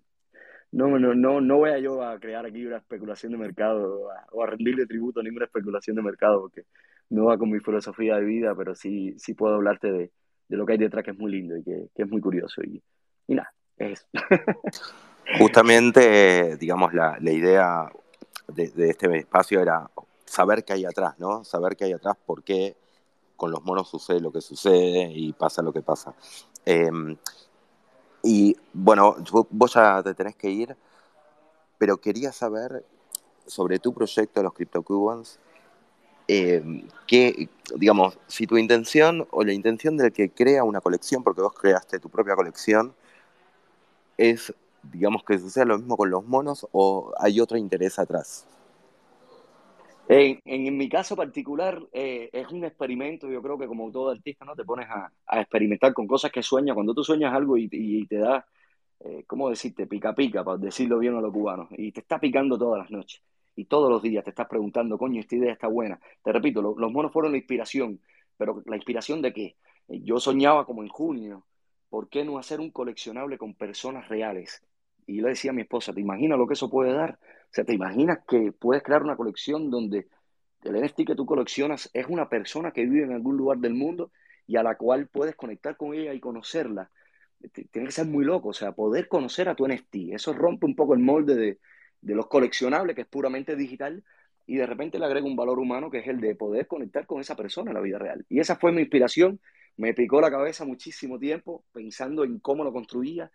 No, 0.73 0.99
no, 0.99 1.15
no, 1.15 1.41
no 1.41 1.57
voy 1.57 1.71
a 1.71 1.79
yo 1.79 2.03
a 2.03 2.19
crear 2.21 2.47
aquí 2.47 2.65
una 2.65 2.77
especulación 2.77 3.33
de 3.33 3.39
mercado 3.39 4.09
o 4.33 4.43
a, 4.43 4.47
rendirle 4.47 4.87
tributo 4.87 5.21
a 5.21 5.23
ninguna 5.23 5.47
especulación 5.47 5.97
de 5.97 6.03
mercado 6.03 6.43
porque 6.43 6.63
no 7.09 7.25
va 7.25 7.39
con 7.39 7.51
mi 7.51 7.59
filosofía 7.59 8.17
de 8.17 8.25
vida, 8.25 8.55
pero 8.57 8.75
sí, 8.75 9.15
sí 9.19 9.35
puedo 9.35 9.57
hablarte 9.57 9.91
de, 9.91 10.13
de 10.49 10.57
lo 10.57 10.65
que 10.65 10.73
hay 10.73 10.79
detrás 10.79 11.05
que 11.05 11.11
es 11.11 11.19
muy 11.19 11.33
lindo 11.33 11.57
y 11.57 11.65
que, 11.65 11.89
es 11.95 12.09
muy 12.09 12.21
curioso. 12.21 12.63
Y, 12.63 12.81
y 13.27 13.35
nada, 13.35 13.53
es 13.77 14.07
Justamente, 15.39 16.57
digamos, 16.57 16.93
la, 16.95 17.17
la 17.21 17.33
idea 17.33 17.91
de, 18.49 18.91
este 18.91 19.19
espacio 19.19 19.61
era 19.61 19.91
saber 20.25 20.65
qué 20.65 20.75
hay 20.75 20.85
atrás, 20.85 21.19
¿no? 21.19 21.45
Saber 21.45 21.77
qué 21.77 21.85
hay 21.85 21.93
atrás, 21.93 22.17
por 22.25 22.43
qué 22.43 22.77
con 23.37 23.51
los 23.51 23.63
monos 23.65 23.89
sucede 23.89 24.21
lo 24.21 24.33
que 24.33 24.41
sucede 24.41 25.11
y 25.13 25.33
pasa 25.33 25.63
lo 25.63 25.73
que 25.73 25.83
pasa. 25.83 26.15
Em, 26.65 27.17
y 28.23 28.57
bueno, 28.73 29.17
vos 29.51 29.75
ya 29.75 30.03
te 30.03 30.15
tenés 30.15 30.37
que 30.37 30.51
ir, 30.51 30.77
pero 31.79 31.97
quería 31.97 32.33
saber 32.33 32.85
sobre 33.47 33.79
tu 33.79 33.93
proyecto 33.93 34.43
los 34.43 34.53
CryptoCubans, 34.53 35.39
eh, 36.29 36.85
que, 37.07 37.49
digamos, 37.75 38.19
si 38.29 38.47
tu 38.47 38.57
intención 38.57 39.27
o 39.31 39.43
la 39.43 39.53
intención 39.53 39.97
del 39.97 40.13
que 40.13 40.31
crea 40.31 40.63
una 40.63 40.81
colección, 40.81 41.25
porque 41.25 41.41
vos 41.41 41.55
creaste 41.55 41.99
tu 41.99 42.09
propia 42.09 42.37
colección, 42.37 42.95
es, 44.17 44.55
digamos, 44.83 45.25
que 45.25 45.39
suceda 45.39 45.65
lo 45.65 45.79
mismo 45.79 45.97
con 45.97 46.11
los 46.11 46.25
monos 46.25 46.67
o 46.73 47.13
hay 47.19 47.41
otro 47.41 47.57
interés 47.59 47.99
atrás. 47.99 48.47
En, 50.13 50.41
en, 50.45 50.77
mi 50.77 50.89
caso 50.89 51.15
particular 51.15 51.81
eh, 51.93 52.31
es 52.33 52.49
un 52.51 52.65
experimento, 52.65 53.31
yo 53.31 53.41
creo 53.41 53.57
que 53.57 53.69
como 53.69 53.93
todo 53.93 54.11
artista, 54.11 54.45
¿no? 54.45 54.57
Te 54.57 54.65
pones 54.65 54.89
a, 54.91 55.13
a 55.27 55.41
experimentar 55.41 55.95
con 55.95 56.09
cosas 56.09 56.33
que 56.33 56.43
sueñas. 56.43 56.75
Cuando 56.75 56.93
tú 56.95 57.05
sueñas 57.05 57.33
algo 57.33 57.57
y, 57.57 57.69
y, 57.71 58.07
te 58.07 58.17
da 58.17 58.45
eh, 58.99 59.23
¿cómo 59.27 59.49
decirte? 59.49 59.87
Pica 59.87 60.13
pica, 60.13 60.43
para 60.43 60.59
decirlo 60.59 60.99
bien 60.99 61.15
a 61.15 61.21
los 61.21 61.33
cubanos. 61.33 61.69
Y 61.79 61.93
te 61.93 62.01
está 62.01 62.19
picando 62.19 62.59
todas 62.59 62.81
las 62.81 62.91
noches. 62.91 63.23
Y 63.55 63.67
todos 63.67 63.89
los 63.89 64.03
días 64.03 64.25
te 64.25 64.31
estás 64.31 64.49
preguntando, 64.49 64.99
coño, 64.99 65.21
esta 65.21 65.37
idea 65.37 65.53
está 65.53 65.69
buena. 65.69 66.01
Te 66.25 66.33
repito, 66.33 66.61
los 66.61 66.93
monos 66.93 67.13
fueron 67.13 67.31
la 67.31 67.39
inspiración. 67.39 68.01
Pero 68.37 68.65
¿la 68.67 68.77
inspiración 68.77 69.23
de 69.23 69.33
qué? 69.33 69.57
Yo 69.87 70.19
soñaba 70.19 70.67
como 70.67 70.83
en 70.83 70.89
junio, 70.89 71.47
¿por 71.89 72.09
qué 72.09 72.25
no 72.25 72.37
hacer 72.39 72.59
un 72.59 72.73
coleccionable 72.73 73.39
con 73.39 73.55
personas 73.55 74.09
reales? 74.09 74.61
Y 75.07 75.21
le 75.21 75.31
decía 75.31 75.51
a 75.51 75.55
mi 75.55 75.63
esposa, 75.63 75.93
¿te 75.93 76.01
imaginas 76.01 76.39
lo 76.39 76.47
que 76.47 76.55
eso 76.55 76.71
puede 76.71 76.93
dar? 76.93 77.19
O 77.23 77.53
sea, 77.53 77.65
¿te 77.65 77.75
imaginas 77.75 78.21
que 78.29 78.53
puedes 78.53 78.83
crear 78.83 79.03
una 79.03 79.17
colección 79.17 79.71
donde 79.71 80.09
el 80.63 80.77
NFT 80.81 81.07
que 81.07 81.15
tú 81.15 81.27
coleccionas 81.27 81.91
es 81.93 82.07
una 82.07 82.29
persona 82.29 82.73
que 82.73 82.85
vive 82.85 83.05
en 83.05 83.13
algún 83.13 83.37
lugar 83.37 83.59
del 83.59 83.75
mundo 83.75 84.13
y 84.47 84.57
a 84.57 84.63
la 84.63 84.77
cual 84.77 85.09
puedes 85.09 85.35
conectar 85.35 85.77
con 85.77 85.95
ella 85.95 86.13
y 86.15 86.21
conocerla? 86.21 86.91
Tiene 87.53 87.87
que 87.87 87.93
ser 87.93 88.07
muy 88.07 88.25
loco, 88.25 88.51
o 88.51 88.53
sea, 88.53 88.73
poder 88.73 89.09
conocer 89.09 89.49
a 89.49 89.55
tu 89.55 89.67
NFT. 89.67 90.13
Eso 90.13 90.33
rompe 90.33 90.67
un 90.67 90.77
poco 90.77 90.95
el 90.95 91.01
molde 91.01 91.35
de, 91.35 91.59
de 92.01 92.15
los 92.15 92.27
coleccionables, 92.27 92.95
que 92.95 93.03
es 93.03 93.09
puramente 93.09 93.57
digital, 93.57 94.05
y 94.47 94.57
de 94.57 94.67
repente 94.67 94.99
le 94.99 95.07
agrega 95.07 95.27
un 95.27 95.37
valor 95.37 95.59
humano 95.59 95.91
que 95.91 95.99
es 95.99 96.09
el 96.09 96.21
de 96.21 96.35
poder 96.35 96.67
conectar 96.67 97.07
con 97.07 97.21
esa 97.21 97.37
persona 97.37 97.71
en 97.71 97.75
la 97.75 97.81
vida 97.81 97.99
real. 97.99 98.25
Y 98.29 98.41
esa 98.41 98.57
fue 98.57 98.73
mi 98.73 98.81
inspiración. 98.81 99.41
Me 99.77 99.95
picó 99.95 100.21
la 100.21 100.31
cabeza 100.31 100.65
muchísimo 100.65 101.19
tiempo 101.19 101.65
pensando 101.73 102.25
en 102.25 102.41
cómo 102.41 102.65
lo 102.65 102.73
construía, 102.73 103.31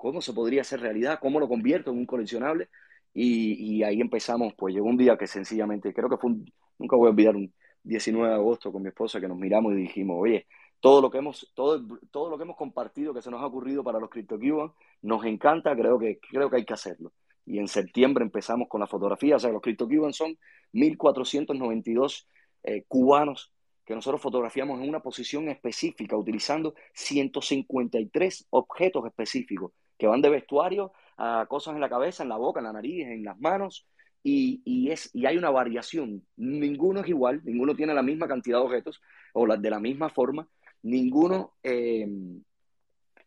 cómo 0.00 0.22
se 0.22 0.32
podría 0.32 0.62
hacer 0.62 0.80
realidad, 0.80 1.18
cómo 1.20 1.38
lo 1.38 1.48
convierto 1.48 1.90
en 1.90 1.98
un 1.98 2.06
coleccionable. 2.06 2.68
Y, 3.12 3.82
ahí 3.82 4.00
empezamos, 4.00 4.54
pues 4.56 4.74
llegó 4.74 4.86
un 4.86 4.96
día 4.96 5.16
que 5.18 5.26
sencillamente, 5.26 5.92
creo 5.92 6.08
que 6.08 6.16
fue 6.16 6.30
un, 6.30 6.52
nunca 6.78 6.96
voy 6.96 7.08
a 7.08 7.10
olvidar, 7.10 7.36
un 7.36 7.52
19 7.82 8.28
de 8.28 8.34
agosto 8.34 8.72
con 8.72 8.82
mi 8.82 8.88
esposa 8.88 9.20
que 9.20 9.28
nos 9.28 9.36
miramos 9.36 9.72
y 9.72 9.76
dijimos, 9.76 10.16
oye, 10.20 10.46
todo 10.80 11.02
lo 11.02 11.10
que 11.10 11.18
hemos, 11.18 11.50
todo, 11.54 11.82
todo 12.10 12.30
lo 12.30 12.38
que 12.38 12.44
hemos 12.44 12.56
compartido 12.56 13.12
que 13.12 13.20
se 13.20 13.30
nos 13.30 13.42
ha 13.42 13.46
ocurrido 13.46 13.84
para 13.84 13.98
los 13.98 14.08
CryptoCubans 14.10 14.72
nos 15.02 15.24
encanta, 15.24 15.76
creo 15.76 15.98
que, 15.98 16.18
creo 16.30 16.48
que 16.48 16.56
hay 16.56 16.64
que 16.64 16.74
hacerlo. 16.74 17.12
Y 17.44 17.58
en 17.58 17.68
septiembre 17.68 18.24
empezamos 18.24 18.68
con 18.68 18.80
la 18.80 18.86
fotografía, 18.86 19.36
o 19.36 19.38
sea, 19.38 19.50
los 19.50 19.60
CryptoCubans 19.60 20.16
son 20.16 20.38
1492 20.72 22.28
eh, 22.62 22.84
cubanos 22.88 23.52
que 23.84 23.94
nosotros 23.94 24.22
fotografiamos 24.22 24.80
en 24.80 24.88
una 24.88 25.00
posición 25.00 25.48
específica, 25.48 26.16
utilizando 26.16 26.74
153 26.94 28.46
objetos 28.50 29.04
específicos 29.04 29.72
que 30.00 30.06
van 30.06 30.22
de 30.22 30.30
vestuario 30.30 30.92
a 31.18 31.46
cosas 31.48 31.74
en 31.74 31.80
la 31.80 31.90
cabeza, 31.90 32.22
en 32.22 32.30
la 32.30 32.36
boca, 32.36 32.58
en 32.60 32.64
la 32.64 32.72
nariz, 32.72 33.06
en 33.06 33.22
las 33.22 33.38
manos, 33.38 33.86
y, 34.22 34.62
y, 34.64 34.90
es, 34.90 35.10
y 35.14 35.26
hay 35.26 35.36
una 35.36 35.50
variación. 35.50 36.26
Ninguno 36.36 37.00
es 37.00 37.08
igual, 37.08 37.42
ninguno 37.44 37.76
tiene 37.76 37.94
la 37.94 38.02
misma 38.02 38.26
cantidad 38.26 38.58
de 38.58 38.64
objetos 38.64 39.00
o 39.34 39.46
de 39.46 39.70
la 39.70 39.78
misma 39.78 40.08
forma, 40.08 40.48
ninguno 40.82 41.54
eh, 41.62 42.08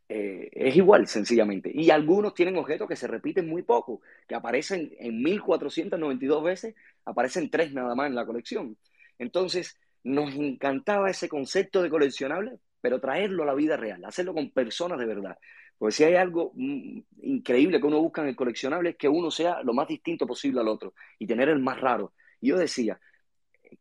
eh, 0.09 0.49
es 0.51 0.75
igual, 0.75 1.07
sencillamente. 1.07 1.71
Y 1.73 1.91
algunos 1.91 2.33
tienen 2.33 2.57
objetos 2.57 2.88
que 2.88 2.95
se 2.95 3.07
repiten 3.07 3.47
muy 3.47 3.62
poco, 3.62 4.01
que 4.27 4.36
aparecen 4.36 4.91
en 4.99 5.21
1492 5.21 6.43
veces, 6.43 6.75
aparecen 7.05 7.49
tres 7.49 7.71
nada 7.73 7.95
más 7.95 8.07
en 8.07 8.15
la 8.15 8.25
colección. 8.25 8.77
Entonces, 9.19 9.79
nos 10.03 10.33
encantaba 10.36 11.09
ese 11.09 11.29
concepto 11.29 11.81
de 11.81 11.89
coleccionable, 11.89 12.59
pero 12.81 12.99
traerlo 12.99 13.43
a 13.43 13.45
la 13.45 13.53
vida 13.53 13.77
real, 13.77 14.03
hacerlo 14.05 14.33
con 14.33 14.51
personas 14.51 14.99
de 14.99 15.05
verdad. 15.05 15.38
Porque 15.77 15.93
si 15.93 16.03
hay 16.03 16.15
algo 16.15 16.51
mm, 16.55 16.99
increíble 17.23 17.79
que 17.79 17.88
uno 17.88 18.01
busca 18.01 18.21
en 18.21 18.29
el 18.29 18.36
coleccionable 18.36 18.91
es 18.91 18.95
que 18.95 19.09
uno 19.09 19.31
sea 19.31 19.62
lo 19.63 19.73
más 19.73 19.88
distinto 19.88 20.25
posible 20.25 20.62
al 20.62 20.67
otro 20.67 20.93
y 21.19 21.27
tener 21.27 21.49
el 21.49 21.59
más 21.59 21.79
raro. 21.79 22.13
Y 22.39 22.49
yo 22.49 22.57
decía, 22.57 22.99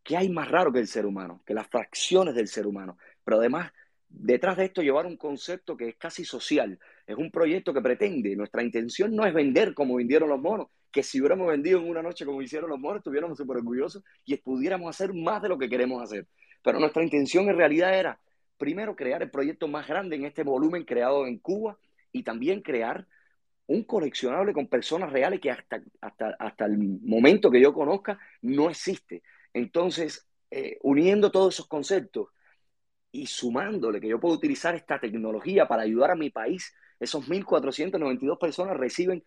¿qué 0.02 0.16
hay 0.16 0.28
más 0.28 0.50
raro 0.50 0.72
que 0.72 0.78
el 0.78 0.88
ser 0.88 1.06
humano? 1.06 1.42
Que 1.46 1.54
las 1.54 1.66
fracciones 1.68 2.34
del 2.34 2.48
ser 2.48 2.66
humano. 2.66 2.96
Pero 3.24 3.38
además, 3.38 3.72
detrás 4.08 4.56
de 4.56 4.66
esto 4.66 4.82
llevar 4.82 5.06
un 5.06 5.16
concepto 5.16 5.76
que 5.76 5.88
es 5.88 5.96
casi 5.96 6.24
social. 6.24 6.78
Es 7.06 7.16
un 7.16 7.30
proyecto 7.30 7.72
que 7.72 7.80
pretende, 7.80 8.36
nuestra 8.36 8.62
intención 8.62 9.14
no 9.14 9.26
es 9.26 9.34
vender 9.34 9.74
como 9.74 9.96
vendieron 9.96 10.28
los 10.28 10.40
monos, 10.40 10.68
que 10.90 11.02
si 11.02 11.20
hubiéramos 11.20 11.48
vendido 11.48 11.80
en 11.80 11.88
una 11.88 12.02
noche 12.02 12.24
como 12.24 12.42
hicieron 12.42 12.70
los 12.70 12.78
monos, 12.78 12.98
estuviéramos 12.98 13.38
súper 13.38 13.56
orgullosos 13.58 14.02
y 14.24 14.36
pudiéramos 14.36 14.90
hacer 14.90 15.14
más 15.14 15.42
de 15.42 15.48
lo 15.48 15.58
que 15.58 15.68
queremos 15.68 16.02
hacer. 16.02 16.26
Pero 16.62 16.78
nuestra 16.78 17.02
intención 17.02 17.48
en 17.48 17.56
realidad 17.56 17.98
era, 17.98 18.20
primero, 18.62 18.94
crear 18.94 19.20
el 19.22 19.30
proyecto 19.32 19.66
más 19.66 19.88
grande 19.88 20.14
en 20.14 20.24
este 20.24 20.44
volumen 20.44 20.84
creado 20.84 21.26
en 21.26 21.40
Cuba 21.40 21.76
y 22.12 22.22
también 22.22 22.62
crear 22.62 23.08
un 23.66 23.82
coleccionable 23.82 24.52
con 24.52 24.68
personas 24.68 25.10
reales 25.10 25.40
que 25.40 25.50
hasta, 25.50 25.82
hasta, 26.00 26.36
hasta 26.38 26.66
el 26.66 26.78
momento 26.78 27.50
que 27.50 27.60
yo 27.60 27.74
conozca 27.74 28.20
no 28.40 28.70
existe. 28.70 29.24
Entonces, 29.52 30.28
eh, 30.52 30.78
uniendo 30.82 31.32
todos 31.32 31.54
esos 31.54 31.66
conceptos, 31.66 32.28
y 33.10 33.26
sumándole 33.26 34.00
que 34.00 34.06
yo 34.08 34.20
puedo 34.20 34.36
utilizar 34.36 34.76
esta 34.76 35.00
tecnología 35.00 35.66
para 35.66 35.82
ayudar 35.82 36.12
a 36.12 36.14
mi 36.14 36.30
país, 36.30 36.72
esos 37.00 37.28
1.492 37.28 38.38
personas 38.38 38.76
reciben, 38.76 39.24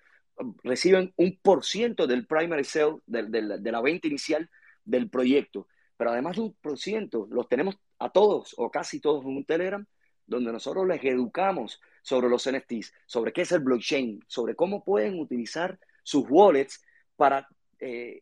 reciben 0.63 1.13
un 1.17 1.37
por 1.41 1.65
ciento 1.65 2.07
del 2.07 2.25
primary 2.25 2.63
sale, 2.63 2.99
de, 3.05 3.41
la 3.41 3.81
venta 3.81 4.07
inicial 4.07 4.49
del 4.85 5.09
proyecto. 5.09 5.67
Pero 5.97 6.11
además 6.11 6.37
de 6.37 6.43
un 6.43 6.53
por 6.53 6.79
ciento, 6.79 7.27
los 7.29 7.49
tenemos 7.49 7.77
a 7.99 8.09
todos 8.09 8.53
o 8.57 8.69
casi 8.69 8.99
todos 8.99 9.23
en 9.25 9.37
un 9.37 9.45
Telegram, 9.45 9.85
donde 10.27 10.51
nosotros 10.51 10.87
les 10.87 11.03
educamos 11.03 11.81
sobre 12.01 12.29
los 12.29 12.49
NFTs, 12.49 12.93
sobre 13.05 13.31
qué 13.33 13.41
es 13.41 13.51
el 13.51 13.61
blockchain, 13.61 14.23
sobre 14.27 14.55
cómo 14.55 14.83
pueden 14.83 15.19
utilizar 15.19 15.79
sus 16.03 16.25
wallets 16.29 16.83
para 17.15 17.47
eh, 17.79 18.21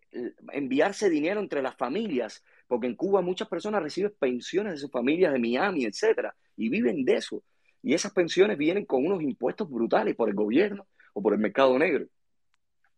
enviarse 0.51 1.09
dinero 1.09 1.39
entre 1.39 1.61
las 1.61 1.75
familias, 1.75 2.43
porque 2.67 2.87
en 2.87 2.95
Cuba 2.95 3.21
muchas 3.21 3.47
personas 3.47 3.83
reciben 3.83 4.13
pensiones 4.17 4.73
de 4.73 4.79
sus 4.79 4.91
familias 4.91 5.33
de 5.33 5.39
Miami, 5.39 5.85
etcétera, 5.85 6.35
y 6.55 6.69
viven 6.69 7.05
de 7.05 7.15
eso. 7.15 7.43
Y 7.81 7.93
esas 7.93 8.13
pensiones 8.13 8.57
vienen 8.57 8.85
con 8.85 9.05
unos 9.05 9.21
impuestos 9.21 9.69
brutales 9.69 10.15
por 10.15 10.29
el 10.29 10.35
gobierno 10.35 10.87
o 11.13 11.21
por 11.21 11.33
el 11.33 11.39
mercado 11.39 11.77
negro. 11.77 12.07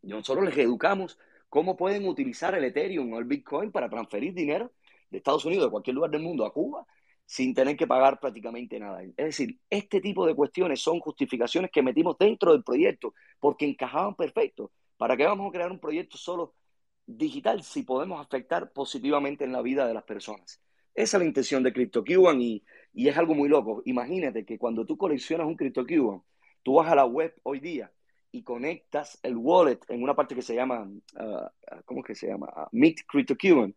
Y 0.02 0.10
nosotros 0.10 0.46
les 0.46 0.58
educamos 0.58 1.18
cómo 1.50 1.76
pueden 1.76 2.08
utilizar 2.08 2.54
el 2.54 2.64
Ethereum 2.64 3.12
o 3.14 3.20
el 3.20 3.26
Bitcoin 3.26 3.72
para 3.72 3.90
transferir 3.90 4.34
dinero 4.34 4.72
de 5.15 5.19
Estados 5.19 5.45
Unidos, 5.45 5.65
de 5.65 5.71
cualquier 5.71 5.95
lugar 5.95 6.12
del 6.12 6.21
mundo, 6.21 6.45
a 6.45 6.54
Cuba, 6.54 6.86
sin 7.25 7.54
tener 7.54 7.75
que 7.75 7.88
pagar 7.88 8.19
prácticamente 8.19 8.80
nada. 8.80 9.04
Es 9.04 9.15
decir, 9.15 9.60
este 9.69 10.01
tipo 10.01 10.25
de 10.28 10.36
cuestiones 10.36 10.82
son 10.82 10.99
justificaciones 10.99 11.71
que 11.71 11.82
metimos 11.82 12.17
dentro 12.17 12.51
del 12.51 12.63
proyecto 12.63 13.13
porque 13.39 13.65
encajaban 13.65 14.15
perfecto. 14.15 14.71
¿Para 14.97 15.17
qué 15.17 15.25
vamos 15.25 15.49
a 15.49 15.51
crear 15.51 15.71
un 15.71 15.80
proyecto 15.80 16.17
solo 16.17 16.54
digital 17.06 17.63
si 17.63 17.84
podemos 17.84 18.19
afectar 18.19 18.71
positivamente 18.71 19.43
en 19.43 19.51
la 19.51 19.62
vida 19.62 19.88
de 19.88 19.93
las 19.93 20.04
personas. 20.04 20.62
Esa 20.93 21.17
es 21.17 21.21
la 21.21 21.28
intención 21.28 21.62
de 21.63 21.73
CryptoCuban 21.73 22.41
y, 22.41 22.63
y 22.93 23.08
es 23.08 23.17
algo 23.17 23.36
muy 23.36 23.49
loco. 23.49 23.82
Imagínate 23.86 24.45
que 24.45 24.58
cuando 24.58 24.86
tú 24.86 24.97
coleccionas 24.97 25.47
un 25.47 25.56
CryptoCuban, 25.56 26.23
tú 26.63 26.75
vas 26.75 26.89
a 26.89 26.95
la 26.95 27.06
web 27.06 27.34
hoy 27.43 27.60
día 27.60 27.91
y 28.32 28.43
conectas 28.43 29.19
el 29.23 29.36
wallet 29.36 29.80
en 29.89 30.04
una 30.04 30.15
parte 30.15 30.36
que 30.36 30.41
se 30.41 30.56
llama, 30.56 30.84
uh, 30.84 31.82
¿cómo 31.86 32.01
es 32.01 32.06
que 32.08 32.15
se 32.15 32.28
llama? 32.28 32.47
Uh, 32.56 32.67
Meet 32.71 33.01
CryptoCuban. 33.08 33.75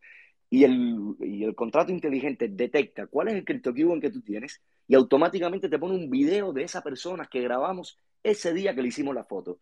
Y 0.51 0.65
el, 0.65 1.15
y 1.21 1.45
el 1.45 1.55
contrato 1.55 1.93
inteligente 1.93 2.49
detecta 2.49 3.07
cuál 3.07 3.29
es 3.29 3.35
el 3.35 3.45
CryptoCuban 3.45 4.01
que 4.01 4.11
tú 4.11 4.23
tienes 4.23 4.63
y 4.87 4.95
automáticamente 4.95 5.69
te 5.69 5.79
pone 5.79 5.95
un 5.95 6.09
video 6.09 6.53
de 6.53 6.63
esa 6.63 6.83
persona 6.83 7.29
que 7.31 7.43
grabamos 7.43 7.99
ese 8.23 8.55
día 8.55 8.75
que 8.75 8.83
le 8.83 8.89
hicimos 8.89 9.15
la 9.15 9.25
foto. 9.25 9.59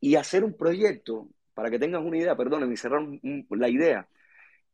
Y 0.00 0.14
hacer 0.16 0.44
un 0.44 0.56
proyecto 0.56 1.28
para 1.54 1.70
que 1.70 1.78
tengas 1.78 2.02
una 2.02 2.18
idea, 2.18 2.36
perdónenme, 2.36 2.76
cerrar 2.76 3.02
la 3.50 3.68
idea. 3.68 4.08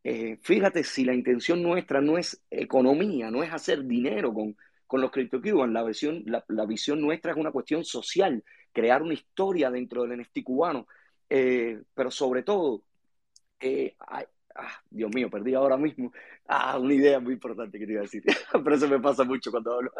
Eh, 0.04 0.38
fíjate 0.42 0.84
si 0.84 1.04
la 1.04 1.14
intención 1.14 1.62
nuestra 1.62 2.00
no 2.00 2.18
es 2.18 2.42
economía, 2.50 3.30
no 3.30 3.42
es 3.42 3.52
hacer 3.52 3.84
dinero 3.84 4.32
con, 4.32 4.56
con 4.86 5.00
los 5.00 5.10
CryptoCubans, 5.10 5.72
la, 5.72 5.82
visión, 5.82 6.24
la, 6.26 6.66
visión 6.66 7.00
nuestra 7.00 7.32
es 7.32 7.38
una 7.38 7.52
cuestión 7.52 7.84
social, 7.84 8.42
crear 8.72 9.02
una 9.02 9.14
historia 9.14 9.70
dentro 9.70 10.02
del 10.04 10.20
NFT 10.20 10.42
cubano, 10.44 10.86
eh, 11.28 11.82
pero 11.94 12.10
sobre 12.10 12.42
todo, 12.42 12.84
eh, 13.60 13.96
ah, 14.58 14.82
Dios 14.90 15.10
mío, 15.14 15.30
perdí 15.30 15.54
ahora 15.54 15.76
mismo 15.76 16.12
ah, 16.46 16.78
una 16.78 16.94
idea 16.94 17.20
muy 17.20 17.34
importante 17.34 17.78
que 17.78 17.86
te 17.86 17.92
iba 17.92 18.00
a 18.00 18.04
decir, 18.04 18.22
pero 18.52 18.74
eso 18.74 18.88
me 18.88 19.00
pasa 19.00 19.24
mucho 19.24 19.50
cuando 19.50 19.74
hablo. 19.74 19.92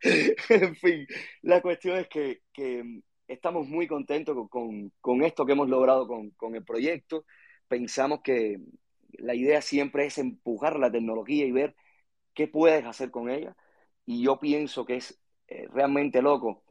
en 0.00 0.76
fin, 0.76 1.06
la 1.42 1.60
cuestión 1.60 1.98
es 1.98 2.08
que, 2.08 2.42
que 2.52 3.02
estamos 3.28 3.68
muy 3.68 3.86
contentos 3.86 4.36
con, 4.48 5.22
esto 5.22 5.46
que 5.46 5.52
hemos 5.52 5.68
logrado 5.68 6.08
con, 6.08 6.54
el 6.54 6.64
proyecto. 6.64 7.24
Pensamos 7.68 8.20
que 8.22 8.58
la 9.12 9.34
idea 9.34 9.62
siempre 9.62 10.06
es 10.06 10.18
empujar 10.18 10.78
la 10.78 10.90
tecnología 10.90 11.44
y 11.46 11.52
ver 11.52 11.76
qué 12.34 12.48
puedes 12.48 12.84
hacer 12.86 13.10
con 13.10 13.30
ella. 13.30 13.56
Y 14.06 14.22
yo 14.22 14.38
pienso 14.40 14.86
que 14.86 14.96
es 14.96 15.20
eh, 15.48 15.68
realmente 15.72 16.22
loco 16.22 16.64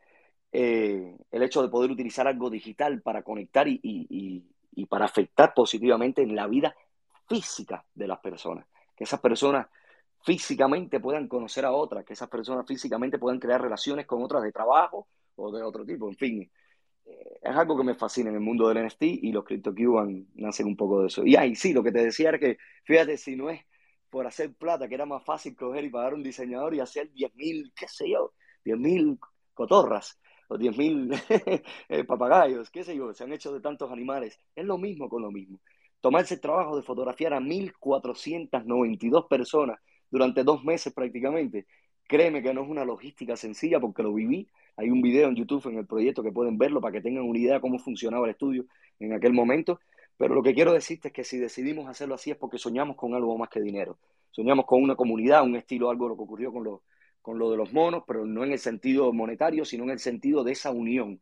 eh, 0.51 1.15
el 1.32 1.43
hecho 1.43 1.61
de 1.61 1.69
poder 1.69 1.91
utilizar 1.91 2.28
algo 2.28 2.49
digital 2.49 3.01
para 3.01 3.23
conectar 3.23 3.67
y, 3.67 3.80
y, 3.84 4.86
para 4.88 5.05
afectar 5.05 5.53
positivamente 5.53 6.21
en 6.21 6.36
la 6.36 6.47
vida 6.47 6.75
física 7.28 7.86
de 7.93 8.07
las 8.07 8.19
personas. 8.19 8.65
Que 8.95 9.03
esas 9.03 9.19
personas 9.19 9.67
físicamente 10.23 10.99
puedan 10.99 11.28
conocer 11.28 11.65
a 11.65 11.71
otras, 11.71 12.03
que 12.03 12.13
esas 12.13 12.30
personas 12.30 12.65
físicamente 12.65 13.19
puedan 13.19 13.39
crear 13.39 13.61
relaciones 13.61 14.05
con 14.05 14.23
otras 14.23 14.43
de 14.43 14.51
trabajo 14.51 15.07
o 15.36 15.51
de 15.51 15.63
otro 15.63 15.86
tipo. 15.86 16.09
En 16.09 16.15
fin, 16.15 16.51
eh, 17.05 17.39
es 17.41 17.55
algo 17.55 17.78
que 17.78 17.84
me 17.84 17.95
fascina 17.95 18.30
en 18.30 18.36
el 18.36 18.41
mundo 18.41 18.67
del 18.67 18.86
NFT 18.86 19.03
y 19.03 19.32
los 19.32 19.45
CryptoCuban 19.45 20.28
nacen 20.36 20.67
un 20.67 20.75
poco 20.75 21.01
de 21.01 21.07
eso. 21.07 21.25
Y 21.25 21.36
ahí 21.36 21.55
sí, 21.55 21.73
lo 21.73 21.84
que 21.84 21.91
te 21.91 22.03
decía 22.03 22.30
era 22.30 22.39
que, 22.39 22.57
fíjate, 22.84 23.17
si 23.17 23.36
no 23.36 23.49
es 23.49 23.61
por 24.09 24.25
hacer 24.25 24.53
plata, 24.53 24.88
que 24.88 24.95
era 24.95 25.05
más 25.05 25.23
fácil 25.23 25.55
coger 25.55 25.84
y 25.86 25.89
pagar 25.89 26.13
un 26.13 26.23
diseñador 26.23 26.73
y 26.73 26.80
hacer 26.80 27.11
10.000, 27.11 27.73
qué 27.75 27.88
sé 27.88 28.09
yo, 28.09 28.34
10.000 28.63 29.19
cotorras, 29.53 30.19
o 30.49 30.57
10.000 30.57 31.63
eh, 31.89 32.03
papagayos, 32.05 32.69
qué 32.69 32.84
sé 32.84 32.95
yo, 32.95 33.13
se 33.13 33.23
han 33.23 33.34
hecho 33.34 33.53
de 33.53 33.59
tantos 33.59 33.91
animales. 33.91 34.39
Es 34.55 34.65
lo 34.65 34.78
mismo 34.78 35.09
con 35.09 35.21
lo 35.21 35.32
mismo. 35.32 35.59
Tomarse 36.08 36.36
el 36.36 36.39
trabajo 36.39 36.78
de 36.78 36.84
fotografiar 36.84 37.34
a 37.34 37.41
1.492 37.41 39.28
personas 39.28 39.78
durante 40.10 40.45
dos 40.45 40.64
meses 40.64 40.93
prácticamente, 40.93 41.68
créeme 42.08 42.41
que 42.41 42.53
no 42.53 42.64
es 42.64 42.70
una 42.70 42.86
logística 42.86 43.36
sencilla 43.36 43.82
porque 43.82 44.03
lo 44.03 44.14
viví. 44.14 44.47
Hay 44.78 44.89
un 44.89 45.01
video 45.01 45.28
en 45.28 45.36
YouTube 45.36 45.68
en 45.68 45.80
el 45.80 45.86
proyecto 45.86 46.24
que 46.24 46.32
pueden 46.32 46.58
verlo 46.58 46.80
para 46.80 46.93
que 46.93 47.01
tengan 47.01 47.26
una 47.26 47.38
idea 47.38 47.55
de 47.55 47.60
cómo 47.60 47.78
funcionaba 47.78 48.26
el 48.26 48.32
estudio 48.32 48.68
en 49.01 49.12
aquel 49.12 49.34
momento. 49.34 49.82
Pero 50.16 50.34
lo 50.34 50.41
que 50.41 50.53
quiero 50.53 50.72
decirte 50.72 51.10
es 51.10 51.14
que 51.14 51.26
si 51.26 51.39
decidimos 51.39 51.89
hacerlo 51.89 52.16
así 52.16 52.32
es 52.32 52.38
porque 52.38 52.58
soñamos 52.58 52.95
con 52.95 53.14
algo 53.14 53.38
más 53.38 53.49
que 53.49 53.60
dinero. 53.60 53.97
Soñamos 54.32 54.66
con 54.66 54.82
una 54.82 54.95
comunidad, 54.95 55.43
un 55.43 55.58
estilo, 55.58 55.89
algo 55.89 56.08
lo 56.08 56.16
que 56.16 56.24
ocurrió 56.24 56.53
con 56.53 56.80
con 57.22 57.38
lo 57.38 57.51
de 57.51 57.58
los 57.58 57.74
monos, 57.74 58.03
pero 58.08 58.26
no 58.26 58.45
en 58.45 58.53
el 58.53 58.60
sentido 58.60 59.12
monetario, 59.12 59.66
sino 59.66 59.84
en 59.84 59.89
el 59.89 59.99
sentido 59.99 60.45
de 60.45 60.53
esa 60.53 60.72
unión. 60.72 61.20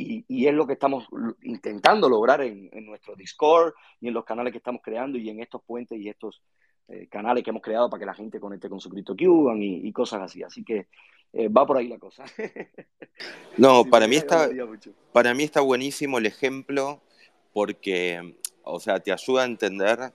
Y, 0.00 0.24
y 0.28 0.46
es 0.46 0.54
lo 0.54 0.64
que 0.64 0.74
estamos 0.74 1.08
intentando 1.42 2.08
lograr 2.08 2.40
en, 2.42 2.70
en, 2.72 2.86
nuestro 2.86 3.16
Discord 3.16 3.74
y 4.00 4.06
en 4.06 4.14
los 4.14 4.24
canales 4.24 4.52
que 4.52 4.58
estamos 4.58 4.80
creando 4.80 5.18
y 5.18 5.28
en 5.28 5.40
estos 5.40 5.60
puentes 5.64 5.98
y 5.98 6.08
estos 6.08 6.40
eh, 6.86 7.08
canales 7.10 7.42
que 7.42 7.50
hemos 7.50 7.62
creado 7.62 7.90
para 7.90 7.98
que 7.98 8.06
la 8.06 8.14
gente 8.14 8.38
conecte 8.38 8.68
con 8.68 8.80
su 8.80 8.88
CryptoCuban 8.90 9.60
y, 9.60 9.88
y 9.88 9.92
cosas 9.92 10.22
así. 10.22 10.44
Así 10.44 10.62
que 10.62 10.86
eh, 11.32 11.48
va 11.48 11.66
por 11.66 11.78
ahí 11.78 11.88
la 11.88 11.98
cosa. 11.98 12.24
no, 13.56 13.82
sí, 13.84 13.90
para, 13.90 14.06
mí 14.06 14.14
está, 14.14 14.48
para 15.12 15.34
mí 15.34 15.42
está 15.42 15.62
buenísimo 15.62 16.18
el 16.18 16.26
ejemplo 16.26 17.00
porque, 17.52 18.36
o 18.62 18.78
sea, 18.78 19.00
te 19.00 19.10
ayuda 19.10 19.42
a 19.42 19.46
entender, 19.46 20.12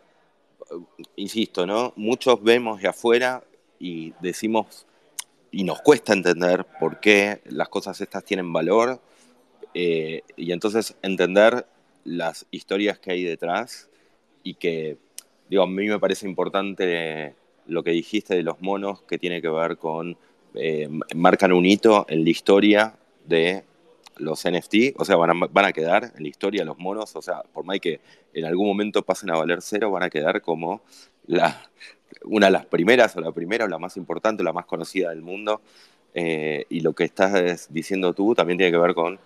insisto, 1.18 1.66
¿no? 1.66 1.92
Muchos 1.98 2.42
vemos 2.42 2.82
de 2.82 2.88
afuera 2.88 3.44
y 3.80 4.14
decimos 4.22 4.88
y 5.52 5.66
nos 5.66 5.82
cuesta 5.82 6.14
entender 6.14 6.66
por 6.80 7.02
qué 7.02 7.42
las 7.46 7.68
cosas 7.68 8.00
estas 8.00 8.24
tienen 8.24 8.54
valor 8.54 9.02
eh, 9.74 10.22
y 10.36 10.52
entonces 10.52 10.96
entender 11.02 11.66
las 12.04 12.46
historias 12.52 13.00
que 13.00 13.12
hay 13.12 13.24
detrás 13.24 13.90
y 14.44 14.56
que, 14.56 14.98
digo, 15.50 15.64
a 15.64 15.68
mí 15.68 15.88
me 15.88 16.00
parece 16.00 16.28
importante 16.28 17.36
lo 17.66 17.84
que 17.84 17.92
dijiste 17.92 18.36
de 18.36 18.44
los 18.44 18.62
monos 18.62 19.02
que 19.04 19.18
tiene 19.18 19.42
que 19.42 19.50
ver 19.50 19.78
con, 19.78 20.18
eh, 20.56 20.90
marcan 21.16 21.54
un 21.54 21.66
hito 21.66 22.06
en 22.10 22.24
la 22.24 22.30
historia 22.30 22.96
de 23.26 23.64
los 24.18 24.44
NFT, 24.44 24.96
o 24.98 25.06
sea, 25.06 25.16
van 25.16 25.32
a, 25.32 25.48
van 25.48 25.66
a 25.66 25.74
quedar 25.74 26.12
en 26.16 26.24
la 26.24 26.30
historia 26.30 26.64
los 26.66 26.78
monos, 26.78 27.16
o 27.16 27.22
sea, 27.22 27.42
por 27.42 27.66
más 27.66 27.80
que 27.80 28.00
en 28.34 28.46
algún 28.46 28.68
momento 28.68 29.02
pasen 29.02 29.32
a 29.32 29.38
valer 29.38 29.62
cero, 29.62 29.90
van 29.92 30.04
a 30.04 30.10
quedar 30.10 30.42
como 30.42 30.82
la, 31.26 31.70
una 32.24 32.48
de 32.48 32.52
las 32.52 32.66
primeras 32.66 33.16
o 33.16 33.22
la 33.22 33.32
primera 33.32 33.66
o 33.66 33.68
la 33.68 33.80
más 33.80 33.98
importante, 33.98 34.44
la 34.44 34.54
más 34.54 34.66
conocida 34.66 35.10
del 35.10 35.22
mundo. 35.22 35.62
Eh, 36.16 36.66
y 36.70 36.82
lo 36.82 36.94
que 36.94 37.06
estás 37.06 37.74
diciendo 37.74 38.14
tú 38.14 38.36
también 38.36 38.58
tiene 38.58 38.72
que 38.72 38.78
ver 38.78 38.94
con 38.94 39.20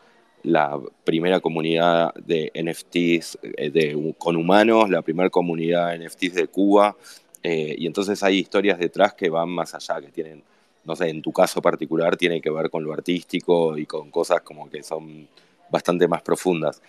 la 0.48 0.80
primera 1.04 1.39
comunidad 1.39 2.14
de 2.16 2.52
NFTs 2.56 3.38
eh, 3.43 3.70
de, 3.70 4.14
con 4.18 4.36
humanos, 4.36 4.89
la 4.89 5.02
primera 5.02 5.30
comunidad 5.30 5.91
de 5.91 6.08
NFTs 6.08 6.34
de 6.36 6.48
Cuba. 6.48 6.95
Eh, 7.43 7.76
y 7.78 7.86
entonces 7.86 8.24
hay 8.24 8.39
historias 8.39 8.80
detrás 8.80 9.14
que 9.14 9.30
van 9.30 9.50
más 9.50 9.74
allá, 9.76 10.02
que 10.02 10.08
tienen, 10.08 10.43
no 10.86 10.95
sé, 10.95 11.10
en 11.10 11.22
tu 11.22 11.32
caso 11.32 11.62
particular 11.62 12.16
tiene 12.16 12.41
que 12.41 12.50
ver 12.50 12.70
con 12.70 12.84
lo 12.84 12.93
artístico 12.93 13.78
y 13.78 13.86
con 13.86 14.10
cosas 14.10 14.41
como 14.41 14.70
que 14.70 14.84
son 14.84 15.28
bastante 15.70 16.08
más 16.08 16.22
profundas. 16.22 16.82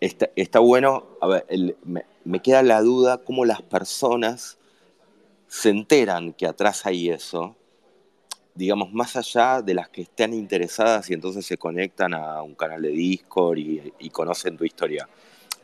Está, 0.00 0.30
está, 0.36 0.58
bueno, 0.60 1.06
a 1.20 1.26
ver, 1.26 1.46
me, 1.84 2.04
me, 2.24 2.40
queda 2.40 2.62
la 2.62 2.82
duda 2.82 3.18
cómo 3.18 3.44
las 3.44 3.62
personas 3.62 4.58
se 5.48 5.70
enteran 5.70 6.34
que 6.34 6.46
atrás 6.46 6.86
hay 6.86 7.08
eso, 7.08 7.56
digamos, 8.58 8.92
más 8.92 9.14
allá 9.14 9.62
de 9.62 9.72
las 9.72 9.88
que 9.88 10.02
estén 10.02 10.34
interesadas 10.34 11.08
y 11.10 11.14
entonces 11.14 11.46
se 11.46 11.56
conectan 11.56 12.12
a 12.12 12.42
un 12.42 12.56
canal 12.56 12.82
de 12.82 12.90
Discord 12.90 13.58
y, 13.58 14.10
conocen 14.10 14.56
tu 14.56 14.64
historia. 14.64 15.08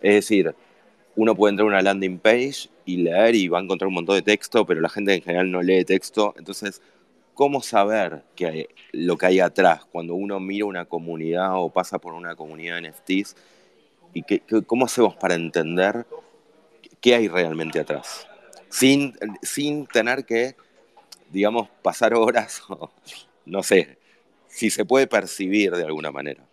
Es 0.00 0.14
decir, 0.14 0.54
uno 1.16 1.34
puede 1.34 1.50
entrar 1.50 1.66
a 1.66 1.70
una 1.70 1.82
landing 1.82 2.18
page 2.18 2.68
y 2.84 2.98
leer 2.98 3.34
y 3.34 3.48
va 3.48 3.58
a 3.58 3.62
encontrar 3.62 3.88
un 3.88 3.94
montón 3.94 4.14
de 4.14 4.22
texto, 4.22 4.64
pero 4.64 4.80
la 4.80 4.88
gente 4.88 5.12
en 5.12 5.22
general 5.22 5.50
no 5.50 5.60
lee 5.60 5.84
texto. 5.84 6.34
Entonces, 6.38 6.80
¿cómo 7.34 7.62
saber 7.62 8.22
que 8.36 8.68
lo 8.92 9.18
que 9.18 9.26
hay 9.26 9.40
atrás 9.40 9.84
cuando 9.90 10.14
uno 10.14 10.38
mira 10.38 10.66
una 10.66 10.84
comunidad 10.84 11.60
o 11.60 11.70
pasa 11.70 11.98
por 11.98 12.12
una 12.12 12.36
comunidad 12.36 12.80
de 12.80 12.90
NFTs? 12.90 13.36
¿Y 14.12 14.22
que, 14.22 14.42
cómo 14.66 14.86
hacemos 14.86 15.16
para 15.16 15.34
entender 15.34 16.06
qué 17.00 17.16
hay 17.16 17.26
realmente 17.26 17.80
atrás? 17.80 18.28
sin, 18.74 19.14
sin 19.42 19.86
tener 19.86 20.24
que, 20.24 20.56
digamos, 21.34 21.68
pasar 21.82 22.14
horas, 22.14 22.62
o, 22.70 22.90
no 23.44 23.62
sé, 23.62 23.98
si 24.46 24.70
se 24.70 24.84
puede 24.84 25.06
percibir 25.06 25.72
de 25.72 25.84
alguna 25.84 26.10
manera. 26.10 26.46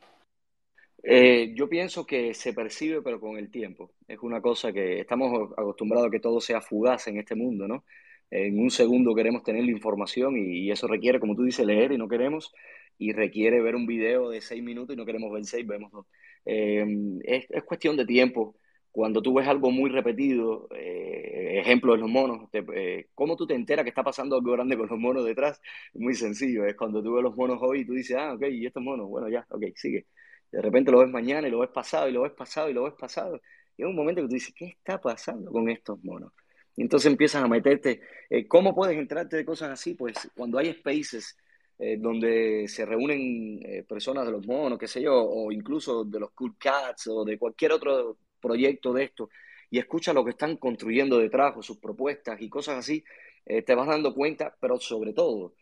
Eh, 1.04 1.54
yo 1.56 1.70
pienso 1.70 2.06
que 2.06 2.34
se 2.34 2.54
percibe, 2.54 3.02
pero 3.02 3.20
con 3.20 3.38
el 3.38 3.50
tiempo. 3.50 3.92
Es 4.08 4.20
una 4.22 4.42
cosa 4.42 4.74
que 4.74 5.00
estamos 5.00 5.52
acostumbrados 5.58 6.08
a 6.08 6.12
que 6.12 6.20
todo 6.20 6.42
sea 6.42 6.62
fugaz 6.62 7.08
en 7.08 7.18
este 7.18 7.36
mundo, 7.36 7.68
¿no? 7.68 7.86
En 8.30 8.60
un 8.60 8.72
segundo 8.72 9.14
queremos 9.16 9.44
tener 9.44 9.64
la 9.64 9.72
información 9.72 10.38
y, 10.38 10.72
eso 10.72 10.88
requiere, 10.88 11.20
como 11.20 11.36
tú 11.36 11.44
dices, 11.44 11.66
leer 11.66 11.92
y 11.92 11.98
no 11.98 12.08
queremos, 12.08 12.54
y 12.98 13.14
requiere 13.14 13.62
ver 13.62 13.76
un 13.76 13.86
video 13.88 14.30
de 14.30 14.42
seis 14.42 14.64
minutos 14.64 14.96
y 14.96 14.98
no 14.98 15.06
queremos 15.06 15.32
ver 15.32 15.46
seis, 15.46 15.66
vemos 15.66 15.92
dos. 15.92 16.06
Eh, 16.46 16.86
es, 17.24 17.46
es, 17.50 17.64
cuestión 17.64 17.98
de 17.98 18.06
tiempo 18.06 18.56
cuando 18.92 19.22
tú 19.22 19.34
ves 19.36 19.48
algo 19.48 19.72
muy 19.72 19.90
repetido, 19.90 20.68
eh, 20.76 21.60
ejemplo 21.60 21.94
de 21.94 22.00
los 22.00 22.10
monos, 22.10 22.50
te, 22.52 22.64
eh, 22.74 23.10
¿cómo 23.16 23.36
tú 23.36 23.48
te 23.48 23.56
enteras 23.56 23.84
que 23.84 23.90
está 23.90 24.04
pasando 24.04 24.36
algo 24.36 24.52
grande 24.52 24.78
con 24.78 24.88
los 24.88 25.00
monos 25.00 25.26
detrás? 25.26 25.62
Muy 25.94 26.14
sencillo, 26.16 26.66
es 26.66 26.76
cuando 26.76 27.02
tú 27.02 27.14
ves 27.14 27.24
los 27.24 27.36
monos 27.36 27.60
hoy 27.62 27.82
y 27.82 27.86
tú 27.86 27.94
dices, 27.94 28.18
ah, 28.18 28.34
ok, 28.34 28.44
y 28.52 28.66
estos 28.66 28.84
monos, 28.84 29.08
bueno, 29.08 29.30
ya, 29.30 29.46
ok, 29.50 29.64
sigue. 29.76 30.08
De 30.52 30.62
repente 30.62 30.92
lo 30.92 31.00
ves 31.00 31.10
mañana 31.10 31.48
y 31.48 31.52
lo 31.52 31.60
ves 31.60 31.70
pasado 31.70 32.10
y 32.10 32.12
lo 32.12 32.24
ves 32.24 32.34
pasado 32.34 32.70
y 32.70 32.74
lo 32.74 32.84
ves 32.84 32.94
pasado. 32.94 33.40
Y 33.78 33.84
hay 33.84 33.90
un 33.90 33.96
momento 33.96 34.22
que 34.22 34.28
tú 34.28 34.34
dices, 34.34 34.54
¿qué 34.56 34.66
está 34.66 35.00
pasando 35.00 35.52
con 35.52 35.70
estos 35.70 36.04
monos? 36.04 36.34
Y 36.76 36.82
entonces 36.82 37.12
empiezas 37.12 37.44
a 37.44 37.48
meterte, 37.48 38.02
eh, 38.30 38.48
¿cómo 38.48 38.76
puedes 38.76 38.98
enterarte 38.98 39.38
de 39.38 39.46
cosas 39.46 39.72
así? 39.72 39.96
Pues 39.96 40.30
cuando 40.36 40.58
hay 40.58 40.74
spaces 40.74 41.38
eh, 41.80 41.98
donde 41.98 42.68
se 42.68 42.86
reúnen 42.86 43.60
eh, 43.64 43.84
personas 43.88 44.26
de 44.26 44.32
los 44.32 44.46
monos, 44.46 44.78
qué 44.78 44.88
sé 44.88 45.02
yo, 45.02 45.16
o 45.16 45.52
incluso 45.52 46.04
de 46.04 46.20
los 46.20 46.32
Cool 46.32 46.56
Cats 46.58 47.08
o 47.08 47.24
de 47.26 47.38
cualquier 47.38 47.72
otro 47.74 48.18
proyecto 48.42 48.94
de 48.94 49.04
esto 49.06 49.30
y 49.70 49.80
escucha 49.80 50.14
lo 50.14 50.26
que 50.26 50.32
están 50.32 50.58
construyendo 50.58 51.18
detrás 51.18 51.56
o 51.56 51.64
sus 51.64 51.78
propuestas 51.78 52.42
y 52.42 52.50
cosas 52.50 52.80
así, 52.80 53.04
eh, 53.46 53.62
te 53.62 53.74
vas 53.74 53.88
dando 53.88 54.14
cuenta, 54.14 54.56
pero 54.60 54.78
sobre 54.78 55.14
todo, 55.14 55.54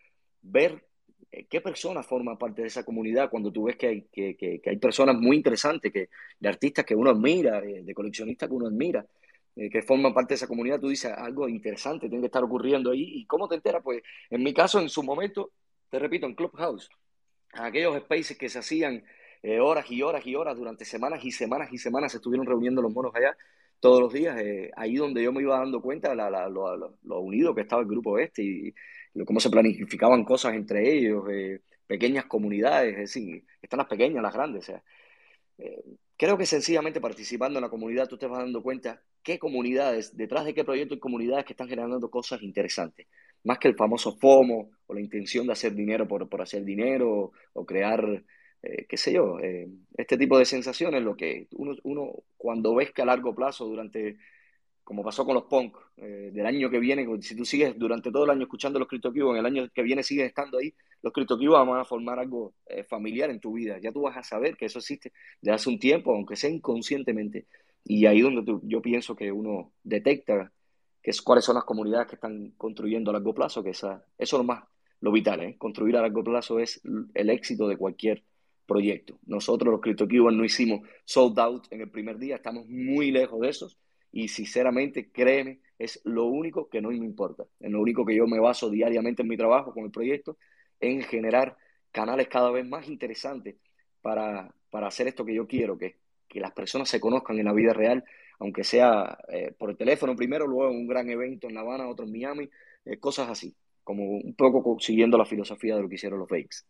ver 0.41 0.83
eh, 1.31 1.45
qué 1.47 1.61
personas 1.61 2.07
forman 2.07 2.37
parte 2.37 2.63
de 2.63 2.69
esa 2.69 2.83
comunidad 2.83 3.29
cuando 3.29 3.51
tú 3.51 3.65
ves 3.65 3.75
que 3.75 3.87
hay, 3.87 4.01
que, 4.11 4.35
que, 4.35 4.61
hay 4.65 4.77
personas 4.77 5.15
muy 5.15 5.37
interesantes, 5.37 5.93
que, 5.93 6.09
de 6.39 6.49
artistas 6.49 6.85
que 6.85 6.95
uno 6.95 7.11
admira, 7.11 7.61
de 7.61 7.93
coleccionistas 7.93 8.49
que 8.49 8.55
uno 8.55 8.67
admira, 8.67 9.05
eh, 9.55 9.69
que 9.69 9.81
forman 9.81 10.13
parte 10.13 10.29
de 10.29 10.35
esa 10.35 10.47
comunidad, 10.47 10.79
tú 10.79 10.87
dices 10.87 11.11
algo 11.11 11.49
interesante 11.49 12.07
tiene 12.07 12.21
que 12.21 12.27
estar 12.27 12.43
ocurriendo 12.43 12.91
ahí. 12.91 13.19
¿Y 13.19 13.25
cómo 13.25 13.47
te 13.47 13.55
enteras? 13.55 13.83
Pues 13.83 14.01
en 14.29 14.41
mi 14.41 14.53
caso, 14.53 14.79
en 14.79 14.87
su 14.87 15.03
momento, 15.03 15.51
te 15.89 15.99
repito, 15.99 16.25
en 16.25 16.33
Clubhouse, 16.33 16.89
aquellos 17.53 17.97
spaces 17.97 18.37
que 18.37 18.47
se 18.47 18.59
hacían 18.59 19.03
eh, 19.41 19.59
horas 19.59 19.89
y 19.89 20.01
horas 20.01 20.25
y 20.25 20.35
horas, 20.35 20.57
durante 20.57 20.85
semanas 20.85 21.23
y 21.23 21.31
semanas 21.31 21.69
y 21.71 21.77
semanas 21.77 22.11
se 22.11 22.17
estuvieron 22.17 22.45
reuniendo 22.45 22.81
los 22.81 22.93
monos 22.93 23.13
allá 23.15 23.35
todos 23.79 24.01
los 24.01 24.13
días, 24.13 24.37
eh, 24.39 24.71
ahí 24.75 24.95
donde 24.95 25.23
yo 25.23 25.31
me 25.31 25.41
iba 25.41 25.57
dando 25.57 25.81
cuenta 25.81 26.13
la, 26.13 26.29
la, 26.29 26.49
lo, 26.49 26.75
lo, 26.75 26.97
lo, 27.03 27.19
unido 27.21 27.55
que 27.55 27.61
estaba 27.61 27.81
el 27.81 27.87
grupo 27.87 28.19
este 28.19 28.43
y, 28.43 28.73
y, 29.13 29.25
cómo 29.25 29.39
se 29.39 29.49
planificaban 29.49 30.23
cosas 30.25 30.53
entre 30.55 30.93
ellos, 30.93 31.23
eh, 31.31 31.61
pequeñas 31.87 32.25
comunidades, 32.25 32.93
es 32.93 33.13
decir, 33.13 33.45
están 33.61 33.79
las 33.79 33.87
pequeñas, 33.87 34.21
las 34.21 34.33
grandes. 34.33 34.63
O 34.63 34.65
sea, 34.65 34.83
eh, 35.57 35.83
creo 36.17 36.37
que 36.37 36.45
sencillamente 36.45 37.01
participando 37.01 37.59
en 37.59 37.63
la 37.63 37.69
comunidad 37.69 38.07
tú 38.07 38.17
te 38.17 38.27
vas 38.27 38.39
dando 38.39 38.61
cuenta 38.61 39.01
qué 39.23 39.39
comunidades, 39.39 40.15
detrás 40.15 40.45
de 40.45 40.53
qué 40.53 40.63
proyecto 40.63 40.93
hay 40.93 40.99
comunidades 40.99 41.45
que 41.45 41.53
están 41.53 41.67
generando 41.67 42.09
cosas 42.09 42.41
interesantes, 42.41 43.07
más 43.43 43.57
que 43.59 43.69
el 43.69 43.75
famoso 43.75 44.17
FOMO 44.17 44.71
o 44.85 44.93
la 44.93 45.01
intención 45.01 45.47
de 45.47 45.53
hacer 45.53 45.73
dinero 45.73 46.07
por, 46.07 46.27
por 46.29 46.41
hacer 46.41 46.63
dinero 46.63 47.31
o, 47.53 47.65
crear 47.65 48.23
eh, 48.61 48.85
qué 48.87 48.97
sé 48.97 49.13
yo, 49.13 49.39
eh, 49.39 49.67
este 49.97 50.17
tipo 50.17 50.37
de 50.37 50.45
sensaciones, 50.45 51.03
lo 51.03 51.15
que 51.15 51.47
uno, 51.51 51.75
uno, 51.83 52.13
cuando 52.37 52.75
ves 52.75 52.91
que 52.91 53.01
a 53.01 53.05
largo 53.05 53.33
plazo, 53.35 53.65
durante, 53.65 54.17
como 54.83 55.03
pasó 55.03 55.25
con 55.25 55.35
los 55.35 55.45
punk, 55.45 55.77
eh, 55.97 56.31
del 56.33 56.45
año 56.45 56.69
que 56.69 56.79
viene, 56.79 57.07
si 57.21 57.35
tú 57.35 57.45
sigues 57.45 57.77
durante 57.77 58.11
todo 58.11 58.25
el 58.25 58.31
año 58.31 58.43
escuchando 58.43 58.79
los 58.79 58.87
CryptoCubos, 58.87 59.33
en 59.33 59.39
el 59.39 59.45
año 59.45 59.69
que 59.73 59.83
viene 59.83 60.03
sigues 60.03 60.27
estando 60.27 60.57
ahí, 60.57 60.73
los 61.01 61.13
CryptoCubos 61.13 61.67
van 61.67 61.79
a 61.79 61.85
formar 61.85 62.19
algo 62.19 62.53
eh, 62.65 62.83
familiar 62.83 63.29
en 63.29 63.39
tu 63.39 63.53
vida. 63.53 63.77
Ya 63.79 63.91
tú 63.91 64.01
vas 64.01 64.17
a 64.17 64.23
saber 64.23 64.57
que 64.57 64.65
eso 64.65 64.79
existe 64.79 65.13
de 65.41 65.51
hace 65.51 65.69
un 65.69 65.79
tiempo, 65.79 66.13
aunque 66.13 66.35
sea 66.35 66.49
inconscientemente. 66.49 67.47
Y 67.83 68.05
ahí 68.05 68.21
donde 68.21 68.43
tú, 68.43 68.61
yo 68.63 68.81
pienso 68.81 69.15
que 69.15 69.31
uno 69.31 69.73
detecta 69.83 70.51
que 71.01 71.11
es, 71.11 71.21
cuáles 71.21 71.45
son 71.45 71.55
las 71.55 71.63
comunidades 71.63 72.07
que 72.07 72.15
están 72.15 72.51
construyendo 72.57 73.11
a 73.11 73.13
largo 73.13 73.33
plazo, 73.33 73.63
que 73.63 73.69
esa, 73.69 74.03
eso 74.17 74.35
es 74.35 74.39
lo 74.39 74.43
más, 74.43 74.63
lo 75.01 75.11
vital, 75.11 75.41
¿eh? 75.41 75.55
construir 75.57 75.95
a 75.97 76.01
largo 76.01 76.23
plazo 76.23 76.59
es 76.59 76.81
el 77.13 77.29
éxito 77.29 77.67
de 77.67 77.77
cualquier 77.77 78.23
proyecto. 78.69 79.19
Nosotros 79.25 79.71
los 79.71 79.81
CryptoCubans 79.81 80.37
no 80.37 80.45
hicimos 80.45 80.87
sold 81.03 81.37
out 81.39 81.67
en 81.71 81.81
el 81.81 81.89
primer 81.89 82.17
día, 82.17 82.35
estamos 82.35 82.67
muy 82.67 83.11
lejos 83.11 83.41
de 83.41 83.49
esos 83.49 83.77
y 84.11 84.27
sinceramente, 84.27 85.11
créeme, 85.11 85.59
es 85.77 86.01
lo 86.03 86.25
único 86.25 86.69
que 86.69 86.81
no 86.81 86.89
me 86.89 86.95
importa. 86.95 87.45
Es 87.59 87.71
lo 87.71 87.81
único 87.81 88.05
que 88.05 88.15
yo 88.15 88.27
me 88.27 88.39
baso 88.39 88.69
diariamente 88.69 89.21
en 89.21 89.27
mi 89.27 89.37
trabajo 89.37 89.73
con 89.73 89.85
el 89.85 89.91
proyecto, 89.91 90.37
en 90.79 91.01
generar 91.01 91.57
canales 91.91 92.27
cada 92.27 92.51
vez 92.51 92.65
más 92.65 92.87
interesantes 92.87 93.55
para, 94.01 94.53
para 94.69 94.87
hacer 94.87 95.07
esto 95.07 95.25
que 95.25 95.35
yo 95.35 95.47
quiero, 95.47 95.77
que, 95.77 95.97
que 96.27 96.39
las 96.39 96.51
personas 96.51 96.89
se 96.89 96.99
conozcan 96.99 97.37
en 97.39 97.45
la 97.45 97.53
vida 97.53 97.73
real, 97.73 98.03
aunque 98.39 98.63
sea 98.63 99.17
eh, 99.29 99.53
por 99.57 99.69
el 99.69 99.77
teléfono 99.77 100.15
primero, 100.15 100.47
luego 100.47 100.71
un 100.71 100.87
gran 100.87 101.09
evento 101.09 101.47
en 101.47 101.55
La 101.55 101.61
Habana, 101.61 101.87
otro 101.87 102.05
en 102.05 102.11
Miami, 102.11 102.49
eh, 102.85 102.97
cosas 102.97 103.29
así, 103.29 103.55
como 103.83 104.03
un 104.03 104.35
poco 104.35 104.77
siguiendo 104.79 105.17
la 105.17 105.25
filosofía 105.25 105.75
de 105.75 105.81
lo 105.81 105.89
que 105.89 105.95
hicieron 105.95 106.19
los 106.19 106.29
Bakes. 106.29 106.65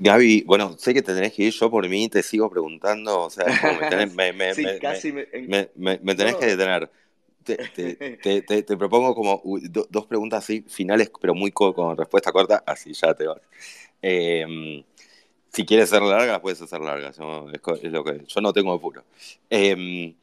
Gaby, 0.00 0.44
bueno, 0.46 0.76
sé 0.78 0.94
que 0.94 1.02
te 1.02 1.14
tenés 1.14 1.34
que 1.34 1.44
ir, 1.44 1.52
yo 1.52 1.70
por 1.70 1.86
mí 1.86 2.08
te 2.08 2.22
sigo 2.22 2.48
preguntando, 2.48 3.24
o 3.24 3.30
sea, 3.30 3.44
me 3.78 3.88
tenés, 3.90 4.14
me, 4.14 4.32
me, 4.32 5.98
me, 6.02 6.14
tenés 6.14 6.36
que 6.36 6.46
detener. 6.46 6.90
Te, 7.42 8.42
te, 8.42 8.62
te, 8.62 8.76
propongo 8.76 9.14
como 9.14 9.42
dos 9.88 10.06
preguntas 10.06 10.44
así, 10.44 10.62
finales, 10.68 11.10
pero 11.20 11.34
muy 11.34 11.50
con 11.50 11.96
respuesta 11.96 12.30
corta, 12.32 12.62
así 12.66 12.92
ya 12.92 13.14
te 13.14 13.26
vas. 13.26 13.40
Eh, 14.02 14.84
si 15.48 15.64
quieres 15.64 15.88
ser 15.88 16.02
larga, 16.02 16.40
puedes 16.40 16.60
hacer 16.60 16.80
largas. 16.80 17.18
Es, 17.18 17.90
lo 17.90 18.04
que, 18.04 18.24
yo 18.26 18.40
no 18.42 18.52
tengo 18.52 18.72
apuro. 18.72 19.02
Eh, 19.48 20.14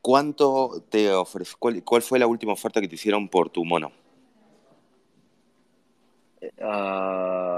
¿Cuánto 0.00 0.84
te 0.88 1.12
ofrece? 1.12 1.54
Cuál, 1.58 2.02
fue 2.02 2.18
la 2.18 2.26
última 2.26 2.52
oferta 2.52 2.80
que 2.80 2.88
te 2.88 2.94
hicieron 2.94 3.28
por 3.28 3.50
tu 3.50 3.64
mono? 3.64 3.90
Uh, 6.60 7.57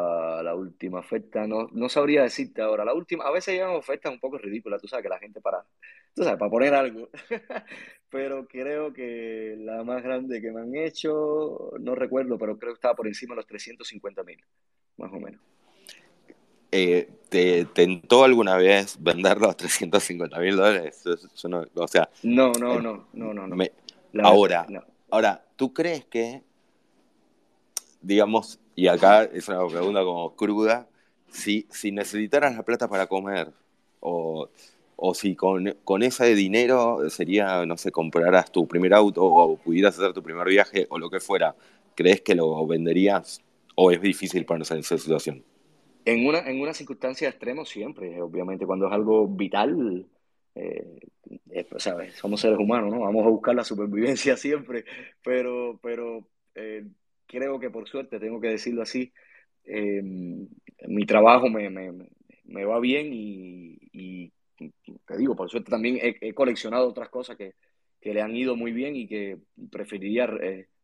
última 0.60 1.00
oferta, 1.00 1.46
no, 1.46 1.68
no 1.72 1.88
sabría 1.88 2.22
decirte 2.22 2.62
ahora. 2.62 2.84
La 2.84 2.94
última, 2.94 3.24
a 3.24 3.32
veces 3.32 3.54
llegan 3.54 3.70
ofertas 3.70 4.12
un 4.12 4.20
poco 4.20 4.38
ridículas, 4.38 4.80
tú 4.80 4.88
sabes, 4.88 5.02
que 5.02 5.08
la 5.08 5.18
gente 5.18 5.40
para, 5.40 5.64
tú 6.14 6.22
sabes, 6.22 6.38
para 6.38 6.50
poner 6.50 6.74
algo. 6.74 7.08
pero 8.10 8.46
creo 8.46 8.92
que 8.92 9.56
la 9.58 9.82
más 9.84 10.02
grande 10.02 10.40
que 10.40 10.50
me 10.50 10.60
han 10.60 10.74
hecho, 10.76 11.72
no 11.80 11.94
recuerdo, 11.94 12.38
pero 12.38 12.58
creo 12.58 12.72
que 12.72 12.78
estaba 12.78 12.94
por 12.94 13.06
encima 13.06 13.34
de 13.34 13.36
los 13.36 13.46
350 13.46 14.22
mil, 14.22 14.44
más 14.96 15.12
o 15.12 15.20
menos. 15.20 15.40
Eh, 16.72 17.08
¿Te 17.28 17.64
tentó 17.64 18.24
alguna 18.24 18.56
vez 18.56 18.96
venderlo 19.00 19.48
a 19.48 19.54
350 19.54 20.38
mil 20.38 20.56
dólares? 20.56 21.02
no, 21.48 21.64
o 21.74 21.88
sea, 21.88 22.08
no, 22.22 22.52
no, 22.52 22.78
eh, 22.78 22.82
no, 23.12 23.34
no, 23.34 23.46
no. 23.46 23.56
ahora, 24.22 24.66
ahora, 25.10 25.44
¿tú 25.56 25.72
crees 25.72 26.04
que, 26.04 26.42
digamos, 28.00 28.60
y 28.80 28.88
acá 28.88 29.24
es 29.24 29.46
una 29.48 29.66
pregunta 29.68 30.02
como 30.04 30.34
cruda, 30.36 30.88
si, 31.28 31.66
si 31.70 31.92
necesitaras 31.92 32.56
la 32.56 32.62
plata 32.64 32.88
para 32.88 33.06
comer 33.06 33.52
o, 34.00 34.48
o 34.96 35.14
si 35.14 35.36
con, 35.36 35.76
con 35.84 36.02
ese 36.02 36.34
dinero 36.34 37.10
sería, 37.10 37.66
no 37.66 37.76
sé, 37.76 37.92
compraras 37.92 38.50
tu 38.50 38.66
primer 38.66 38.94
auto 38.94 39.22
o 39.22 39.56
pudieras 39.58 39.98
hacer 39.98 40.14
tu 40.14 40.22
primer 40.22 40.48
viaje 40.48 40.86
o 40.88 40.98
lo 40.98 41.10
que 41.10 41.20
fuera, 41.20 41.54
¿crees 41.94 42.22
que 42.22 42.34
lo 42.34 42.66
venderías 42.66 43.42
o 43.74 43.90
es 43.90 44.00
difícil 44.00 44.46
ponerse 44.46 44.72
en 44.74 44.80
esa 44.80 44.96
situación? 44.96 45.44
En 46.04 46.26
una, 46.26 46.40
en 46.40 46.60
una 46.60 46.72
circunstancia 46.74 47.28
extrema 47.28 47.64
siempre, 47.66 48.20
obviamente 48.22 48.66
cuando 48.66 48.86
es 48.86 48.92
algo 48.92 49.28
vital, 49.28 50.08
eh, 50.54 51.00
eh, 51.50 51.68
¿sabes? 51.78 52.14
somos 52.14 52.40
seres 52.40 52.58
humanos, 52.58 52.90
¿no? 52.90 53.00
Vamos 53.00 53.26
a 53.26 53.28
buscar 53.28 53.54
la 53.54 53.64
supervivencia 53.64 54.36
siempre, 54.38 54.84
pero, 55.22 55.78
pero 55.82 56.26
eh, 56.54 56.86
creo 57.30 57.58
que 57.60 57.70
por 57.70 57.88
suerte, 57.88 58.18
tengo 58.18 58.40
que 58.40 58.48
decirlo 58.48 58.82
así, 58.82 59.12
mi 59.64 61.06
trabajo 61.06 61.48
me, 61.48 61.70
me, 61.70 61.92
me, 62.44 62.64
va 62.64 62.80
bien 62.80 63.10
y, 63.12 63.78
y, 63.92 64.32
te 65.06 65.16
digo, 65.16 65.36
por 65.36 65.48
suerte 65.48 65.70
también 65.70 65.98
he, 66.02 66.34
coleccionado 66.34 66.88
otras 66.88 67.08
cosas 67.08 67.36
que, 67.36 67.54
que, 68.00 68.12
le 68.12 68.22
han 68.22 68.34
ido 68.36 68.56
muy 68.56 68.72
bien 68.72 68.96
y 68.96 69.06
que 69.06 69.38
preferiría 69.70 70.28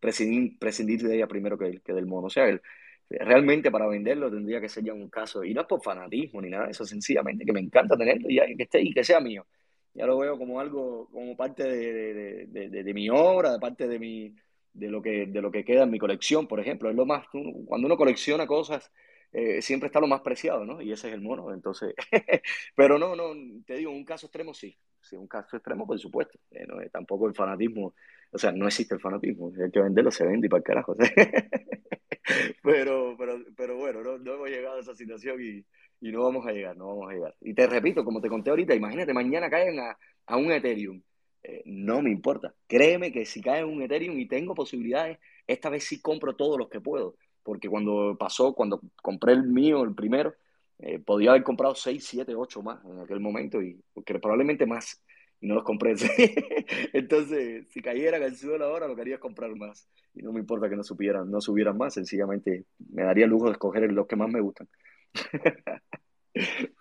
prescindir, 0.01 0.59
prescindir, 0.59 1.03
de 1.03 1.17
ella 1.17 1.27
primero 1.27 1.59
que, 1.59 1.81
que 1.81 1.93
del 1.93 2.07
mono. 2.07 2.29
O 2.29 2.31
sea, 2.31 2.49
el, 2.49 2.61
realmente 3.09 3.71
para 3.71 3.87
venderlo 3.87 4.31
tendría 4.31 4.61
que 4.61 4.69
ser 4.69 4.85
ya 4.85 4.93
un 4.93 5.09
caso, 5.09 5.45
y 5.45 5.55
no 5.55 5.63
es 5.63 5.67
por 5.67 5.83
fanatismo 5.83 6.41
ni 6.41 6.51
nada 6.51 6.67
de 6.67 6.73
eso, 6.73 6.85
sencillamente 6.85 7.45
que 7.45 7.53
me 7.53 7.61
encanta 7.61 7.97
tenerlo 7.97 8.29
y 8.29 8.57
que 8.57 8.63
esté 8.65 8.83
y 8.83 8.93
que 8.93 9.05
sea 9.05 9.21
mío. 9.21 9.47
Ya 9.95 10.07
lo 10.07 10.19
veo 10.19 10.39
como 10.39 10.61
algo, 10.61 11.09
como 11.11 11.37
parte 11.37 11.65
de, 11.65 12.47
de, 12.47 12.69
de, 12.69 12.95
mi 12.95 13.09
obra, 13.09 13.53
de 13.53 13.59
parte 13.59 13.89
de 13.89 13.99
mi, 13.99 14.35
de 14.77 14.91
lo 14.91 15.03
que, 15.03 15.27
de 15.27 15.43
lo 15.43 15.51
que 15.51 15.65
queda 15.65 15.85
en 15.85 15.91
mi 15.91 15.99
colección, 15.99 16.47
por 16.47 16.61
ejemplo. 16.61 16.91
Es 16.91 16.97
lo 16.97 17.07
más, 17.07 17.27
cuando 17.31 17.87
uno 17.87 17.97
colecciona 17.97 18.47
cosas, 18.47 18.93
eh, 19.33 19.61
siempre 19.61 19.89
está 19.89 20.01
lo 20.01 20.07
más 20.07 20.21
preciado, 20.21 20.65
¿no? 20.65 20.81
Y 20.81 20.93
ese 20.93 21.09
es 21.09 21.15
el 21.15 21.21
mono, 21.21 21.53
entonces, 21.53 21.95
pero 22.77 22.99
no, 22.99 23.17
no, 23.17 23.35
te 23.67 23.75
digo, 23.75 23.91
un 23.91 24.05
caso 24.05 24.27
extremo 24.27 24.55
sí, 24.55 24.79
sí, 25.01 25.17
un 25.17 25.27
caso 25.27 25.57
extremo 25.57 25.87
por 25.87 25.99
supuesto, 25.99 26.39
eh, 26.53 26.65
no, 26.67 26.77
tampoco 26.91 27.27
el 27.27 27.35
fanatismo, 27.35 27.95
o 28.31 28.39
sea, 28.39 28.53
no 28.53 28.67
existe 28.67 28.95
el 28.95 29.01
fanatismo, 29.01 29.53
hay 29.63 29.71
que 29.71 29.81
venderlo, 29.81 30.11
se 30.11 30.25
vende 30.25 30.47
y 30.47 30.49
para 30.49 30.59
el 30.59 30.65
carajo. 30.65 30.95
pero, 32.63 33.17
pero, 33.19 33.39
pero 33.57 33.77
bueno, 33.77 34.03
no, 34.03 34.19
no, 34.19 34.35
hemos 34.35 34.49
llegado 34.49 34.77
a 34.77 34.81
esa 34.81 34.95
situación 34.95 35.39
y, 35.41 35.65
y, 36.01 36.13
no 36.13 36.23
vamos 36.23 36.47
a 36.47 36.53
llegar, 36.53 36.77
no 36.77 36.87
vamos 36.87 37.11
a 37.11 37.15
llegar. 37.15 37.35
Y 37.41 37.53
te 37.55 37.67
repito, 37.67 38.05
como 38.05 38.21
te 38.21 38.29
conté 38.29 38.51
ahorita, 38.51 38.75
imagínate, 38.75 39.13
mañana 39.13 39.51
caen 39.51 39.79
a, 39.81 39.99
a 40.27 40.37
un 40.37 40.53
Ethereum. 40.53 41.03
Eh, 41.49 41.63
no 41.67 42.03
me 42.03 42.11
importa. 42.11 42.55
Créeme 42.67 43.13
que 43.13 43.25
si 43.25 43.41
cae 43.41 43.65
un 43.65 43.81
Ethereum 43.81 44.19
y 44.19 44.27
tengo 44.27 44.55
posibilidades, 44.55 45.19
esta 45.47 45.71
vez 45.71 45.85
sí 45.85 46.01
compro 46.01 46.35
todos 46.35 46.59
los 46.59 46.69
que 46.69 46.81
puedo. 46.81 47.17
Porque 47.45 47.69
cuando 47.69 48.17
pasó, 48.19 48.53
cuando 48.53 48.81
compré 49.01 49.33
el 49.35 49.45
mío, 49.45 49.85
el 49.85 49.95
primero, 49.95 50.35
eh, 50.81 50.99
podía 50.99 51.31
haber 51.31 51.45
comprado 51.45 51.75
6, 51.77 52.05
7, 52.05 52.35
8 52.35 52.63
más 52.63 52.85
en 52.85 52.99
aquel 53.01 53.21
momento 53.21 53.63
y 53.63 53.81
probablemente 54.21 54.67
más 54.67 55.01
y 55.41 55.47
no 55.47 55.55
los 55.55 55.65
compré. 55.65 55.95
Entonces, 56.93 57.69
si 57.71 57.81
cayera 57.81 58.17
el 58.17 58.37
suelo 58.37 58.65
ahora, 58.65 58.89
lo 58.89 58.97
que 58.97 59.19
comprar 59.19 59.55
más. 59.55 59.89
Y 60.15 60.23
no 60.23 60.33
me 60.33 60.41
importa 60.41 60.69
que 60.69 60.77
no 60.77 60.83
supieran, 60.83 61.31
no 61.31 61.41
subieran 61.41 61.77
más, 61.77 61.95
sencillamente 61.95 62.65
me 62.91 63.03
daría 63.05 63.27
lujo 63.27 63.47
de 63.47 63.53
escoger 63.53 63.93
los 63.93 64.07
que 64.07 64.17
más 64.17 64.31
me 64.31 64.41
gustan. 64.41 64.69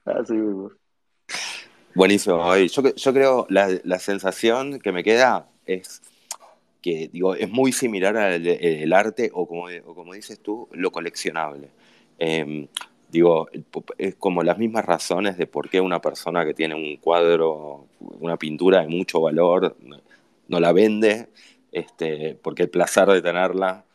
Así 0.06 0.34
mismo. 0.34 0.72
Buenísimo. 1.96 2.56
Yo, 2.58 3.14
creo 3.14 3.48
la, 3.50 3.70
la 3.84 4.00
sensación 4.00 4.80
que 4.80 4.92
me 4.92 5.04
queda 5.04 5.48
es 5.66 6.02
que 6.82 7.10
digo, 7.12 7.34
es 7.34 7.50
muy 7.50 7.72
similar 7.72 8.16
al 8.16 8.46
el 8.46 8.94
arte 8.94 9.32
o 9.34 9.48
como, 9.48 10.14
dices 10.14 10.40
tú, 10.40 10.68
lo 10.72 10.92
coleccionable. 10.92 11.70
Eh, 12.20 12.68
Digo, 13.16 13.48
es 13.98 14.16
como 14.16 14.44
las 14.44 14.58
mismas 14.58 14.84
razones 14.84 15.38
de 15.38 15.48
por 15.48 15.70
qué 15.70 15.80
una 15.80 16.02
persona 16.02 16.44
que 16.44 16.54
tiene 16.54 16.76
un 16.76 16.98
cuadro, 16.98 17.88
una 18.00 18.36
pintura 18.36 18.82
de 18.82 18.90
mucho 18.90 19.22
valor, 19.22 19.78
no 20.50 20.60
la 20.60 20.74
vende, 20.74 21.30
este, 21.72 22.38
porque 22.42 22.64
el 22.64 22.70
placer 22.70 23.08
de 23.08 23.22
tenerla 23.22 23.86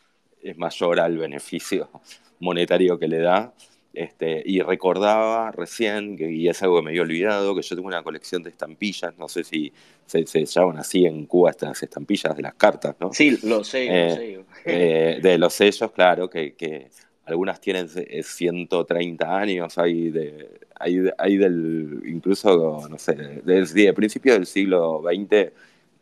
es 0.43 0.57
mayor 0.57 1.01
al 1.01 1.19
beneficio 1.19 1.91
monetario 2.39 2.99
que 2.99 3.09
le 3.09 3.19
da. 3.19 3.53
Este, 3.93 4.43
y 4.47 4.61
recordaba 4.61 5.51
recién, 5.51 6.17
que, 6.17 6.31
y 6.31 6.49
es 6.49 6.63
algo 6.63 6.77
que 6.77 6.83
me 6.83 6.91
había 6.91 7.03
olvidado, 7.03 7.57
que 7.57 7.63
yo 7.63 7.75
tengo 7.75 7.89
una 7.89 8.05
colección 8.05 8.43
de 8.43 8.51
estampillas, 8.51 9.19
no 9.19 9.29
sé 9.29 9.43
si 9.43 9.73
se, 10.07 10.45
llaman 10.45 10.79
así 10.79 11.07
en 11.07 11.27
Cuba 11.27 11.51
estas 11.51 11.83
estampillas 11.83 12.37
de 12.37 12.43
las 12.43 12.55
cartas, 12.55 12.95
¿no? 13.01 13.13
Sí, 13.13 13.39
lo 13.43 13.65
sé, 13.65 13.89
eh, 13.91 14.45
eh, 14.65 15.19
de 15.21 15.39
los 15.39 15.55
sellos, 15.55 15.91
claro, 15.91 16.31
que, 16.31 16.55
que 16.55 16.89
algunas 17.25 17.61
tienen 17.61 17.89
130 17.89 19.25
eh, 19.25 19.29
años, 19.29 19.77
hay, 19.77 20.11
de, 20.11 20.61
hay, 20.79 21.11
hay 21.19 21.37
del, 21.37 22.03
incluso, 22.07 22.87
no 22.89 22.99
sé, 22.99 23.15
desde 23.45 23.93
principio 23.93 24.35
del 24.35 24.47
siglo 24.47 25.03
XX, 25.03 25.53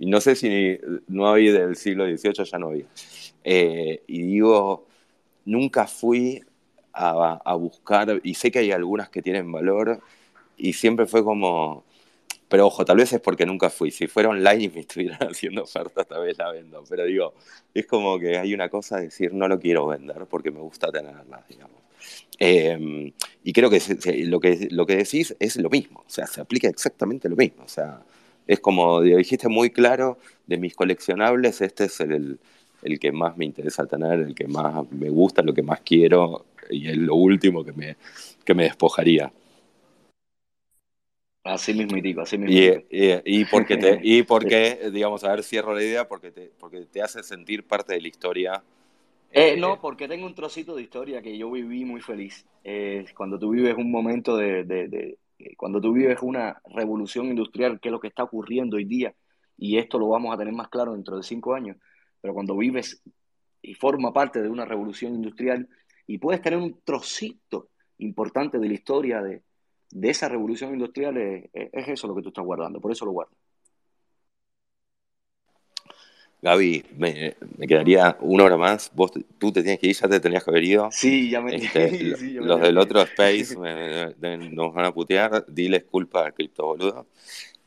y 0.01 0.07
no 0.07 0.21
sé 0.21 0.37
si 0.37 0.79
no 1.09 1.33
hay 1.33 1.49
del 1.49 1.77
siglo 1.77 2.05
XVIII, 2.05 2.45
ya 2.45 2.59
no 2.59 2.69
había. 2.69 2.85
Eh, 3.45 4.03
y 4.07 4.23
digo, 4.23 4.87
nunca 5.45 5.87
fui 5.87 6.43
a, 6.99 7.41
a, 7.45 7.55
buscar, 7.55 8.21
y 8.23 8.35
sé 8.35 8.51
que 8.51 8.61
hay 8.61 8.73
algunas 8.73 9.09
que 9.09 9.23
tienen 9.23 9.51
valor, 9.51 10.01
y 10.57 10.73
siempre 10.73 11.07
fue 11.07 11.25
como, 11.25 11.85
pero 12.49 12.67
ojo, 12.67 12.85
tal 12.85 12.97
vez 12.97 13.13
es 13.13 13.21
porque 13.21 13.45
nunca 13.45 13.71
fui. 13.71 13.91
Si 13.91 14.07
fuera 14.07 14.31
online 14.31 14.65
y 14.65 14.69
me 14.69 14.81
estuvieran 14.81 15.29
haciendo 15.31 15.63
ofertas, 15.63 16.07
tal 16.07 16.25
vez 16.25 16.37
la 16.39 16.51
vendo. 16.51 16.83
Pero 16.89 17.05
digo, 17.05 17.35
es 17.75 17.87
como 17.87 18.19
que 18.19 18.39
hay 18.39 18.55
una 18.55 18.69
cosa 18.69 18.97
de 18.97 19.05
decir, 19.05 19.33
no 19.35 19.49
lo 19.49 19.61
quiero 19.61 19.87
vender 19.87 20.27
porque 20.29 20.51
me 20.51 20.61
gusta 20.61 20.91
tenerla, 20.91 21.45
digamos. 21.49 21.77
Em, 22.39 23.13
y 23.43 23.53
creo 23.53 23.69
que 23.71 23.81
lo, 24.27 24.41
que 24.41 24.69
lo 24.71 24.87
que 24.87 24.97
decís 24.97 25.35
es 25.41 25.57
lo 25.57 25.69
mismo, 25.69 26.05
o 26.07 26.11
sea, 26.11 26.27
se 26.27 26.41
aplica 26.41 26.69
exactamente 26.69 27.29
lo 27.29 27.37
mismo. 27.37 27.65
O 27.65 27.69
sea, 27.69 28.03
es 28.47 28.61
como 28.61 29.03
dijiste 29.03 29.49
muy 29.49 29.71
claro, 29.71 30.19
de 30.47 30.57
mis 30.59 30.75
coleccionables, 30.75 31.61
este 31.61 31.85
es 31.85 32.01
el, 32.01 32.13
el 32.13 32.41
que 33.01 33.13
más 33.13 33.37
me 33.37 33.45
interesa 33.45 33.87
tener, 33.87 34.21
el 34.21 34.35
que 34.35 34.47
más 34.47 34.91
me 34.91 35.11
gusta, 35.11 35.43
lo 35.43 35.55
que 35.55 35.63
más 35.63 35.81
quiero 35.81 36.47
y 36.71 36.89
es 36.89 36.97
lo 36.97 37.15
último 37.15 37.65
que 37.65 37.73
me, 37.73 37.97
que 38.45 38.55
me 38.55 38.65
despojaría. 38.65 39.33
Así 41.45 41.73
mismo 41.73 41.97
digo, 42.01 42.23
así 42.23 42.37
mismo. 42.37 42.53
Y, 42.53 42.87
y, 42.91 43.41
y, 43.41 43.45
porque, 43.47 43.77
te, 43.77 44.01
y 44.03 44.23
porque, 44.25 44.91
digamos, 44.93 45.25
a 45.25 45.31
ver, 45.31 45.43
cierro 45.43 45.75
la 45.75 45.83
idea, 45.83 46.07
porque 46.07 46.31
te, 46.31 46.53
porque 46.59 46.85
te 46.85 47.01
hace 47.01 47.23
sentir 47.23 47.67
parte 47.67 47.95
de 47.95 48.03
la 48.03 48.09
historia. 48.09 48.63
Eh, 49.31 49.57
no, 49.57 49.81
porque 49.81 50.09
tengo 50.09 50.27
un 50.27 50.35
trocito 50.35 50.75
de 50.75 50.83
historia 50.83 51.23
que 51.23 51.37
yo 51.37 51.51
viví 51.51 51.85
muy 51.85 52.01
feliz. 52.01 52.47
Eh, 52.65 53.07
cuando 53.17 53.39
tú 53.39 53.51
vives 53.51 53.77
un 53.77 53.91
momento 53.91 54.37
de, 54.37 54.65
de, 54.65 54.89
de, 54.89 55.19
Cuando 55.57 55.81
tú 55.81 55.93
vives 55.93 56.19
una 56.21 56.61
revolución 56.75 57.27
industrial, 57.27 57.81
que 57.81 57.89
es 57.89 57.93
lo 57.93 58.01
que 58.01 58.09
está 58.09 58.25
ocurriendo 58.25 58.77
hoy 58.77 58.85
día, 58.85 59.15
y 59.57 59.79
esto 59.79 59.99
lo 59.99 60.09
vamos 60.09 60.35
a 60.35 60.39
tener 60.39 60.55
más 60.55 60.69
claro 60.69 60.93
dentro 60.93 61.17
de 61.17 61.23
cinco 61.23 61.55
años, 61.55 61.77
pero 62.29 62.35
cuando 62.35 62.59
vives 62.59 63.01
y 63.63 63.73
forma 63.73 64.13
parte 64.13 64.43
de 64.43 64.51
una 64.51 64.67
revolución 64.67 65.15
industrial, 65.15 65.67
y 66.07 66.19
puedes 66.19 66.43
tener 66.43 66.59
un 66.59 66.79
trocito 66.85 67.71
importante 67.97 68.59
de 68.59 68.69
la 68.69 68.75
historia 68.75 69.23
de, 69.23 69.41
de 69.91 70.11
esa 70.11 70.29
revolución 70.29 70.75
industrial, 70.75 71.17
es, 71.17 71.49
es, 71.55 71.89
eso 71.89 72.07
lo 72.07 72.15
que 72.15 72.21
tú 72.21 72.29
estás 72.29 72.45
guardando, 72.45 72.83
por 72.83 72.93
eso 72.93 73.07
lo 73.07 73.13
guardo. 73.13 73.33
Gaby, 76.43 76.85
me, 76.99 77.35
quedaría 77.67 78.19
una 78.21 78.45
hora 78.45 78.59
más. 78.59 78.93
Vos, 78.95 79.11
tú 79.39 79.51
te 79.51 79.63
tienes 79.63 79.81
que 79.81 79.87
ir, 79.87 79.97
ya 79.97 80.07
te 80.07 80.21
tenías 80.21 80.45
que 80.45 80.51
haber 80.51 80.65
ido. 80.65 80.91
Sí, 80.93 81.31
ya 81.31 81.41
me, 81.41 81.57
este, 81.57 81.91
Los 82.43 82.61
del 82.61 82.77
otro 82.77 83.01
Space 83.01 83.57
nos 84.53 84.75
van 84.75 84.85
a 84.85 84.93
putear. 84.93 85.47
Diles 85.49 85.85
culpa 85.85 86.27
al 86.27 86.35
cripto 86.35 86.67
boludo. 86.67 87.07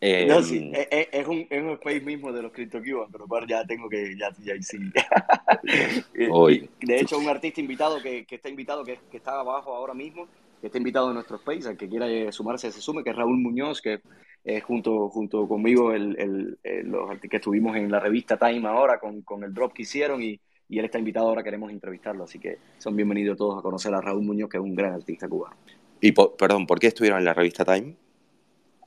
No, 0.02 0.42
sí, 0.42 0.72
em, 0.74 1.06
es, 1.12 1.28
un, 1.28 1.46
es, 1.48 1.62
un, 1.62 1.70
space 1.72 2.02
mismo 2.02 2.32
de 2.32 2.42
los 2.42 2.52
CryptoCubans, 2.52 3.12
pero 3.12 3.48
ya 3.48 3.64
tengo 3.66 3.88
que, 3.88 4.18
ya, 4.18 4.32
ya 4.42 4.60
sí. 4.62 4.78
Hoy. 6.32 6.68
De 6.80 7.00
hecho, 7.00 7.20
un 7.20 7.28
artista 7.28 7.62
invitado 7.62 8.02
que, 8.02 8.26
que 8.26 8.36
está 8.36 8.50
invitado, 8.50 8.84
que, 8.84 8.98
que, 9.12 9.18
está 9.18 9.40
abajo 9.40 9.76
ahora 9.76 9.94
mismo, 9.94 10.28
que 10.60 10.68
está 10.68 10.80
invitado 10.80 11.10
en 11.10 11.16
nuestro 11.16 11.36
space, 11.38 11.68
al 11.68 11.78
que 11.78 11.88
quiera 11.88 12.32
sumarse, 12.32 12.72
se 12.72 12.82
sume, 12.82 13.04
que 13.04 13.12
es 13.12 13.16
Raúl 13.16 13.38
Muñoz, 13.38 13.80
que 13.80 14.00
eh, 14.44 14.60
junto, 14.62 15.10
junto 15.10 15.48
conmigo 15.48 15.92
el, 15.94 16.58
el, 16.64 16.90
los 16.90 17.20
que 17.20 17.38
estuvimos 17.38 17.78
en 17.78 17.92
la 17.92 18.00
revista 18.00 18.38
Time 18.38 18.68
ahora 18.68 19.00
con, 19.00 19.22
con 19.22 19.44
el 19.44 19.54
drop 19.54 19.72
que 19.72 19.84
hicieron 19.84 20.24
y, 20.24 20.40
y, 20.68 20.80
él 20.80 20.86
está 20.86 20.98
invitado 20.98 21.28
ahora, 21.28 21.44
queremos 21.44 21.72
entrevistarlo, 21.72 22.24
así 22.24 22.40
que 22.40 22.58
son 22.80 22.96
bienvenidos 22.96 23.38
todos 23.38 23.60
a 23.60 23.62
conocer 23.62 23.94
a 23.94 24.02
Raúl 24.02 24.24
Muñoz, 24.24 24.50
que 24.50 24.58
es 24.58 24.64
un 24.64 24.74
gran 24.74 24.94
artista 24.94 25.30
cubano. 25.30 25.56
Y 26.00 26.12
perdón, 26.12 26.66
¿por 26.66 26.80
qué 26.80 26.88
estuvieron 26.88 27.20
en 27.20 27.26
la 27.26 27.36
revista 27.36 27.64
Time? 27.64 27.96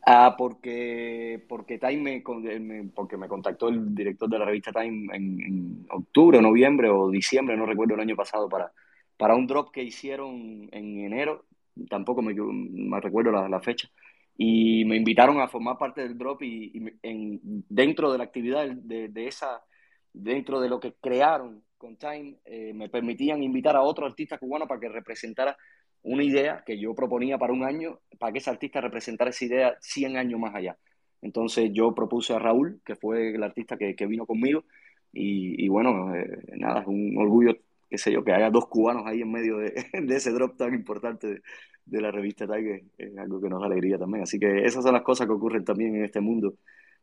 Ah, 0.07 0.35
porque, 0.37 1.43
porque 1.49 1.79
Time 1.79 2.23
me, 2.23 2.91
porque 2.95 3.17
me 3.17 3.29
contactó 3.29 3.69
el 3.69 3.95
director 3.95 4.29
de 4.29 4.39
la 4.39 4.45
revista 4.45 4.73
Time 4.73 5.17
en, 5.17 5.87
octubre, 5.91 6.43
noviembre 6.43 6.91
o 6.91 7.11
diciembre, 7.11 7.57
no 7.57 7.65
recuerdo 7.65 7.95
el 7.95 8.01
año 8.01 8.17
pasado, 8.17 8.49
para, 8.49 8.71
para 9.17 9.35
un 9.35 9.47
drop 9.47 9.71
que 9.71 9.83
hicieron 9.83 10.69
en 10.73 11.01
enero, 11.01 11.47
tampoco 11.89 12.21
me, 12.21 12.35
me 12.35 13.01
recuerdo 13.01 13.33
la, 13.33 13.49
la 13.49 13.61
fecha, 13.61 13.89
y 14.37 14.85
me 14.85 14.97
invitaron 14.97 15.41
a 15.41 15.49
formar 15.49 15.79
parte 15.79 16.03
del 16.03 16.19
drop 16.19 16.43
y, 16.43 16.99
en, 17.03 17.41
dentro 17.69 18.13
de 18.13 18.19
la 18.19 18.25
actividad 18.25 18.69
de, 18.69 19.09
de, 19.09 19.27
esa, 19.27 19.65
dentro 20.13 20.61
de 20.61 20.69
lo 20.69 20.81
que 20.81 20.95
crearon 20.95 21.63
con 21.79 21.97
Time, 21.97 22.37
eh, 22.45 22.73
me 22.75 22.89
permitían 22.91 23.43
invitar 23.43 23.77
a 23.77 23.83
otro 23.83 24.07
artista 24.07 24.39
cubano 24.39 24.67
para 24.67 24.81
que 24.81 24.89
representara 24.89 25.57
una 26.05 26.23
idea 26.23 26.63
que 26.65 26.79
yo 26.79 26.95
proponía 26.95 27.39
para 27.39 27.53
un 27.53 27.65
año, 27.65 27.99
para 28.19 28.33
que 28.33 28.39
ese 28.39 28.51
artista 28.51 28.81
representara 28.81 29.31
esa 29.31 29.45
idea 29.45 29.77
100 29.81 30.17
años 30.17 30.39
más 30.39 30.55
allá. 30.55 30.77
Entonces 31.23 31.71
yo 31.73 31.95
propuse 31.95 32.35
a 32.35 32.39
Raúl, 32.39 32.81
que 32.85 32.95
fue 32.95 33.35
el 33.35 33.43
artista 33.43 33.77
que, 33.79 34.07
vino 34.07 34.27
conmigo, 34.27 34.65
y, 35.13 35.69
bueno, 35.69 36.15
eh, 36.15 36.27
nada, 36.57 36.81
es 36.83 36.87
un 36.87 37.17
orgullo, 37.17 37.57
qué 37.89 37.99
sé 37.99 38.13
yo, 38.13 38.25
que 38.25 38.33
haya 38.33 38.51
dos 38.51 38.67
cubanos 38.67 39.07
ahí 39.07 39.23
en 39.23 39.31
medio 39.33 39.59
de, 39.59 39.73
ese 40.11 40.33
drop 40.33 40.57
tan 40.57 40.75
importante 40.75 41.41
de 41.87 42.01
la 42.01 42.11
revista 42.11 42.47
Tiger 42.47 42.83
es 42.99 43.17
algo 43.17 43.41
que 43.41 43.49
nos 43.49 43.61
da 43.61 43.67
alegría 43.67 43.99
también. 43.99 44.25
Así 44.25 44.39
que 44.39 44.65
esas 44.65 44.83
son 44.85 44.93
las 44.93 45.03
cosas 45.03 45.27
que 45.27 45.33
ocurren 45.33 45.65
también 45.65 45.95
en 45.97 46.05
este 46.05 46.21
mundo 46.21 46.55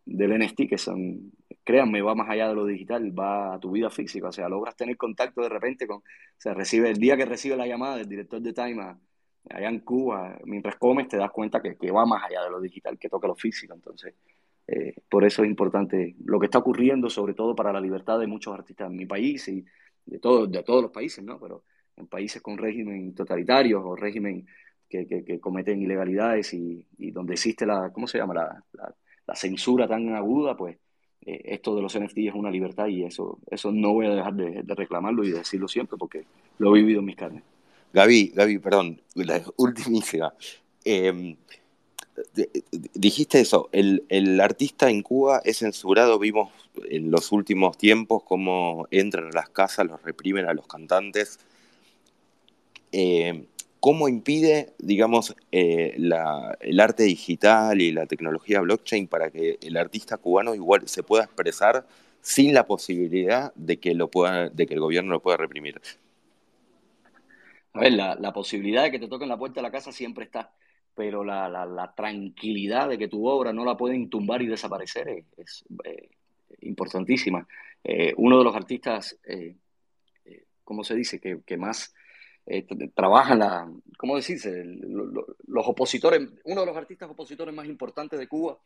del 0.06 0.38
NFT, 0.40 0.68
que 0.70 0.78
son, 0.78 1.32
créanme, 1.64 2.02
va 2.02 2.16
más 2.16 2.30
allá 2.30 2.50
de 2.50 2.56
lo 2.56 2.66
digital, 2.66 3.18
va 3.18 3.56
a 3.56 3.60
tu 3.60 3.72
vida 3.72 3.90
física. 3.90 4.30
O 4.30 4.32
sea, 4.32 4.50
logras 4.50 4.76
tener 4.76 4.98
contacto 4.98 5.42
de 5.42 5.50
repente 5.50 5.88
con, 5.88 5.98
o 5.98 6.04
sea, 6.38 6.54
recibe, 6.54 6.90
el 6.90 6.98
día 6.98 7.18
que 7.18 7.26
recibe 7.26 7.56
la 7.56 7.68
llamada 7.68 7.98
del 7.98 8.10
director 8.10 8.42
de 8.42 8.54
Time 8.54 8.98
allá 9.50 9.70
en 9.70 9.80
Cuba, 9.80 10.40
mientras 10.46 10.76
comes, 10.76 11.08
te 11.08 11.18
das 11.18 11.32
cuenta 11.32 11.62
que, 11.62 11.76
que 11.78 11.92
va 11.92 12.06
más 12.06 12.24
allá 12.24 12.44
de 12.44 12.52
lo 12.52 12.60
digital, 12.62 12.98
que 13.00 13.10
toca 13.10 13.28
lo 13.28 13.36
físico. 13.36 13.74
Entonces, 13.74 14.14
eh, 14.68 14.94
por 15.10 15.26
eso 15.26 15.44
es 15.44 15.50
importante 15.50 16.16
lo 16.24 16.40
que 16.40 16.46
está 16.46 16.60
ocurriendo, 16.60 17.10
sobre 17.10 17.34
todo 17.34 17.56
para 17.56 17.74
la 17.74 17.82
libertad 17.82 18.20
de 18.20 18.28
muchos 18.28 18.54
artistas 18.54 18.90
en 18.90 18.96
mi 18.96 19.06
país 19.06 19.48
y 19.48 19.66
de, 20.06 20.20
todo, 20.20 20.48
de 20.48 20.64
todos 20.64 20.84
los 20.84 20.92
países, 20.92 21.24
¿no? 21.24 21.40
Pero 21.40 21.64
en 21.98 22.08
países 22.08 22.42
con 22.42 22.58
régimen 22.58 23.14
totalitarios 23.14 23.82
o 23.84 23.96
régimen 23.96 24.46
que, 24.88 25.40
cometen 25.40 25.82
ilegalidades 25.82 26.54
y, 26.54 26.86
donde 27.12 27.34
existe 27.34 27.66
la, 27.66 27.92
¿cómo 27.92 28.08
se 28.08 28.18
llama? 28.18 28.34
La, 28.34 28.64
la, 28.74 29.36
censura 29.36 29.88
tan 29.88 30.14
aguda, 30.14 30.58
pues 30.58 30.78
eh, 31.26 31.42
esto 31.46 31.76
de 31.76 31.82
los 31.82 31.98
NFT 31.98 32.18
es 32.18 32.34
una 32.34 32.50
libertad 32.50 32.88
y 32.88 33.04
eso, 33.04 33.38
eso 33.50 33.72
no 33.72 33.94
voy 33.94 34.08
a 34.08 34.16
dejar 34.16 34.34
de, 34.34 34.64
reclamarlo 34.76 35.24
y 35.24 35.32
de 35.32 35.40
decirlo 35.40 35.68
siempre 35.68 35.98
porque 35.98 36.26
lo 36.58 36.76
he 36.76 36.80
vivido 36.80 37.00
en 37.00 37.06
mis 37.06 37.16
carnes. 37.16 37.44
Gaby, 37.94 38.32
Gaby, 38.36 38.60
perdón, 38.60 39.02
la 39.16 39.44
ultimísima. 39.58 40.34
Em, 40.84 41.36
dijiste 42.94 43.42
eso, 43.42 43.70
el, 43.72 44.04
el, 44.10 44.40
artista 44.40 44.90
en 44.90 45.02
Cuba 45.02 45.42
es 45.44 45.60
censurado, 45.60 46.18
vimos 46.18 46.52
en 46.90 47.12
los 47.12 47.32
últimos 47.32 47.78
tiempos 47.78 48.24
cómo 48.24 48.88
entran 48.92 49.28
a 49.28 49.32
las 49.32 49.50
casas, 49.50 49.86
los 49.88 50.02
reprimen 50.02 50.46
a 50.46 50.54
los 50.54 50.68
cantantes. 50.68 51.40
Eh, 52.92 53.46
¿Cómo 53.82 54.08
impide, 54.08 54.76
digamos, 54.78 55.36
eh, 55.52 55.96
el 55.96 56.80
arte 56.80 57.02
digital 57.02 57.82
y 57.82 57.92
la 57.92 58.06
tecnología 58.06 58.62
blockchain 58.62 59.08
para 59.08 59.32
que 59.32 59.58
el 59.60 59.76
artista 59.76 60.18
cubano 60.18 60.54
igual 60.54 60.88
se 60.88 61.02
pueda 61.02 61.24
expresar 61.24 61.88
sin 62.22 62.54
la 62.54 62.68
posibilidad 62.68 63.52
de 63.56 63.80
que, 63.80 63.90
el 63.90 64.00
gobierno 64.80 65.12
lo 65.12 65.20
pueda 65.20 65.38
reprimir? 65.38 65.82
A 67.74 67.80
ver, 67.80 67.94
la, 67.94 68.32
posibilidad 68.32 68.84
de 68.84 68.92
que 68.92 69.00
te 69.00 69.08
toquen 69.08 69.30
la 69.30 69.40
puerta 69.40 69.56
de 69.56 69.64
la 69.64 69.72
casa 69.72 69.92
siempre 69.92 70.26
está, 70.26 70.54
pero 70.94 71.24
la, 71.24 71.94
tranquilidad 71.98 72.88
de 72.88 73.00
que 73.00 73.08
tu 73.08 73.28
obra 73.28 73.52
no 73.52 73.66
la 73.66 73.78
pueden 73.78 74.12
tumbar 74.12 74.44
y 74.44 74.46
desaparecer 74.46 75.26
es, 75.38 75.66
eh, 75.86 76.08
importantísima. 76.62 77.48
Eh, 77.84 78.14
uno 78.18 78.38
de 78.38 78.44
los 78.44 78.56
artistas, 78.56 79.18
¿cómo 80.64 80.84
se 80.84 80.94
dice?, 80.94 81.20
que 81.20 81.58
más 81.58 81.96
eh, 82.52 82.66
trabajan 82.94 83.40
la, 83.40 83.72
¿cómo 83.98 84.18
decirse? 84.18 84.64
los 84.66 85.68
opositores, 85.68 86.28
uno 86.44 86.62
de 86.62 86.68
los 86.68 86.76
artistas 86.76 87.10
opositores 87.10 87.56
más 87.56 87.66
importantes 87.66 88.20
de 88.20 88.28
Cuba, 88.28 88.58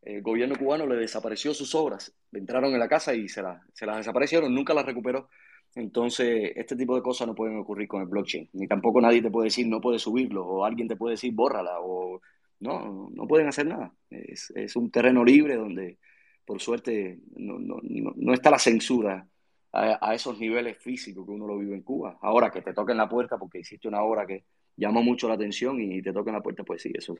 el 0.00 0.22
gobierno 0.22 0.56
cubano 0.56 0.86
le 0.86 0.96
desapareció 0.96 1.52
sus 1.52 1.74
obras, 1.74 2.14
entraron 2.32 2.72
en 2.72 2.78
la 2.78 2.88
casa 2.88 3.14
y 3.14 3.28
se, 3.28 3.42
se 3.74 3.86
las 3.86 3.96
desaparecieron, 3.98 4.54
nunca 4.54 4.72
las 4.72 4.86
recuperó. 4.86 5.28
Entonces, 5.74 6.52
este 6.56 6.76
tipo 6.76 6.96
de 6.96 7.02
cosas 7.02 7.26
no 7.26 7.34
pueden 7.34 7.58
ocurrir 7.58 7.88
con 7.88 8.00
el 8.00 8.08
blockchain, 8.08 8.48
ni 8.54 8.66
tampoco 8.66 9.00
nadie 9.02 9.20
te 9.20 9.30
puede 9.30 9.48
decir 9.48 9.66
no 9.66 9.80
puedes 9.80 10.00
subirlo, 10.00 10.46
o 10.46 10.64
alguien 10.64 10.88
te 10.88 10.96
puede 10.96 11.14
decir 11.14 11.34
bórrala, 11.34 11.80
o 11.80 12.22
no, 12.60 13.10
no 13.12 13.26
pueden 13.26 13.48
hacer 13.48 13.66
nada. 13.66 13.92
Es, 14.08 14.50
es 14.54 14.76
un 14.76 14.90
terreno 14.90 15.22
libre 15.24 15.56
donde, 15.56 15.98
por 16.46 16.62
suerte, 16.62 17.18
no, 17.36 17.58
no, 17.58 17.80
no 17.82 18.32
está 18.32 18.50
la 18.50 18.58
censura 18.58 19.28
a, 19.76 20.14
esos 20.14 20.38
niveles 20.38 20.78
físicos 20.78 21.26
que 21.26 21.32
uno 21.32 21.46
lo 21.46 21.58
vive 21.58 21.74
en 21.74 21.82
Cuba. 21.82 22.18
Ahora 22.22 22.50
que 22.50 22.62
te 22.62 22.72
toquen 22.72 22.96
la 22.96 23.08
puerta 23.08 23.36
porque 23.36 23.58
hiciste 23.58 23.88
una 23.88 24.02
obra 24.02 24.26
que 24.26 24.44
llama 24.76 25.02
mucho 25.02 25.28
la 25.28 25.34
atención 25.34 25.80
y 25.80 26.00
te 26.02 26.12
toquen 26.12 26.34
la 26.34 26.42
puerta, 26.42 26.64
pues 26.64 26.82
sí, 26.82 26.92
eso, 26.94 27.16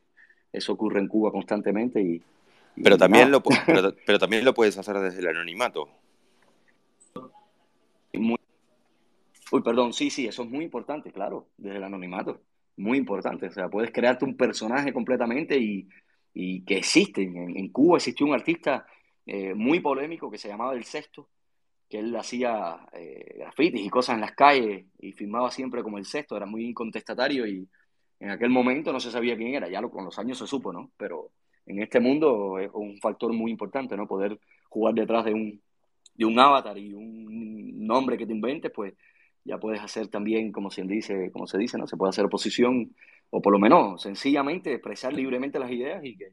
eso 0.52 0.72
ocurre 0.72 1.00
en 1.00 1.08
Cuba 1.08 1.30
constantemente. 1.30 2.00
Y, 2.00 2.22
pero, 2.82 2.96
también 2.96 3.30
lo, 3.30 3.42
pero, 4.06 4.18
también 4.18 4.44
lo 4.44 4.54
puedes 4.54 4.78
hacer 4.78 4.98
desde 4.98 5.20
el 5.20 5.28
anonimato. 5.28 5.88
uy, 8.14 9.62
perdón, 9.62 9.92
sí, 9.92 10.10
sí, 10.10 10.26
eso 10.26 10.42
es 10.42 10.48
muy 10.48 10.64
importante, 10.64 11.12
claro, 11.12 11.48
desde 11.58 11.76
el 11.76 11.84
anonimato. 11.84 12.40
Muy 12.78 12.98
importante. 12.98 13.46
O 13.46 13.52
sea, 13.52 13.68
puedes 13.68 13.90
crearte 13.90 14.24
un 14.24 14.36
personaje 14.36 14.92
completamente 14.92 15.58
y, 15.58 15.88
y 16.34 16.62
que 16.64 16.78
existe. 16.78 17.22
En, 17.22 17.68
Cuba 17.68 17.96
existió 17.96 18.26
un 18.26 18.34
artista 18.34 18.86
eh, 19.24 19.54
muy 19.54 19.80
polémico 19.80 20.30
que 20.30 20.38
se 20.38 20.48
llamaba 20.48 20.74
El 20.74 20.84
Sexto, 20.84 21.28
que 21.88 21.98
él 21.98 22.14
hacía 22.16 22.86
eh, 22.92 23.36
grafitis 23.38 23.84
y 23.84 23.88
cosas 23.88 24.14
en 24.14 24.20
las 24.20 24.32
calles 24.32 24.86
y 24.98 25.12
filmaba 25.12 25.50
siempre 25.50 25.82
como 25.82 25.98
el 25.98 26.04
sexto, 26.04 26.36
era 26.36 26.46
muy 26.46 26.74
contestatario 26.74 27.46
y 27.46 27.68
en 28.20 28.30
aquel 28.30 28.50
momento 28.50 28.92
no 28.92 29.00
se 29.00 29.10
sabía 29.10 29.36
quién 29.36 29.54
era, 29.54 29.68
ya 29.68 29.80
lo, 29.80 29.90
con 29.90 30.04
los 30.04 30.18
años 30.18 30.38
se 30.38 30.46
supo, 30.46 30.72
¿no? 30.72 30.90
Pero 30.96 31.30
en 31.66 31.82
este 31.82 32.00
mundo 32.00 32.58
es 32.58 32.70
un 32.72 32.98
factor 32.98 33.32
muy 33.32 33.50
importante, 33.50 33.96
¿no? 33.96 34.06
Poder 34.06 34.38
jugar 34.68 34.94
detrás 34.94 35.24
de 35.24 35.34
un, 35.34 35.60
de 36.14 36.24
un 36.24 36.38
avatar 36.38 36.78
y 36.78 36.92
un 36.92 37.86
nombre 37.86 38.16
que 38.16 38.26
te 38.26 38.32
inventes, 38.32 38.72
pues 38.74 38.94
ya 39.44 39.58
puedes 39.58 39.80
hacer 39.80 40.08
también, 40.08 40.50
como 40.50 40.70
se 40.70 40.82
dice, 40.82 41.30
como 41.30 41.46
se 41.46 41.58
dice, 41.58 41.78
¿no? 41.78 41.86
Se 41.86 41.96
puede 41.96 42.10
hacer 42.10 42.24
oposición 42.24 42.94
o 43.30 43.40
por 43.42 43.52
lo 43.52 43.58
menos 43.58 44.02
sencillamente 44.02 44.72
expresar 44.72 45.12
libremente 45.12 45.58
las 45.58 45.70
ideas 45.70 46.04
y 46.04 46.16
que 46.16 46.32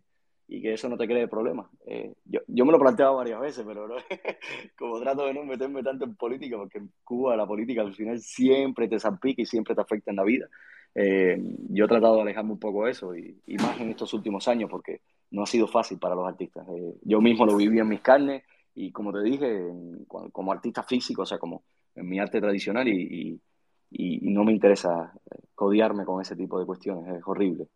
y 0.53 0.61
que 0.61 0.73
eso 0.73 0.87
no 0.87 0.97
te 0.97 1.07
cree 1.07 1.27
problemas. 1.27 1.65
Eh, 1.87 2.13
yo, 2.25 2.41
yo, 2.45 2.63
me 2.63 2.71
lo 2.71 2.77
he 2.77 2.81
planteado 2.81 3.15
varias 3.15 3.41
veces, 3.41 3.65
pero 3.65 3.87
como 4.77 4.99
trato 4.99 5.25
de 5.25 5.33
no 5.33 5.43
meterme 5.43 5.81
tanto 5.81 6.05
en 6.05 6.15
política, 6.15 6.57
porque 6.57 6.77
en 6.77 6.91
Cuba 7.03 7.35
la 7.35 7.47
política 7.47 7.81
al 7.81 7.95
final 7.95 8.19
siempre 8.19 8.87
te 8.87 8.99
salpica 8.99 9.41
y 9.41 9.47
siempre 9.47 9.73
te 9.73 9.81
afecta 9.81 10.11
en 10.11 10.17
la 10.17 10.23
vida. 10.23 10.47
Eh, 10.93 11.41
yo 11.69 11.85
he 11.85 11.87
tratado 11.87 12.17
de 12.17 12.21
alejarme 12.21 12.51
un 12.51 12.59
poco 12.59 12.85
de 12.85 12.91
eso, 12.91 13.17
y, 13.17 13.35
y, 13.47 13.55
más 13.55 13.81
en 13.81 13.89
estos 13.89 14.13
últimos 14.13 14.47
años, 14.47 14.69
porque 14.69 15.01
no 15.31 15.41
ha 15.41 15.47
sido 15.47 15.65
fácil 15.65 15.97
para 15.97 16.13
los 16.13 16.27
artistas. 16.27 16.67
Eh, 16.69 16.99
yo 17.01 17.19
mismo 17.19 17.47
lo 17.47 17.55
viví 17.55 17.79
en 17.79 17.87
mis 17.87 18.01
carnes, 18.01 18.43
y 18.75 18.91
como 18.91 19.11
te 19.11 19.23
dije, 19.23 19.71
como 20.07 20.51
artista 20.51 20.83
físico, 20.83 21.23
o 21.23 21.25
sea, 21.25 21.39
como 21.39 21.63
en 21.95 22.07
mi 22.07 22.19
arte 22.19 22.39
tradicional, 22.39 22.87
y, 22.87 23.39
y, 23.89 24.27
y 24.27 24.31
no 24.31 24.43
me 24.43 24.51
interesa 24.51 25.13
codiarme 25.55 26.05
con 26.05 26.21
ese 26.21 26.35
tipo 26.35 26.59
de 26.59 26.67
cuestiones, 26.67 27.07
es 27.07 27.23
horrible. 27.25 27.69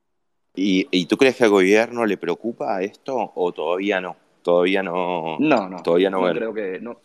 ¿Y, 0.59 1.05
tú 1.05 1.17
crees 1.17 1.35
que 1.35 1.43
al 1.43 1.51
gobierno 1.51 2.03
le 2.05 2.17
preocupa 2.17 2.81
esto 2.81 3.31
o 3.35 3.51
todavía 3.51 4.01
no? 4.01 4.17
Todavía 4.41 4.81
no. 4.81 5.37
No, 5.39 5.69
no. 5.69 5.83
Todavía 5.83 6.09
no, 6.09 6.23
creo 6.23 6.51
que. 6.51 6.79
No, 6.79 6.99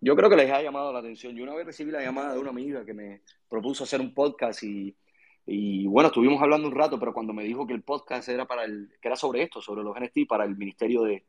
yo 0.00 0.14
creo 0.14 0.30
que 0.30 0.36
les 0.36 0.50
ha 0.52 0.62
llamado 0.62 0.92
la 0.92 1.00
atención. 1.00 1.34
Yo 1.34 1.42
una 1.42 1.56
vez 1.56 1.66
recibí 1.66 1.90
la 1.90 2.02
llamada 2.02 2.34
de 2.34 2.38
una 2.38 2.50
amiga 2.50 2.84
que 2.84 2.94
me 2.94 3.22
propuso 3.48 3.82
hacer 3.82 4.00
un 4.00 4.14
podcast 4.14 4.62
y, 4.62 4.96
y 5.44 5.88
bueno, 5.88 6.08
estuvimos 6.08 6.40
hablando 6.40 6.68
un 6.68 6.74
rato, 6.74 7.00
pero 7.00 7.12
cuando 7.12 7.32
me 7.32 7.42
dijo 7.42 7.66
que 7.66 7.74
el 7.74 7.82
podcast 7.82 8.28
era 8.28 8.46
para 8.46 8.64
el, 8.64 8.90
que 9.00 9.08
era 9.08 9.16
sobre 9.16 9.42
esto, 9.42 9.60
sobre 9.60 9.82
los 9.82 9.96
NFT, 9.98 10.28
para 10.28 10.44
el 10.44 10.56
Ministerio 10.56 11.02
de, 11.02 11.24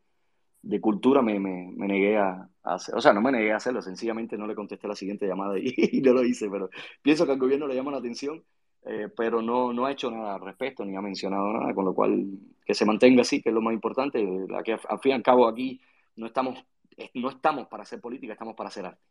de 0.61 0.81
Cultura, 0.81 1.23
me, 1.23 1.39
me, 1.39 1.71
me 1.75 1.87
negué 1.87 2.17
a, 2.17 2.47
hacer, 2.61 2.93
o 2.93 3.01
sea, 3.01 3.11
no 3.11 3.21
me 3.21 3.31
negué 3.31 3.53
a 3.53 3.57
hacerlo, 3.57 3.81
sencillamente 3.81 4.37
no 4.37 4.45
le 4.45 4.53
contesté 4.53 4.87
la 4.87 4.95
siguiente 4.95 5.25
llamada 5.25 5.57
y, 5.57 5.73
y 5.97 6.01
no 6.01 6.13
lo 6.13 6.23
hice, 6.23 6.47
pero 6.47 6.69
pienso 7.01 7.25
que 7.25 7.31
al 7.31 7.39
gobierno 7.39 7.65
le 7.65 7.75
llama 7.75 7.91
la 7.91 7.97
atención, 7.97 8.43
eh, 8.85 9.09
pero 9.15 9.41
no, 9.41 9.73
no 9.73 9.85
ha 9.85 9.91
hecho 9.91 10.09
nada 10.09 10.35
al 10.35 10.41
respecto, 10.41 10.85
ni 10.85 10.95
ha 10.95 11.01
mencionado 11.01 11.51
nada, 11.53 11.73
con 11.73 11.85
lo 11.85 11.93
cual 11.93 12.25
que 12.65 12.73
se 12.73 12.85
mantenga 12.85 13.21
así, 13.21 13.41
que 13.41 13.49
es 13.49 13.55
lo 13.55 13.61
más 13.61 13.73
importante, 13.73 14.25
que 14.63 14.73
al 14.73 14.99
fin 14.99 15.11
y 15.11 15.15
al 15.15 15.23
cabo 15.23 15.47
aquí 15.47 15.81
no 16.15 16.27
estamos 16.27 16.63
no 17.13 17.29
estamos 17.29 17.67
para 17.67 17.83
hacer 17.83 17.99
política, 17.99 18.33
estamos 18.33 18.55
para 18.55 18.69
hacer 18.69 18.85
arte. 18.85 19.01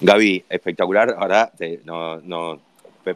Gaby, 0.00 0.44
espectacular. 0.48 1.14
Ahora 1.18 1.52
no, 1.84 2.60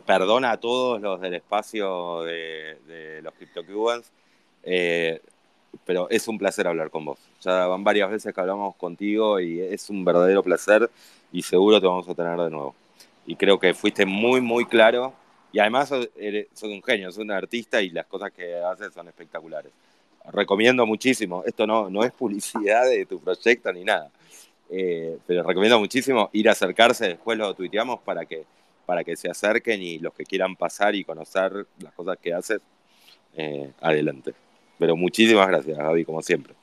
perdona 0.04 0.52
a 0.52 0.60
todos 0.60 1.00
los 1.00 1.20
del 1.20 1.34
espacio 1.34 2.22
de, 2.22 3.20
los 3.22 3.32
CryptoCubans, 3.34 4.12
eh, 4.62 5.20
pero 5.84 6.08
es 6.10 6.28
un 6.28 6.38
placer 6.38 6.66
hablar 6.66 6.90
con 6.90 7.06
vos. 7.06 7.18
Ya 7.40 7.66
van 7.66 7.84
varias 7.84 8.10
veces 8.10 8.34
que 8.34 8.40
hablamos 8.40 8.76
contigo 8.76 9.40
y 9.40 9.60
es 9.60 9.88
un 9.88 10.04
verdadero 10.04 10.42
placer 10.42 10.90
y 11.32 11.42
seguro 11.42 11.80
te 11.80 11.86
vamos 11.86 12.08
a 12.08 12.14
tener 12.14 12.38
de 12.38 12.50
nuevo. 12.50 12.74
Y 13.26 13.36
creo 13.36 13.58
que 13.58 13.74
fuiste 13.74 14.04
muy, 14.06 14.40
muy 14.40 14.66
claro 14.66 15.14
y 15.52 15.58
además 15.58 15.88
sos, 15.88 16.08
un 16.62 16.82
genio, 16.82 17.10
sos 17.10 17.22
un 17.22 17.30
artista 17.30 17.80
y 17.80 17.90
las 17.90 18.06
cosas 18.06 18.32
que 18.32 18.56
haces 18.56 18.92
son 18.92 19.08
espectaculares 19.08 19.72
recomiendo 20.32 20.86
muchísimo. 20.86 21.42
Esto 21.46 21.66
no, 21.66 21.90
no 21.90 22.04
es 22.04 22.12
publicidad 22.12 22.88
de 22.88 23.06
tu 23.06 23.20
proyecto 23.20 23.72
ni 23.72 23.84
nada. 23.84 24.10
Eh, 24.70 25.18
pero 25.26 25.42
recomiendo 25.42 25.78
muchísimo 25.78 26.30
ir 26.32 26.48
a 26.48 26.52
acercarse, 26.52 27.08
después 27.08 27.36
lo 27.36 27.54
tuiteamos 27.54 28.00
para 28.00 28.24
que, 28.24 28.44
para 28.86 29.04
que 29.04 29.14
se 29.16 29.30
acerquen 29.30 29.82
y 29.82 29.98
los 29.98 30.14
que 30.14 30.24
quieran 30.24 30.56
pasar 30.56 30.94
y 30.94 31.04
conocer 31.04 31.66
las 31.80 31.92
cosas 31.92 32.18
que 32.18 32.32
haces, 32.32 32.60
eh, 33.36 33.70
adelante. 33.80 34.32
Pero 34.78 34.96
muchísimas 34.96 35.46
gracias, 35.48 35.76
Gaby, 35.76 36.04
como 36.04 36.22
siempre. 36.22 36.54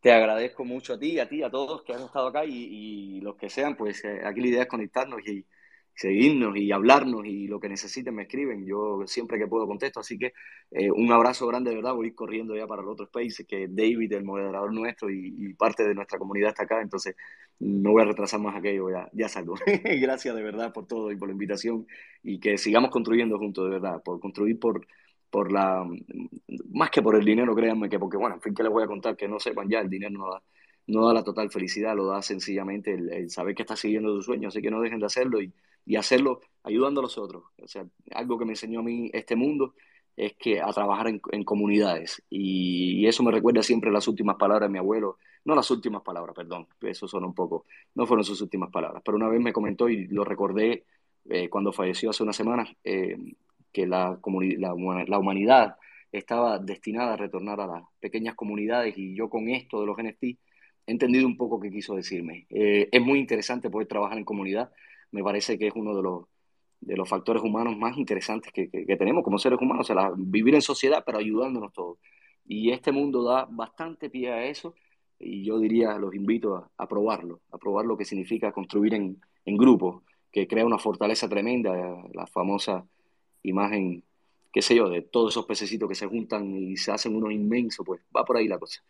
Te, 0.00 0.12
agradezco 0.12 0.64
mucho 0.64 0.94
a 0.94 0.98
ti, 0.98 1.18
a 1.18 1.28
ti, 1.28 1.42
a 1.42 1.50
todos 1.50 1.82
que 1.82 1.94
han 1.94 2.02
estado 2.02 2.28
acá 2.28 2.44
y, 2.44 2.52
y 2.54 3.20
los 3.22 3.36
que 3.36 3.50
sean, 3.50 3.74
pues 3.74 4.04
eh, 4.04 4.20
aquí 4.24 4.40
la 4.40 4.46
idea 4.46 4.62
es 4.62 4.68
conectarnos 4.68 5.26
y, 5.26 5.44
seguirnos 5.94 6.56
y 6.56 6.72
hablarnos 6.72 7.26
y 7.26 7.46
lo 7.46 7.60
que 7.60 7.68
necesiten 7.68 8.14
me 8.14 8.22
escriben. 8.22 8.66
Yo 8.66 9.02
siempre 9.06 9.38
que 9.38 9.46
puedo 9.46 9.66
contesto. 9.66 10.00
Así 10.00 10.18
que 10.18 10.32
eh, 10.70 10.90
un 10.90 11.12
abrazo 11.12 11.46
grande, 11.46 11.70
de 11.70 11.76
verdad. 11.76 11.94
Voy 11.94 12.12
corriendo 12.12 12.56
ya 12.56 12.66
para 12.66 12.82
el 12.82 12.88
otro 12.88 13.04
space, 13.06 13.44
que 13.44 13.68
David, 13.68 14.12
el 14.12 14.24
moderador 14.24 14.72
nuestro 14.72 15.10
y, 15.10 15.54
parte 15.54 15.86
de 15.86 15.94
nuestra 15.94 16.18
comunidad 16.18 16.50
está 16.50 16.64
acá. 16.64 16.80
Entonces 16.80 17.16
no 17.58 17.92
voy 17.92 18.02
a 18.02 18.06
retrasar 18.06 18.40
más 18.40 18.56
aquello, 18.56 18.90
ya, 18.90 19.08
ya 19.12 19.28
salgo. 19.28 19.56
Gracias 19.84 20.34
de 20.34 20.42
verdad 20.42 20.72
por 20.72 20.86
todo 20.86 21.12
y 21.12 21.16
por 21.16 21.28
la 21.28 21.32
invitación 21.32 21.86
y 22.22 22.40
que 22.40 22.56
sigamos 22.58 22.90
construyendo 22.90 23.38
juntos, 23.38 23.64
de 23.64 23.70
verdad. 23.70 24.02
Por 24.02 24.20
construir 24.20 24.58
por, 24.58 24.86
por 25.30 25.52
la. 25.52 25.86
Más 26.70 26.90
que 26.90 27.02
por 27.02 27.16
el 27.16 27.24
dinero, 27.24 27.54
créanme 27.54 27.88
que, 27.88 27.98
porque 27.98 28.16
bueno, 28.16 28.36
en 28.36 28.40
fin, 28.40 28.54
que 28.54 28.62
les 28.62 28.72
voy 28.72 28.84
a 28.84 28.86
contar 28.86 29.16
que 29.16 29.28
no 29.28 29.38
sepan 29.38 29.68
ya, 29.68 29.80
el 29.80 29.90
dinero 29.90 30.12
no 30.12 30.30
da 30.30 30.42
no 30.86 31.06
da 31.06 31.14
la 31.14 31.22
total 31.22 31.50
felicidad, 31.50 31.94
lo 31.94 32.06
da 32.06 32.20
sencillamente 32.20 32.92
el, 32.92 33.12
el 33.12 33.30
saber 33.30 33.54
que 33.54 33.62
estás 33.62 33.78
siguiendo 33.78 34.12
tu 34.12 34.22
sueño, 34.22 34.48
así 34.48 34.60
que 34.60 34.72
no 34.72 34.80
dejen 34.80 34.98
de 34.98 35.06
hacerlo 35.06 35.40
y, 35.40 35.52
y 35.86 35.96
hacerlo 35.96 36.40
ayudando 36.62 37.00
a 37.00 37.02
los 37.04 37.18
otros. 37.18 37.44
O 37.62 37.68
sea, 37.68 37.86
algo 38.12 38.38
que 38.38 38.44
me 38.44 38.52
enseñó 38.52 38.80
a 38.80 38.82
mí 38.82 39.10
este 39.12 39.36
mundo 39.36 39.74
es 40.16 40.34
que 40.34 40.60
a 40.60 40.68
trabajar 40.72 41.08
en, 41.08 41.44
comunidades. 41.44 42.22
Y, 42.28 43.06
eso 43.06 43.22
me 43.22 43.32
recuerda 43.32 43.62
siempre 43.62 43.90
las 43.90 44.06
últimas 44.08 44.36
palabras 44.36 44.68
de 44.68 44.72
mi 44.72 44.78
abuelo. 44.78 45.18
No 45.44 45.54
las 45.54 45.70
últimas 45.70 46.02
palabras, 46.02 46.34
perdón, 46.36 46.66
eso 46.82 47.08
son 47.08 47.24
un 47.24 47.34
poco, 47.34 47.64
no 47.94 48.06
fueron 48.06 48.24
sus 48.24 48.42
últimas 48.42 48.70
palabras, 48.70 49.02
pero 49.02 49.16
una 49.16 49.28
vez 49.28 49.40
me 49.40 49.54
comentó 49.54 49.88
y 49.88 50.06
lo 50.08 50.22
recordé 50.22 50.84
eh, 51.30 51.48
cuando 51.48 51.72
falleció 51.72 52.10
hace 52.10 52.22
unas 52.22 52.36
semanas, 52.36 52.68
eh, 52.84 53.16
que 53.72 53.86
la, 53.86 54.20
la, 54.58 55.04
la 55.06 55.18
humanidad 55.18 55.76
estaba 56.12 56.58
destinada 56.58 57.14
a 57.14 57.16
retornar 57.16 57.60
a 57.60 57.66
las 57.66 57.82
pequeñas 58.00 58.34
comunidades 58.34 58.98
y 58.98 59.14
yo 59.14 59.30
con 59.30 59.48
esto 59.48 59.80
de 59.80 59.86
los 59.86 59.96
NFT 59.96 60.24
he 60.24 60.92
entendido 60.92 61.26
un 61.26 61.36
poco 61.36 61.60
qué 61.60 61.70
quiso 61.70 61.94
decirme. 61.94 62.46
Eh, 62.50 62.88
es 62.90 63.00
muy 63.00 63.18
interesante 63.18 63.70
poder 63.70 63.86
trabajar 63.86 64.18
en 64.18 64.24
comunidad, 64.24 64.72
me 65.12 65.22
parece 65.22 65.58
que 65.58 65.68
es 65.68 65.72
uno 65.74 65.94
de 65.94 66.02
los, 66.02 66.24
de 66.80 66.96
los 66.96 67.08
factores 67.08 67.42
humanos 67.42 67.76
más 67.76 67.96
interesantes 67.96 68.52
que, 68.52 68.70
que, 68.70 68.96
tenemos 68.96 69.24
como 69.24 69.38
seres 69.38 69.58
humanos, 69.60 69.90
o 69.90 69.94
sea, 69.94 70.12
vivir 70.16 70.54
en 70.54 70.62
sociedad, 70.62 71.02
pero 71.04 71.18
ayudándonos 71.18 71.72
todos. 71.72 71.98
Y 72.46 72.70
este 72.70 72.92
mundo 72.92 73.22
da 73.24 73.46
bastante 73.50 74.10
pie 74.10 74.32
a 74.32 74.44
eso, 74.46 74.74
y 75.18 75.44
yo 75.44 75.58
diría, 75.58 75.98
los 75.98 76.14
invito 76.14 76.56
a, 76.56 76.70
a 76.76 76.88
probarlo, 76.88 77.40
a 77.50 77.58
probar 77.58 77.84
lo 77.84 77.96
que 77.96 78.04
significa 78.04 78.52
construir 78.52 78.94
en, 78.94 79.20
en 79.44 79.56
grupo, 79.56 80.02
que 80.32 80.46
crea 80.46 80.64
una 80.64 80.78
fortaleza 80.78 81.28
tremenda, 81.28 81.72
la 82.12 82.26
famosa 82.26 82.86
imagen, 83.42 84.04
qué 84.52 84.62
sé 84.62 84.74
yo, 84.74 84.88
de 84.88 85.02
todos 85.02 85.32
esos 85.32 85.46
pececitos 85.46 85.88
que 85.88 85.94
se 85.94 86.06
juntan 86.06 86.56
y 86.56 86.76
se 86.76 86.92
hacen 86.92 87.16
uno 87.16 87.30
inmenso, 87.30 87.84
pues 87.84 88.00
va 88.14 88.24
por 88.24 88.36
ahí 88.36 88.48
la 88.48 88.58
cosa. 88.58 88.82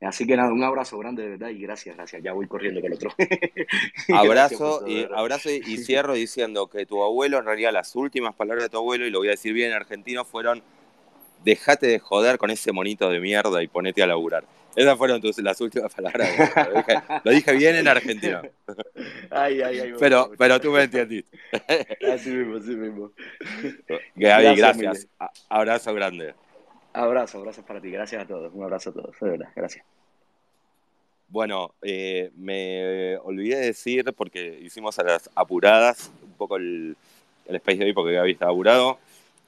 Así 0.00 0.26
que 0.26 0.36
nada, 0.36 0.52
un 0.52 0.62
abrazo 0.62 0.98
grande 0.98 1.22
de 1.22 1.30
verdad 1.30 1.48
y 1.48 1.58
gracias, 1.58 1.96
gracias. 1.96 2.22
Ya 2.22 2.32
voy 2.32 2.46
corriendo 2.46 2.80
con 2.80 2.92
el 2.92 2.96
otro. 2.96 3.10
abrazo, 4.14 4.86
y, 4.86 5.06
abrazo 5.14 5.50
y 5.50 5.78
cierro 5.84 6.14
diciendo 6.14 6.68
que 6.68 6.84
tu 6.84 7.02
abuelo, 7.02 7.38
en 7.38 7.46
realidad 7.46 7.72
las 7.72 7.96
últimas 7.96 8.34
palabras 8.34 8.64
de 8.64 8.68
tu 8.68 8.76
abuelo, 8.76 9.06
y 9.06 9.10
lo 9.10 9.20
voy 9.20 9.28
a 9.28 9.32
decir 9.32 9.52
bien 9.54 9.70
en 9.70 9.76
argentino, 9.76 10.24
fueron 10.24 10.62
dejate 11.44 11.86
de 11.86 11.98
joder 11.98 12.38
con 12.38 12.50
ese 12.50 12.72
monito 12.72 13.08
de 13.08 13.20
mierda 13.20 13.62
y 13.62 13.68
ponete 13.68 14.02
a 14.02 14.06
laburar. 14.06 14.44
Esas 14.74 14.98
fueron 14.98 15.22
tus, 15.22 15.38
las 15.38 15.58
últimas 15.62 15.94
palabras. 15.94 16.28
Lo 17.24 17.30
dije, 17.30 17.52
bien 17.54 17.76
en 17.76 17.88
argentino. 17.88 18.42
Ay, 19.30 19.60
ay, 19.60 19.80
ay, 19.80 19.92
pero, 19.98 20.30
pero 20.38 20.60
tú 20.60 20.70
me 20.70 20.84
entendiste. 20.84 21.36
Así 22.12 22.30
mismo, 22.30 22.56
así 22.56 22.76
mismo. 22.76 23.12
Gaby, 24.14 24.56
gracias. 24.56 25.08
Abrazo 25.48 25.92
grande. 25.94 26.34
Abrazo, 26.96 27.42
gracias 27.42 27.66
para 27.66 27.78
ti. 27.78 27.90
Gracias 27.90 28.22
a 28.22 28.26
todos. 28.26 28.50
Un 28.54 28.64
abrazo 28.64 28.88
a 28.88 28.92
todos. 28.94 29.14
De 29.20 29.28
verdad, 29.28 29.48
gracias. 29.54 29.84
Bueno, 31.28 31.74
eh, 31.82 32.30
me 32.36 33.18
olvidé 33.18 33.56
de 33.56 33.66
decir, 33.66 34.14
porque 34.16 34.58
hicimos 34.62 34.98
a 34.98 35.04
las 35.04 35.30
apuradas 35.34 36.10
un 36.22 36.32
poco 36.32 36.56
el, 36.56 36.96
el 37.44 37.56
space 37.56 37.78
de 37.78 37.84
hoy, 37.84 37.92
porque 37.92 38.14
Gaby 38.14 38.32
estaba 38.32 38.50
apurado, 38.50 38.98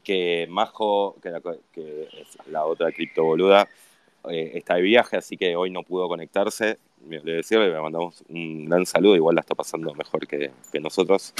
que 0.04 0.46
Majo, 0.50 1.16
que, 1.22 1.30
la, 1.30 1.40
que 1.72 2.08
es 2.20 2.36
la 2.50 2.66
otra 2.66 2.92
criptoboluda, 2.92 3.66
eh, 4.28 4.50
está 4.52 4.74
de 4.74 4.82
viaje, 4.82 5.16
así 5.16 5.38
que 5.38 5.56
hoy 5.56 5.70
no 5.70 5.84
pudo 5.84 6.06
conectarse. 6.06 6.78
Le 7.08 7.20
decirle, 7.20 7.70
le 7.70 7.80
mandamos 7.80 8.24
un 8.28 8.66
gran 8.66 8.84
saludo, 8.84 9.16
igual 9.16 9.36
la 9.36 9.40
está 9.40 9.54
pasando 9.54 9.94
mejor 9.94 10.26
que, 10.26 10.50
que, 10.70 10.80
nosotros. 10.80 11.32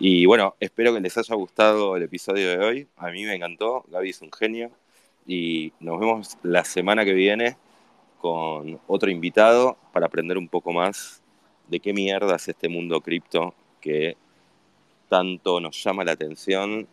Y 0.00 0.26
bueno, 0.26 0.56
espero 0.58 0.92
que 0.92 1.00
les 1.00 1.16
haya 1.18 1.36
gustado 1.36 1.96
el 1.96 2.02
episodio 2.02 2.50
de 2.50 2.58
hoy. 2.58 2.88
A 2.96 3.10
mí 3.10 3.24
me 3.24 3.36
encantó, 3.36 3.84
Gaby 3.88 4.10
es 4.10 4.22
un 4.22 4.32
genio 4.32 4.72
y 5.26 5.72
nos 5.80 6.00
vemos 6.00 6.38
la 6.42 6.64
semana 6.64 7.04
que 7.04 7.12
viene 7.12 7.56
con 8.20 8.80
otro 8.86 9.10
invitado 9.10 9.76
para 9.92 10.06
aprender 10.06 10.38
un 10.38 10.48
poco 10.48 10.72
más 10.72 11.22
de 11.68 11.80
qué 11.80 11.92
mierda 11.92 12.36
es 12.36 12.48
este 12.48 12.68
mundo 12.68 13.00
cripto 13.00 13.54
que 13.80 14.16
tanto 15.08 15.60
nos 15.60 15.82
llama 15.82 16.04
la 16.04 16.12
atención 16.12 16.86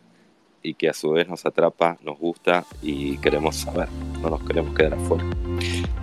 y 0.62 0.74
que 0.74 0.88
a 0.88 0.92
su 0.92 1.10
vez 1.10 1.28
nos 1.28 1.46
atrapa, 1.46 1.96
nos 2.02 2.18
gusta 2.18 2.66
y 2.82 3.16
queremos 3.18 3.56
saber, 3.56 3.88
no 4.20 4.30
nos 4.30 4.42
queremos 4.44 4.74
quedar 4.76 4.94
afuera. 4.94 5.24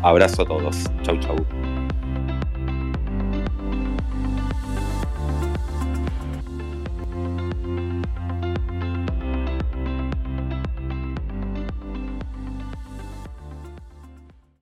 Abrazo 0.01 0.43
a 0.43 0.45
todos, 0.45 0.85
chau 1.03 1.19
chau. 1.19 1.66